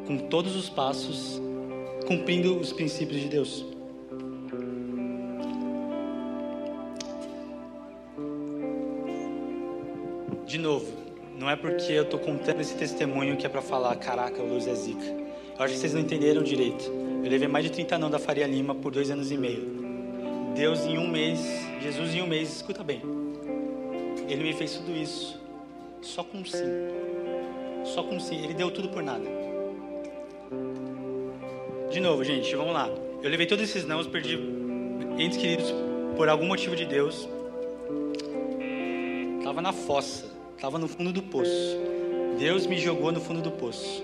com 0.08 0.18
todos 0.18 0.56
os 0.56 0.70
passos, 0.70 1.42
cumprindo 2.08 2.58
os 2.58 2.72
princípios 2.72 3.20
de 3.20 3.28
Deus. 3.28 3.66
De 10.46 10.58
novo, 10.58 10.88
não 11.38 11.50
é 11.50 11.58
porque 11.58 11.92
eu 11.92 12.04
estou 12.04 12.18
contando 12.18 12.62
esse 12.62 12.76
testemunho 12.76 13.36
que 13.36 13.46
é 13.46 13.50
para 13.50 13.62
falar, 13.62 13.94
caraca, 13.98 14.42
o 14.42 14.48
Luz 14.48 14.68
é 14.68 14.74
zica. 14.74 15.04
Eu 15.04 15.66
acho 15.66 15.74
que 15.74 15.80
vocês 15.82 15.94
não 15.94 16.00
entenderam 16.00 16.44
direito. 16.44 16.86
Eu 17.22 17.30
levei 17.30 17.50
mais 17.50 17.66
de 17.66 17.72
30 17.72 17.98
não 17.98 18.10
da 18.10 18.20
Faria 18.20 18.48
Lima 18.48 18.74
por 18.74 18.94
dois 18.94 19.12
anos 19.12 19.34
e 19.34 19.38
meio. 19.38 20.56
Deus 20.56 20.86
em 20.86 20.98
um 20.98 21.10
mês, 21.10 21.42
Jesus 21.82 22.16
em 22.16 22.22
um 22.22 22.28
mês, 22.28 22.56
escuta 22.56 22.82
bem. 22.86 23.27
Ele 24.28 24.44
me 24.44 24.54
fez 24.54 24.74
tudo 24.74 24.92
isso 24.92 25.40
só 26.02 26.24
com 26.24 26.44
sim. 26.44 26.66
Só 27.86 28.04
com 28.04 28.20
sim. 28.20 28.44
Ele 28.44 28.54
deu 28.54 28.70
tudo 28.70 28.90
por 28.90 29.02
nada. 29.02 29.26
De 31.90 32.00
novo, 32.00 32.24
gente, 32.24 32.54
vamos 32.56 32.74
lá. 32.74 32.90
Eu 33.24 33.30
levei 33.30 33.46
todos 33.46 33.64
esses 33.64 33.86
nãos, 33.86 34.06
perdi 34.06 34.38
entes 35.18 35.38
queridos 35.38 35.74
por 36.16 36.28
algum 36.28 36.46
motivo 36.46 36.76
de 36.76 36.86
Deus. 36.86 37.28
Tava 39.44 39.62
na 39.62 39.72
fossa, 39.72 40.26
tava 40.60 40.78
no 40.78 40.88
fundo 40.88 41.14
do 41.14 41.24
poço. 41.24 41.78
Deus 42.38 42.68
me 42.68 42.78
jogou 42.78 43.12
no 43.12 43.22
fundo 43.22 43.42
do 43.42 43.52
poço. 43.52 44.04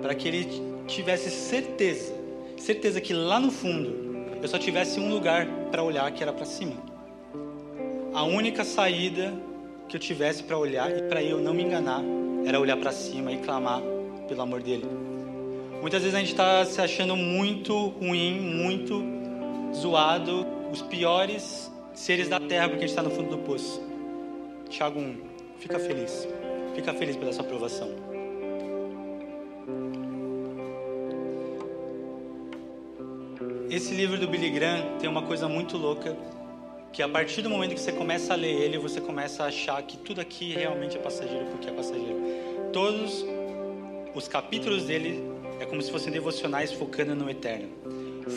Para 0.00 0.14
que 0.14 0.28
ele 0.28 0.62
tivesse 0.86 1.30
certeza, 1.30 2.14
certeza 2.56 3.00
que 3.00 3.12
lá 3.12 3.40
no 3.40 3.50
fundo 3.50 4.16
eu 4.40 4.48
só 4.48 4.58
tivesse 4.58 5.00
um 5.00 5.10
lugar 5.10 5.46
para 5.70 5.82
olhar 5.82 6.10
que 6.12 6.22
era 6.22 6.32
para 6.32 6.44
cima 6.44 6.95
a 8.16 8.22
única 8.22 8.64
saída 8.64 9.30
que 9.86 9.94
eu 9.94 10.00
tivesse 10.00 10.42
para 10.42 10.56
olhar 10.56 10.90
e 10.90 11.02
para 11.02 11.22
eu 11.22 11.38
não 11.38 11.52
me 11.52 11.62
enganar 11.62 12.02
era 12.46 12.58
olhar 12.58 12.78
para 12.78 12.90
cima 12.90 13.30
e 13.30 13.36
clamar 13.36 13.82
pelo 14.26 14.40
amor 14.40 14.62
dele. 14.62 14.86
Muitas 15.82 16.00
vezes 16.00 16.14
a 16.14 16.20
gente 16.20 16.30
está 16.30 16.64
se 16.64 16.80
achando 16.80 17.14
muito 17.14 17.88
ruim, 17.88 18.40
muito 18.40 19.04
zoado, 19.74 20.46
os 20.72 20.80
piores 20.80 21.70
seres 21.92 22.26
da 22.26 22.40
terra 22.40 22.70
porque 22.70 22.84
a 22.84 22.88
gente 22.88 22.98
está 22.98 23.02
no 23.02 23.10
fundo 23.10 23.36
do 23.36 23.38
poço. 23.42 23.82
Tiago 24.70 24.98
1, 24.98 25.16
fica 25.58 25.78
feliz. 25.78 26.26
Fica 26.74 26.94
feliz 26.94 27.16
pela 27.16 27.34
sua 27.34 27.44
aprovação. 27.44 27.90
Esse 33.68 33.94
livro 33.94 34.18
do 34.18 34.26
Billy 34.26 34.48
Graham 34.48 34.96
tem 34.98 35.06
uma 35.06 35.20
coisa 35.20 35.46
muito 35.50 35.76
louca, 35.76 36.16
que 36.96 37.02
a 37.02 37.08
partir 37.10 37.42
do 37.42 37.50
momento 37.50 37.74
que 37.74 37.80
você 37.80 37.92
começa 37.92 38.32
a 38.32 38.36
ler 38.36 38.58
ele, 38.58 38.78
você 38.78 39.02
começa 39.02 39.44
a 39.44 39.48
achar 39.48 39.82
que 39.82 39.98
tudo 39.98 40.18
aqui 40.18 40.54
realmente 40.54 40.96
é 40.96 40.98
passageiro 40.98 41.44
porque 41.50 41.68
é 41.68 41.70
passageiro. 41.70 42.18
Todos 42.72 43.22
os 44.14 44.26
capítulos 44.26 44.84
dele 44.84 45.22
é 45.60 45.66
como 45.66 45.82
se 45.82 45.90
fossem 45.92 46.10
devocionais 46.10 46.72
focando 46.72 47.14
no 47.14 47.28
eterno. 47.28 47.68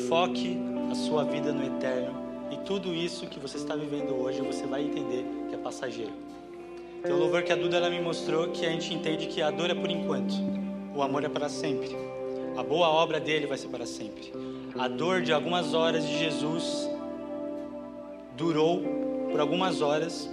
Foque 0.10 0.58
a 0.92 0.94
sua 0.94 1.24
vida 1.24 1.54
no 1.54 1.66
eterno 1.78 2.14
e 2.52 2.58
tudo 2.66 2.94
isso 2.94 3.28
que 3.28 3.40
você 3.40 3.56
está 3.56 3.78
vivendo 3.78 4.14
hoje 4.22 4.42
você 4.42 4.68
vai 4.68 4.84
entender 4.84 5.24
que 5.48 5.56
é 5.56 5.58
passageiro. 5.58 6.12
Tem 7.02 7.14
um 7.14 7.18
louvor 7.18 7.44
que 7.44 7.54
a 7.54 7.56
Duda 7.56 7.78
ela 7.78 7.90
me 7.90 8.02
mostrou 8.02 8.50
que 8.50 8.66
a 8.66 8.70
gente 8.72 8.94
entende 8.94 9.28
que 9.28 9.42
a 9.42 9.52
dor 9.52 9.70
é 9.70 9.74
por 9.74 9.90
enquanto, 9.90 10.34
o 10.94 11.02
amor 11.02 11.24
é 11.24 11.30
para 11.30 11.48
sempre. 11.48 11.96
A 12.58 12.64
boa 12.64 12.90
obra 12.90 13.22
dele 13.22 13.48
vai 13.48 13.58
ser 13.58 13.70
para 13.70 13.86
sempre. 13.86 14.34
A 14.78 14.90
dor 14.90 15.22
de 15.22 15.32
algumas 15.32 15.74
horas 15.74 16.06
de 16.06 16.20
Jesus 16.20 16.90
durou 18.40 18.82
por 19.30 19.42
algumas 19.42 19.82
horas, 19.82 20.30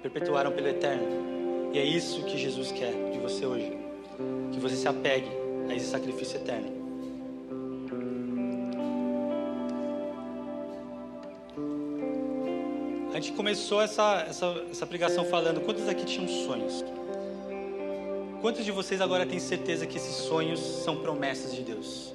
perpetuaram 0.00 0.52
pelo 0.52 0.68
eterno. 0.68 1.04
E 1.72 1.78
é 1.78 1.84
isso 1.84 2.22
que 2.22 2.38
Jesus 2.38 2.70
quer 2.70 2.92
de 3.10 3.18
você 3.18 3.44
hoje. 3.44 3.76
Que 4.52 4.60
você 4.60 4.76
se 4.76 4.86
apegue 4.86 5.28
a 5.68 5.74
esse 5.74 5.86
sacrifício 5.86 6.36
eterno. 6.36 6.78
A 13.10 13.14
gente 13.14 13.32
começou 13.32 13.82
essa, 13.82 14.24
essa, 14.28 14.64
essa 14.70 14.86
pregação 14.86 15.24
falando: 15.24 15.60
quantos 15.62 15.88
aqui 15.88 16.04
tinham 16.04 16.28
sonhos? 16.28 16.84
Quantos 18.40 18.64
de 18.64 18.70
vocês 18.70 19.00
agora 19.00 19.26
têm 19.26 19.40
certeza 19.40 19.86
que 19.86 19.96
esses 19.96 20.14
sonhos 20.14 20.60
são 20.60 21.02
promessas 21.02 21.54
de 21.54 21.62
Deus? 21.62 22.14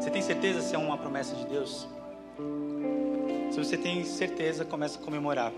Você 0.00 0.10
tem 0.10 0.20
certeza 0.20 0.60
se 0.60 0.74
é 0.74 0.78
uma 0.78 0.98
promessa 0.98 1.34
de 1.36 1.46
Deus? 1.46 1.88
Se 3.56 3.64
você 3.64 3.78
tem 3.78 4.04
certeza, 4.04 4.66
começa 4.66 4.98
a 4.98 5.02
comemorar. 5.02 5.50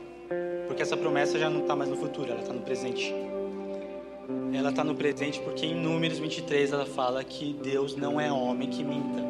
Porque 0.68 0.82
essa 0.82 0.96
promessa 0.96 1.36
já 1.36 1.50
não 1.50 1.62
está 1.62 1.74
mais 1.74 1.90
no 1.90 1.96
futuro, 1.96 2.30
ela 2.30 2.42
está 2.42 2.52
no 2.52 2.60
presente. 2.60 3.12
Ela 4.54 4.70
está 4.70 4.84
no 4.84 4.94
presente 4.94 5.40
porque 5.40 5.66
em 5.66 5.74
Números 5.74 6.20
23 6.20 6.72
ela 6.72 6.86
fala 6.86 7.24
que 7.24 7.52
Deus 7.60 7.96
não 7.96 8.20
é 8.20 8.30
homem 8.30 8.70
que 8.70 8.84
minta. 8.84 9.20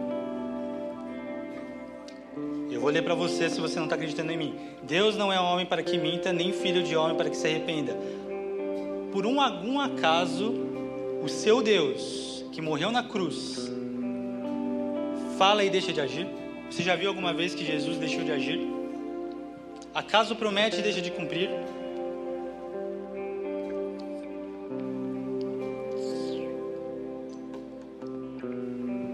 Eu 2.70 2.78
vou 2.78 2.90
ler 2.90 3.02
para 3.02 3.14
você 3.14 3.48
se 3.48 3.58
você 3.58 3.76
não 3.76 3.86
está 3.86 3.96
acreditando 3.96 4.30
em 4.32 4.36
mim. 4.36 4.54
Deus 4.82 5.16
não 5.16 5.32
é 5.32 5.40
homem 5.40 5.64
para 5.64 5.82
que 5.82 5.96
minta, 5.96 6.30
nem 6.30 6.52
filho 6.52 6.82
de 6.82 6.94
homem 6.94 7.16
para 7.16 7.30
que 7.30 7.38
se 7.38 7.46
arrependa 7.46 7.96
por 9.10 9.24
um 9.24 9.40
algum 9.40 9.80
acaso, 9.80 10.52
o 11.22 11.28
seu 11.30 11.62
Deus, 11.62 12.44
que 12.52 12.60
morreu 12.60 12.92
na 12.92 13.02
cruz, 13.02 13.72
fala 15.38 15.64
e 15.64 15.70
deixa 15.70 15.90
de 15.90 16.02
agir? 16.02 16.28
Você 16.70 16.82
já 16.82 16.94
viu 16.94 17.08
alguma 17.08 17.32
vez 17.32 17.54
que 17.54 17.64
Jesus 17.64 17.96
deixou 17.96 18.22
de 18.22 18.30
agir? 18.30 18.60
Acaso 19.94 20.36
promete 20.36 20.78
e 20.78 20.82
deixa 20.82 21.00
de 21.00 21.10
cumprir? 21.10 21.50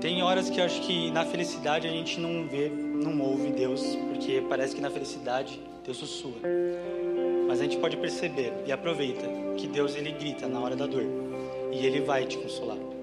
Tem 0.01 0.23
horas 0.23 0.51
que 0.51 0.61
eu 0.61 0.65
acho 0.65 0.83
que 0.83 1.11
na 1.13 1.25
felicidade 1.25 1.87
a 1.87 1.91
gente 1.91 2.21
não 2.21 2.47
vê, 2.47 2.69
não 2.69 3.19
ouve 3.23 3.51
Deus, 3.53 3.97
porque 4.13 4.43
parece 4.49 4.75
que 4.75 4.83
na 4.83 4.91
felicidade 4.91 5.59
Deus 5.83 5.97
sussurra. 5.97 6.41
Mas 7.47 7.61
a 7.61 7.63
gente 7.63 7.79
pode 7.79 7.97
perceber 7.97 8.53
e 8.67 8.73
aproveita 8.73 9.27
que 9.57 9.67
Deus 9.67 9.95
ele 9.95 10.13
grita 10.13 10.47
na 10.47 10.61
hora 10.61 10.77
da 10.77 10.87
dor 10.87 11.05
e 11.73 11.87
ele 11.87 12.01
vai 12.01 12.27
te 12.27 12.37
consolar. 12.37 12.94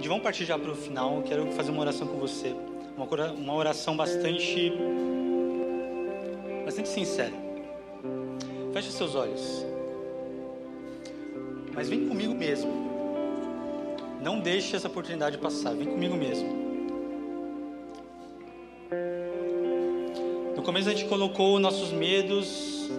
Gente, 0.00 0.08
vamos 0.08 0.22
partir 0.22 0.46
já 0.46 0.58
para 0.58 0.70
o 0.70 0.74
final. 0.74 1.22
Quero 1.26 1.52
fazer 1.52 1.70
uma 1.70 1.82
oração 1.82 2.06
com 2.06 2.16
você, 2.16 2.56
uma 3.36 3.52
oração 3.52 3.94
bastante, 3.94 4.72
bastante 6.64 6.88
sincera. 6.88 7.34
Feche 8.72 8.90
seus 8.92 9.14
olhos, 9.14 9.62
mas 11.74 11.90
vem 11.90 12.08
comigo 12.08 12.34
mesmo. 12.34 12.72
Não 14.22 14.40
deixe 14.40 14.74
essa 14.74 14.88
oportunidade 14.88 15.36
passar. 15.36 15.74
Vem 15.74 15.88
comigo 15.88 16.16
mesmo. 16.16 16.48
No 20.56 20.62
começo 20.62 20.88
a 20.88 20.92
gente 20.92 21.04
colocou 21.10 21.58
nossos 21.58 21.92
medos, 21.92 22.90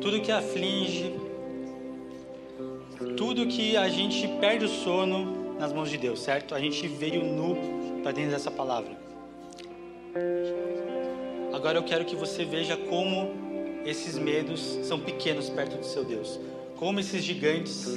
tudo 0.00 0.20
que 0.20 0.30
aflige, 0.30 1.16
tudo 3.16 3.44
que 3.48 3.76
a 3.76 3.88
gente 3.88 4.28
perde 4.40 4.66
o 4.66 4.68
sono 4.68 5.37
nas 5.58 5.72
mãos 5.72 5.90
de 5.90 5.98
Deus, 5.98 6.20
certo? 6.20 6.54
A 6.54 6.60
gente 6.60 6.86
veio 6.86 7.24
nu 7.24 7.56
para 8.02 8.12
dentro 8.12 8.30
dessa 8.30 8.50
palavra. 8.50 8.96
Agora 11.52 11.78
eu 11.78 11.82
quero 11.82 12.04
que 12.04 12.14
você 12.14 12.44
veja 12.44 12.76
como 12.76 13.30
esses 13.84 14.16
medos 14.18 14.78
são 14.82 15.00
pequenos 15.00 15.50
perto 15.50 15.76
do 15.76 15.84
seu 15.84 16.04
Deus. 16.04 16.38
Como 16.76 17.00
esses 17.00 17.24
gigantes 17.24 17.88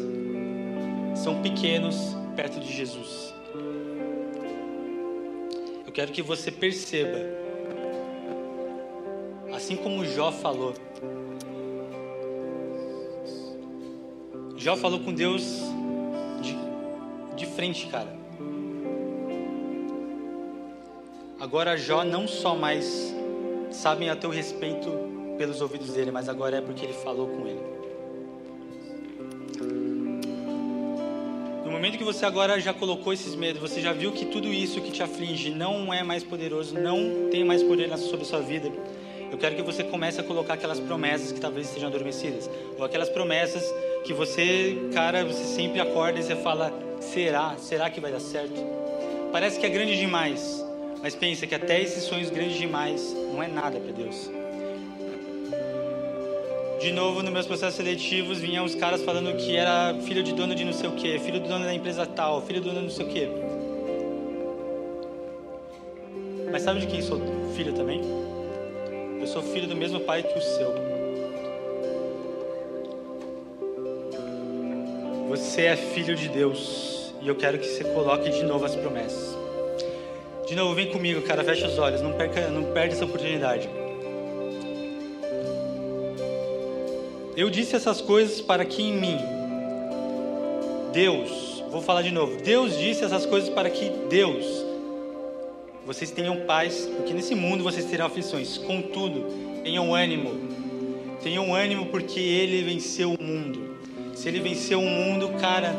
são 1.15 1.41
pequenos 1.41 2.15
perto 2.35 2.59
de 2.59 2.73
Jesus. 2.73 3.33
Eu 5.85 5.91
quero 5.91 6.11
que 6.11 6.21
você 6.21 6.49
perceba 6.49 7.41
Assim 9.61 9.75
como 9.75 10.03
Jó 10.05 10.31
falou. 10.31 10.73
Jó 14.57 14.75
falou 14.75 14.99
com 15.01 15.13
Deus 15.13 15.43
de, 15.43 15.51
de 15.51 15.80
frente, 17.61 17.85
cara. 17.85 18.07
Agora 21.39 21.77
Jó 21.77 22.03
não 22.03 22.27
só 22.27 22.55
mais 22.55 23.13
sabem 23.69 24.09
a 24.09 24.15
teu 24.15 24.31
respeito 24.31 24.89
pelos 25.37 25.61
ouvidos 25.61 25.93
dele, 25.93 26.09
mas 26.09 26.27
agora 26.27 26.57
é 26.57 26.61
porque 26.61 26.83
ele 26.83 26.93
falou 26.93 27.27
com 27.27 27.47
ele. 27.47 27.61
No 31.63 31.69
momento 31.69 31.99
que 31.99 32.03
você 32.03 32.25
agora 32.25 32.59
já 32.59 32.73
colocou 32.73 33.13
esses 33.13 33.35
medos, 33.35 33.61
você 33.61 33.79
já 33.79 33.93
viu 33.93 34.11
que 34.11 34.25
tudo 34.25 34.47
isso 34.47 34.81
que 34.81 34.89
te 34.89 35.03
aflige 35.03 35.51
não 35.51 35.93
é 35.93 36.01
mais 36.01 36.23
poderoso, 36.23 36.73
não 36.73 37.29
tem 37.29 37.45
mais 37.45 37.61
poder 37.61 37.95
sobre 37.99 38.23
a 38.23 38.25
sua 38.25 38.39
vida. 38.39 38.71
Eu 39.31 39.37
quero 39.37 39.55
que 39.55 39.61
você 39.61 39.83
comece 39.83 40.19
a 40.19 40.23
colocar 40.23 40.55
aquelas 40.55 40.79
promessas 40.79 41.31
que 41.31 41.39
talvez 41.39 41.67
estejam 41.67 41.89
adormecidas. 41.89 42.49
Ou 42.75 42.83
aquelas 42.83 43.09
promessas 43.09 43.63
que 44.03 44.13
você, 44.13 44.89
cara, 44.95 45.23
você 45.23 45.43
sempre 45.43 45.79
acorda 45.79 46.19
e 46.19 46.23
você 46.23 46.35
fala: 46.35 46.90
será? 47.01 47.55
Será 47.57 47.89
que 47.89 47.99
vai 47.99 48.11
dar 48.11 48.19
certo? 48.19 48.61
Parece 49.31 49.59
que 49.59 49.65
é 49.65 49.69
grande 49.69 49.97
demais. 49.97 50.63
Mas 51.01 51.15
pensa 51.15 51.47
que 51.47 51.55
até 51.55 51.81
esses 51.81 52.03
sonhos 52.03 52.29
grandes 52.29 52.57
demais 52.57 53.13
não 53.33 53.41
é 53.41 53.47
nada 53.47 53.79
para 53.79 53.91
Deus. 53.91 54.29
De 56.79 56.91
novo, 56.91 57.21
nos 57.21 57.31
meus 57.31 57.45
processos 57.45 57.75
seletivos, 57.75 58.39
vinham 58.39 58.65
os 58.65 58.75
caras 58.75 59.03
falando 59.03 59.35
que 59.35 59.55
era 59.55 59.95
filho 60.01 60.23
de 60.23 60.33
dono 60.33 60.55
de 60.55 60.63
não 60.63 60.73
sei 60.73 60.89
o 60.89 60.93
que, 60.93 61.19
filho 61.19 61.39
do 61.39 61.47
dono 61.47 61.65
da 61.65 61.73
empresa 61.73 62.05
tal, 62.05 62.41
filho 62.41 62.61
do 62.61 62.69
dono 62.69 62.79
de 62.79 62.85
não 62.87 62.91
sei 62.91 63.05
o 63.05 63.09
que. 63.09 63.29
Mas 66.51 66.63
sabe 66.63 66.81
de 66.81 66.87
quem 66.87 67.01
sou 67.01 67.19
filho 67.55 67.73
também? 67.73 68.01
Eu 69.19 69.27
sou 69.27 69.41
filho 69.41 69.67
do 69.67 69.75
mesmo 69.75 69.99
pai 70.01 70.23
que 70.23 70.37
o 70.37 70.41
seu. 70.41 71.00
Você 75.31 75.61
é 75.61 75.77
filho 75.77 76.13
de 76.13 76.27
Deus. 76.27 77.13
E 77.21 77.27
eu 77.29 77.35
quero 77.35 77.57
que 77.57 77.65
você 77.65 77.85
coloque 77.85 78.29
de 78.29 78.43
novo 78.43 78.65
as 78.65 78.75
promessas. 78.75 79.33
De 80.45 80.53
novo, 80.55 80.75
vem 80.75 80.91
comigo, 80.91 81.21
cara. 81.21 81.41
Fecha 81.41 81.69
os 81.69 81.79
olhos. 81.79 82.01
Não, 82.01 82.11
perca, 82.11 82.49
não 82.49 82.73
perde 82.73 82.95
essa 82.95 83.05
oportunidade. 83.05 83.69
Eu 87.37 87.49
disse 87.49 87.77
essas 87.77 88.01
coisas 88.01 88.41
para 88.41 88.65
que 88.65 88.83
em 88.83 88.91
mim, 88.91 89.17
Deus, 90.91 91.63
vou 91.71 91.81
falar 91.81 92.01
de 92.01 92.11
novo. 92.11 92.35
Deus 92.43 92.77
disse 92.77 93.05
essas 93.05 93.25
coisas 93.25 93.49
para 93.49 93.69
que 93.69 93.89
Deus 94.09 94.45
vocês 95.85 96.11
tenham 96.11 96.41
paz, 96.41 96.89
porque 96.97 97.13
nesse 97.13 97.35
mundo 97.35 97.63
vocês 97.63 97.85
terão 97.85 98.07
aflições. 98.07 98.57
Contudo, 98.57 99.27
tenham 99.63 99.95
ânimo. 99.95 100.31
Tenham 101.23 101.55
ânimo 101.55 101.85
porque 101.85 102.19
ele 102.19 102.63
venceu 102.63 103.13
o 103.13 103.23
mundo. 103.23 103.71
Se 104.15 104.27
ele 104.27 104.39
venceu 104.39 104.79
o 104.79 104.89
mundo, 104.89 105.29
cara, 105.39 105.73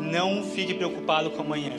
não 0.00 0.42
fique 0.44 0.74
preocupado 0.74 1.30
com 1.30 1.42
amanhã. 1.42 1.72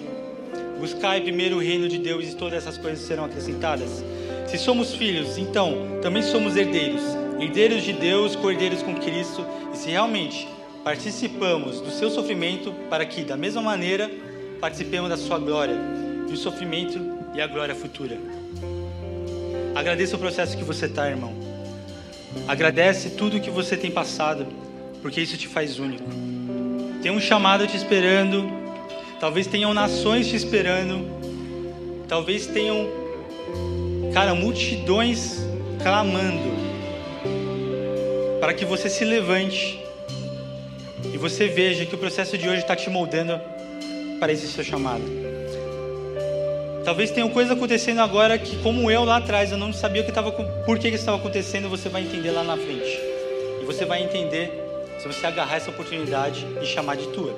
Buscai 0.79 1.21
primeiro 1.21 1.57
o 1.57 1.59
reino 1.59 1.87
de 1.87 1.97
Deus 1.97 2.27
e 2.27 2.35
todas 2.35 2.59
essas 2.59 2.77
coisas 2.77 3.05
serão 3.05 3.25
acrescentadas. 3.25 4.03
Se 4.47 4.57
somos 4.57 4.93
filhos, 4.93 5.37
então 5.37 5.99
também 6.01 6.21
somos 6.21 6.55
herdeiros, 6.55 7.01
herdeiros 7.39 7.83
de 7.83 7.93
Deus, 7.93 8.35
cordeiros 8.35 8.83
com 8.83 8.95
Cristo, 8.95 9.45
e 9.73 9.77
se 9.77 9.89
realmente 9.89 10.47
participamos 10.83 11.79
do 11.79 11.89
seu 11.89 12.09
sofrimento, 12.09 12.73
para 12.89 13.05
que, 13.05 13.23
da 13.23 13.37
mesma 13.37 13.61
maneira, 13.61 14.11
participemos 14.59 15.09
da 15.09 15.17
sua 15.17 15.39
glória, 15.39 15.75
do 16.27 16.35
sofrimento 16.35 16.99
e 17.33 17.41
a 17.41 17.47
glória 17.47 17.73
futura. 17.73 18.17
Agradeça 19.73 20.15
o 20.15 20.19
processo 20.19 20.57
que 20.57 20.63
você 20.63 20.85
está, 20.85 21.09
irmão. 21.09 21.33
Agradece 22.47 23.11
tudo 23.11 23.39
que 23.39 23.49
você 23.49 23.77
tem 23.77 23.89
passado, 23.89 24.45
porque 25.03 25.19
isso 25.19 25.37
te 25.37 25.49
faz 25.49 25.77
único. 25.77 26.05
Tem 27.03 27.11
um 27.11 27.19
chamado 27.19 27.67
te 27.67 27.75
esperando, 27.75 28.49
talvez 29.19 29.45
tenham 29.45 29.73
nações 29.73 30.29
te 30.29 30.35
esperando, 30.37 31.05
talvez 32.07 32.47
tenham, 32.47 32.87
cara, 34.13 34.33
multidões 34.33 35.41
clamando 35.83 36.53
para 38.39 38.53
que 38.53 38.63
você 38.63 38.89
se 38.89 39.03
levante 39.03 39.77
e 41.13 41.17
você 41.17 41.47
veja 41.47 41.85
que 41.85 41.93
o 41.93 41.97
processo 41.97 42.37
de 42.37 42.47
hoje 42.47 42.59
está 42.59 42.75
te 42.75 42.89
moldando 42.89 43.39
para 44.21 44.31
esse 44.31 44.47
seu 44.47 44.63
chamado. 44.63 45.03
Talvez 46.85 47.11
tenha 47.11 47.27
coisa 47.29 47.53
acontecendo 47.53 47.99
agora 47.99 48.37
que, 48.37 48.55
como 48.57 48.89
eu 48.89 49.03
lá 49.03 49.17
atrás, 49.17 49.51
eu 49.51 49.57
não 49.57 49.73
sabia 49.73 50.03
que 50.03 50.09
estava, 50.09 50.31
por 50.31 50.79
que, 50.79 50.89
que 50.89 50.95
estava 50.95 51.17
acontecendo, 51.17 51.69
você 51.69 51.89
vai 51.89 52.03
entender 52.03 52.31
lá 52.31 52.43
na 52.43 52.55
frente. 52.55 52.99
E 53.61 53.65
você 53.65 53.85
vai 53.85 54.03
entender 54.03 54.62
se 55.03 55.07
você 55.07 55.27
agarrar 55.27 55.57
essa 55.57 55.69
oportunidade 55.69 56.47
e 56.61 56.65
chamar 56.65 56.95
de 56.95 57.07
tua. 57.07 57.35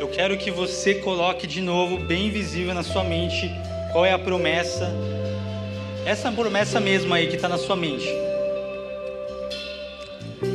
Eu 0.00 0.08
quero 0.08 0.38
que 0.38 0.50
você 0.50 0.94
coloque 0.94 1.46
de 1.46 1.60
novo, 1.60 1.98
bem 1.98 2.30
visível 2.30 2.72
na 2.72 2.82
sua 2.82 3.04
mente, 3.04 3.50
qual 3.92 4.06
é 4.06 4.12
a 4.12 4.18
promessa. 4.18 4.90
Essa 6.06 6.32
promessa 6.32 6.80
mesmo 6.80 7.12
aí 7.12 7.26
que 7.26 7.36
está 7.36 7.46
na 7.46 7.58
sua 7.58 7.76
mente. 7.76 8.08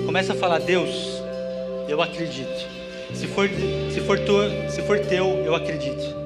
Começa 0.08 0.34
a 0.34 0.36
falar, 0.36 0.58
Deus, 0.58 0.90
eu 1.88 2.02
acredito. 2.02 2.68
Se 3.14 3.28
for, 3.28 3.48
se 3.48 4.02
for, 4.02 4.18
se 4.72 4.82
for 4.82 5.00
teu, 5.02 5.28
eu 5.46 5.54
acredito. 5.54 6.17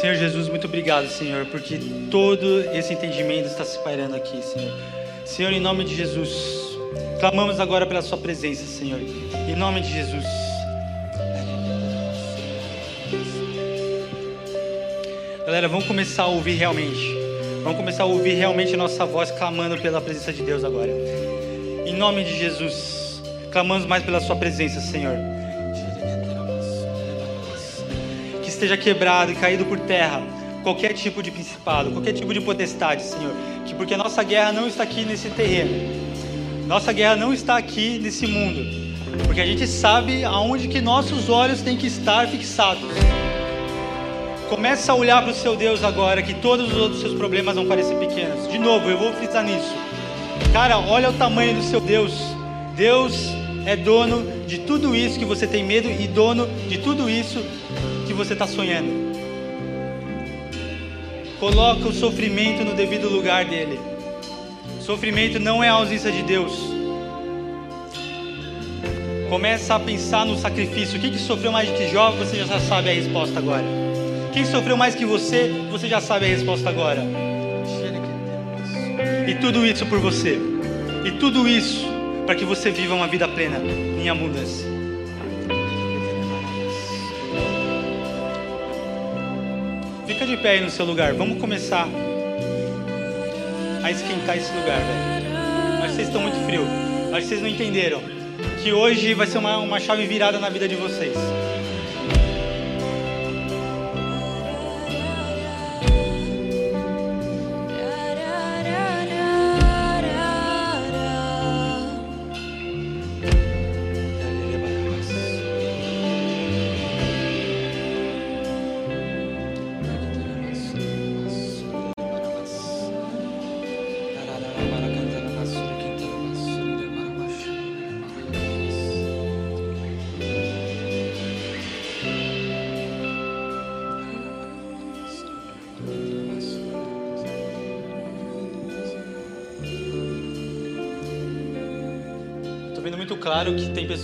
Senhor 0.00 0.14
Jesus, 0.14 0.48
muito 0.48 0.66
obrigado, 0.66 1.06
Senhor, 1.08 1.44
porque 1.44 1.78
todo 2.10 2.62
esse 2.72 2.94
entendimento 2.94 3.48
está 3.48 3.66
se 3.66 3.78
pairando 3.80 4.16
aqui, 4.16 4.42
Senhor. 4.42 4.74
Senhor, 5.26 5.52
em 5.52 5.60
nome 5.60 5.84
de 5.84 5.94
Jesus, 5.94 6.78
clamamos 7.20 7.60
agora 7.60 7.84
pela 7.84 8.00
Sua 8.00 8.16
presença, 8.16 8.64
Senhor. 8.64 8.98
Em 8.98 9.54
nome 9.54 9.82
de 9.82 9.92
Jesus. 9.92 10.24
Galera, 15.44 15.68
vamos 15.68 15.84
começar 15.84 16.22
a 16.22 16.28
ouvir 16.28 16.54
realmente. 16.54 16.98
Vamos 17.62 17.76
começar 17.76 18.04
a 18.04 18.06
ouvir 18.06 18.32
realmente 18.36 18.72
a 18.72 18.78
nossa 18.78 19.04
voz 19.04 19.30
clamando 19.30 19.76
pela 19.82 20.00
presença 20.00 20.32
de 20.32 20.42
Deus 20.42 20.64
agora. 20.64 20.90
Em 21.84 21.92
nome 21.92 22.24
de 22.24 22.38
Jesus, 22.38 23.20
clamamos 23.52 23.84
mais 23.84 24.02
pela 24.02 24.18
Sua 24.18 24.36
presença, 24.36 24.80
Senhor. 24.80 25.39
Esteja 28.60 28.76
quebrado 28.76 29.32
e 29.32 29.34
caído 29.34 29.64
por 29.64 29.78
terra 29.80 30.22
qualquer 30.62 30.92
tipo 30.92 31.22
de 31.22 31.30
principado, 31.30 31.90
qualquer 31.90 32.12
tipo 32.12 32.34
de 32.34 32.42
potestade, 32.42 33.02
Senhor. 33.02 33.32
Que 33.64 33.74
porque 33.74 33.96
nossa 33.96 34.22
guerra 34.22 34.52
não 34.52 34.68
está 34.68 34.82
aqui 34.82 35.02
nesse 35.06 35.30
terreno. 35.30 35.72
Nossa 36.66 36.92
guerra 36.92 37.16
não 37.16 37.32
está 37.32 37.56
aqui 37.56 37.98
nesse 37.98 38.26
mundo. 38.26 38.62
Porque 39.24 39.40
a 39.40 39.46
gente 39.46 39.66
sabe 39.66 40.24
aonde 40.24 40.68
que 40.68 40.78
nossos 40.80 41.30
olhos 41.30 41.62
têm 41.62 41.78
que 41.78 41.86
estar 41.86 42.28
fixados. 42.28 42.90
Começa 44.50 44.92
a 44.92 44.94
olhar 44.94 45.22
para 45.22 45.30
o 45.30 45.34
seu 45.34 45.56
Deus 45.56 45.82
agora, 45.82 46.22
que 46.22 46.34
todos 46.34 46.70
os 46.70 46.76
outros 46.76 47.00
seus 47.00 47.14
problemas 47.14 47.54
vão 47.54 47.66
parecer 47.66 47.96
pequenos. 47.96 48.46
De 48.46 48.58
novo, 48.58 48.90
eu 48.90 48.98
vou 48.98 49.12
frisar 49.14 49.42
nisso. 49.42 49.74
Cara, 50.52 50.78
olha 50.78 51.08
o 51.08 51.12
tamanho 51.14 51.54
do 51.54 51.62
seu 51.62 51.80
Deus. 51.80 52.12
Deus 52.76 53.39
é 53.66 53.76
dono 53.76 54.44
de 54.46 54.58
tudo 54.58 54.94
isso 54.94 55.18
que 55.18 55.24
você 55.24 55.46
tem 55.46 55.64
medo 55.64 55.88
e 55.90 56.06
dono 56.08 56.48
de 56.68 56.78
tudo 56.78 57.08
isso 57.08 57.44
que 58.06 58.12
você 58.12 58.32
está 58.32 58.46
sonhando. 58.46 59.10
Coloca 61.38 61.88
o 61.88 61.92
sofrimento 61.92 62.64
no 62.64 62.74
devido 62.74 63.08
lugar 63.08 63.44
dele. 63.44 63.78
Sofrimento 64.80 65.38
não 65.38 65.62
é 65.62 65.68
a 65.68 65.72
ausência 65.72 66.10
de 66.10 66.22
Deus. 66.22 66.52
Começa 69.28 69.74
a 69.76 69.80
pensar 69.80 70.26
no 70.26 70.36
sacrifício. 70.36 70.98
O 70.98 71.00
que, 71.00 71.10
que 71.10 71.18
sofreu 71.18 71.52
mais 71.52 71.70
que 71.70 71.88
Jó? 71.88 72.10
Você 72.12 72.36
já 72.36 72.58
sabe 72.58 72.90
a 72.90 72.92
resposta 72.92 73.38
agora. 73.38 73.64
Quem 74.32 74.44
sofreu 74.44 74.76
mais 74.76 74.94
que 74.94 75.04
você, 75.04 75.50
você 75.70 75.88
já 75.88 76.00
sabe 76.00 76.26
a 76.26 76.28
resposta 76.28 76.68
agora. 76.68 77.04
E 79.28 79.34
tudo 79.36 79.64
isso 79.64 79.86
por 79.86 79.98
você. 79.98 80.38
E 81.04 81.12
tudo 81.12 81.48
isso 81.48 81.89
para 82.30 82.38
que 82.38 82.44
você 82.44 82.70
viva 82.70 82.94
uma 82.94 83.08
vida 83.08 83.26
plena 83.26 83.58
em 83.58 84.08
abundância. 84.08 84.64
Fica 90.06 90.24
de 90.24 90.36
pé 90.36 90.50
aí 90.50 90.60
no 90.60 90.70
seu 90.70 90.86
lugar. 90.86 91.12
Vamos 91.12 91.40
começar 91.40 91.88
a 93.82 93.90
esquentar 93.90 94.36
esse 94.36 94.52
lugar, 94.52 94.78
velho. 94.78 95.80
Mas 95.80 95.90
vocês 95.90 96.06
estão 96.06 96.22
muito 96.22 96.36
frio. 96.46 96.64
Mas 97.10 97.24
vocês 97.24 97.40
não 97.40 97.48
entenderam 97.48 98.00
que 98.62 98.72
hoje 98.72 99.12
vai 99.12 99.26
ser 99.26 99.38
uma, 99.38 99.58
uma 99.58 99.80
chave 99.80 100.06
virada 100.06 100.38
na 100.38 100.48
vida 100.48 100.68
de 100.68 100.76
vocês. 100.76 101.16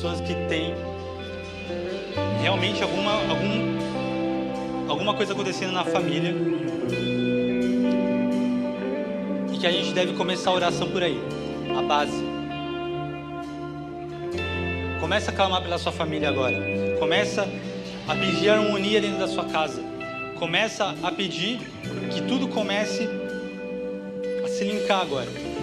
Pessoas 0.06 0.20
que 0.20 0.34
têm 0.48 0.74
realmente 2.40 2.80
alguma, 2.82 3.12
algum, 3.28 4.88
alguma 4.88 5.14
coisa 5.14 5.32
acontecendo 5.32 5.72
na 5.72 5.84
família 5.84 6.32
e 9.52 9.58
que 9.58 9.66
a 9.66 9.72
gente 9.72 9.92
deve 9.92 10.12
começar 10.12 10.50
a 10.50 10.54
oração 10.54 10.88
por 10.90 11.02
aí, 11.02 11.18
a 11.76 11.82
base. 11.82 12.24
Começa 15.00 15.30
a 15.30 15.34
clamar 15.34 15.62
pela 15.62 15.78
sua 15.78 15.92
família 15.92 16.28
agora. 16.28 16.56
Começa 16.98 17.48
a 18.06 18.14
pedir 18.14 18.50
harmonia 18.50 19.00
dentro 19.00 19.18
da 19.18 19.28
sua 19.28 19.44
casa. 19.46 19.82
Começa 20.38 20.94
a 21.02 21.10
pedir 21.10 21.60
que 22.12 22.22
tudo 22.22 22.48
comece 22.48 23.08
a 24.44 24.48
se 24.48 24.64
linkar 24.64 25.00
agora. 25.00 25.55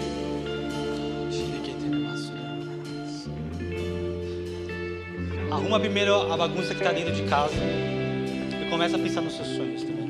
Arruma 5.74 5.88
primeiro 5.88 6.32
a 6.32 6.36
bagunça 6.36 6.72
que 6.72 6.80
está 6.80 6.92
dentro 6.92 7.12
de 7.12 7.24
casa 7.24 7.56
e 7.56 8.70
começa 8.70 8.94
a 8.94 8.98
pensar 8.98 9.22
nos 9.22 9.34
seus 9.34 9.48
sonhos 9.48 9.82
também. 9.82 10.08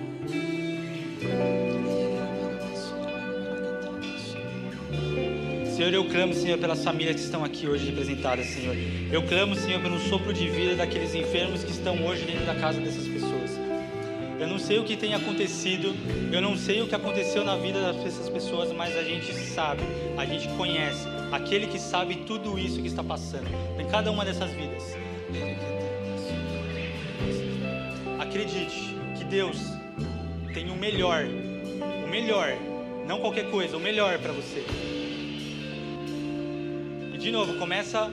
Senhor, 5.74 5.94
eu 5.94 6.04
clamo, 6.04 6.34
Senhor, 6.34 6.58
pelas 6.58 6.84
famílias 6.84 7.16
que 7.16 7.22
estão 7.22 7.42
aqui 7.42 7.66
hoje 7.66 7.86
representadas, 7.86 8.44
Senhor. 8.44 8.76
Eu 9.10 9.22
clamo, 9.22 9.54
Senhor, 9.54 9.80
pelo 9.80 9.98
sopro 10.00 10.34
de 10.34 10.50
vida 10.50 10.76
daqueles 10.76 11.14
enfermos 11.14 11.64
que 11.64 11.70
estão 11.70 12.04
hoje 12.04 12.26
dentro 12.26 12.44
da 12.44 12.54
casa 12.56 12.78
dessas 12.78 13.08
pessoas. 13.08 13.58
Eu 14.38 14.46
não 14.46 14.58
sei 14.58 14.78
o 14.78 14.84
que 14.84 14.98
tem 14.98 15.14
acontecido, 15.14 15.94
eu 16.30 16.42
não 16.42 16.58
sei 16.58 16.82
o 16.82 16.86
que 16.86 16.94
aconteceu 16.94 17.42
na 17.42 17.56
vida 17.56 17.90
dessas 17.94 18.28
pessoas, 18.28 18.70
mas 18.70 18.94
a 18.98 19.02
gente 19.02 19.32
sabe, 19.32 19.80
a 20.18 20.26
gente 20.26 20.46
conhece 20.58 21.08
aquele 21.32 21.66
que 21.68 21.78
sabe 21.78 22.16
tudo 22.16 22.58
isso 22.58 22.82
que 22.82 22.88
está 22.88 23.02
passando 23.02 23.48
em 23.80 23.86
cada 23.86 24.10
uma 24.12 24.26
dessas 24.26 24.50
vidas. 24.50 25.03
Acredite 28.44 28.94
que 29.16 29.24
Deus 29.24 29.56
tem 30.52 30.70
o 30.70 30.76
melhor, 30.76 31.24
o 31.24 32.06
melhor, 32.06 32.52
não 33.06 33.18
qualquer 33.18 33.50
coisa, 33.50 33.74
o 33.74 33.80
melhor 33.80 34.18
para 34.18 34.32
você. 34.32 34.62
E 37.14 37.16
de 37.16 37.30
novo, 37.30 37.54
começa 37.54 38.12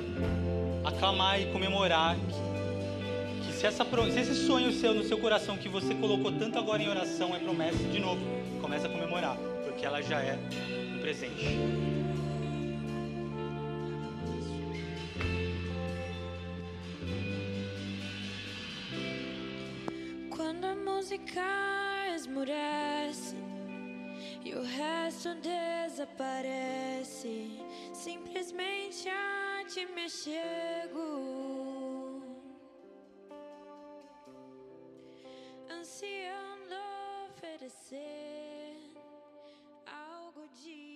a 0.85 0.91
clamar 0.93 1.41
e 1.41 1.47
comemorar 1.47 2.15
que, 2.15 3.45
que 3.45 3.53
se, 3.53 3.67
essa, 3.67 3.83
se 3.83 4.19
esse 4.21 4.47
sonho 4.47 4.71
seu 4.71 4.93
no 4.93 5.03
seu 5.03 5.17
coração 5.17 5.57
que 5.57 5.67
você 5.67 5.93
colocou 5.93 6.31
tanto 6.31 6.57
agora 6.57 6.81
em 6.81 6.87
oração 6.87 7.35
é 7.35 7.39
promessa, 7.39 7.83
de 7.83 7.99
novo, 7.99 8.21
começa 8.61 8.87
a 8.87 8.89
comemorar, 8.89 9.35
porque 9.65 9.85
ela 9.85 10.01
já 10.01 10.21
é 10.21 10.39
no 10.93 11.01
presente. 11.01 12.00
ficar 21.21 22.15
esmurece 22.15 23.35
e 24.43 24.55
o 24.55 24.63
resto 24.63 25.35
desaparece. 25.35 26.49
Simplesmente 27.93 29.09
a 29.09 29.63
ti 29.67 29.85
me 29.85 30.09
chego. 30.09 31.61
Ansiando 35.69 36.75
oferecer 37.29 38.77
algo 39.85 40.47
de 40.63 40.90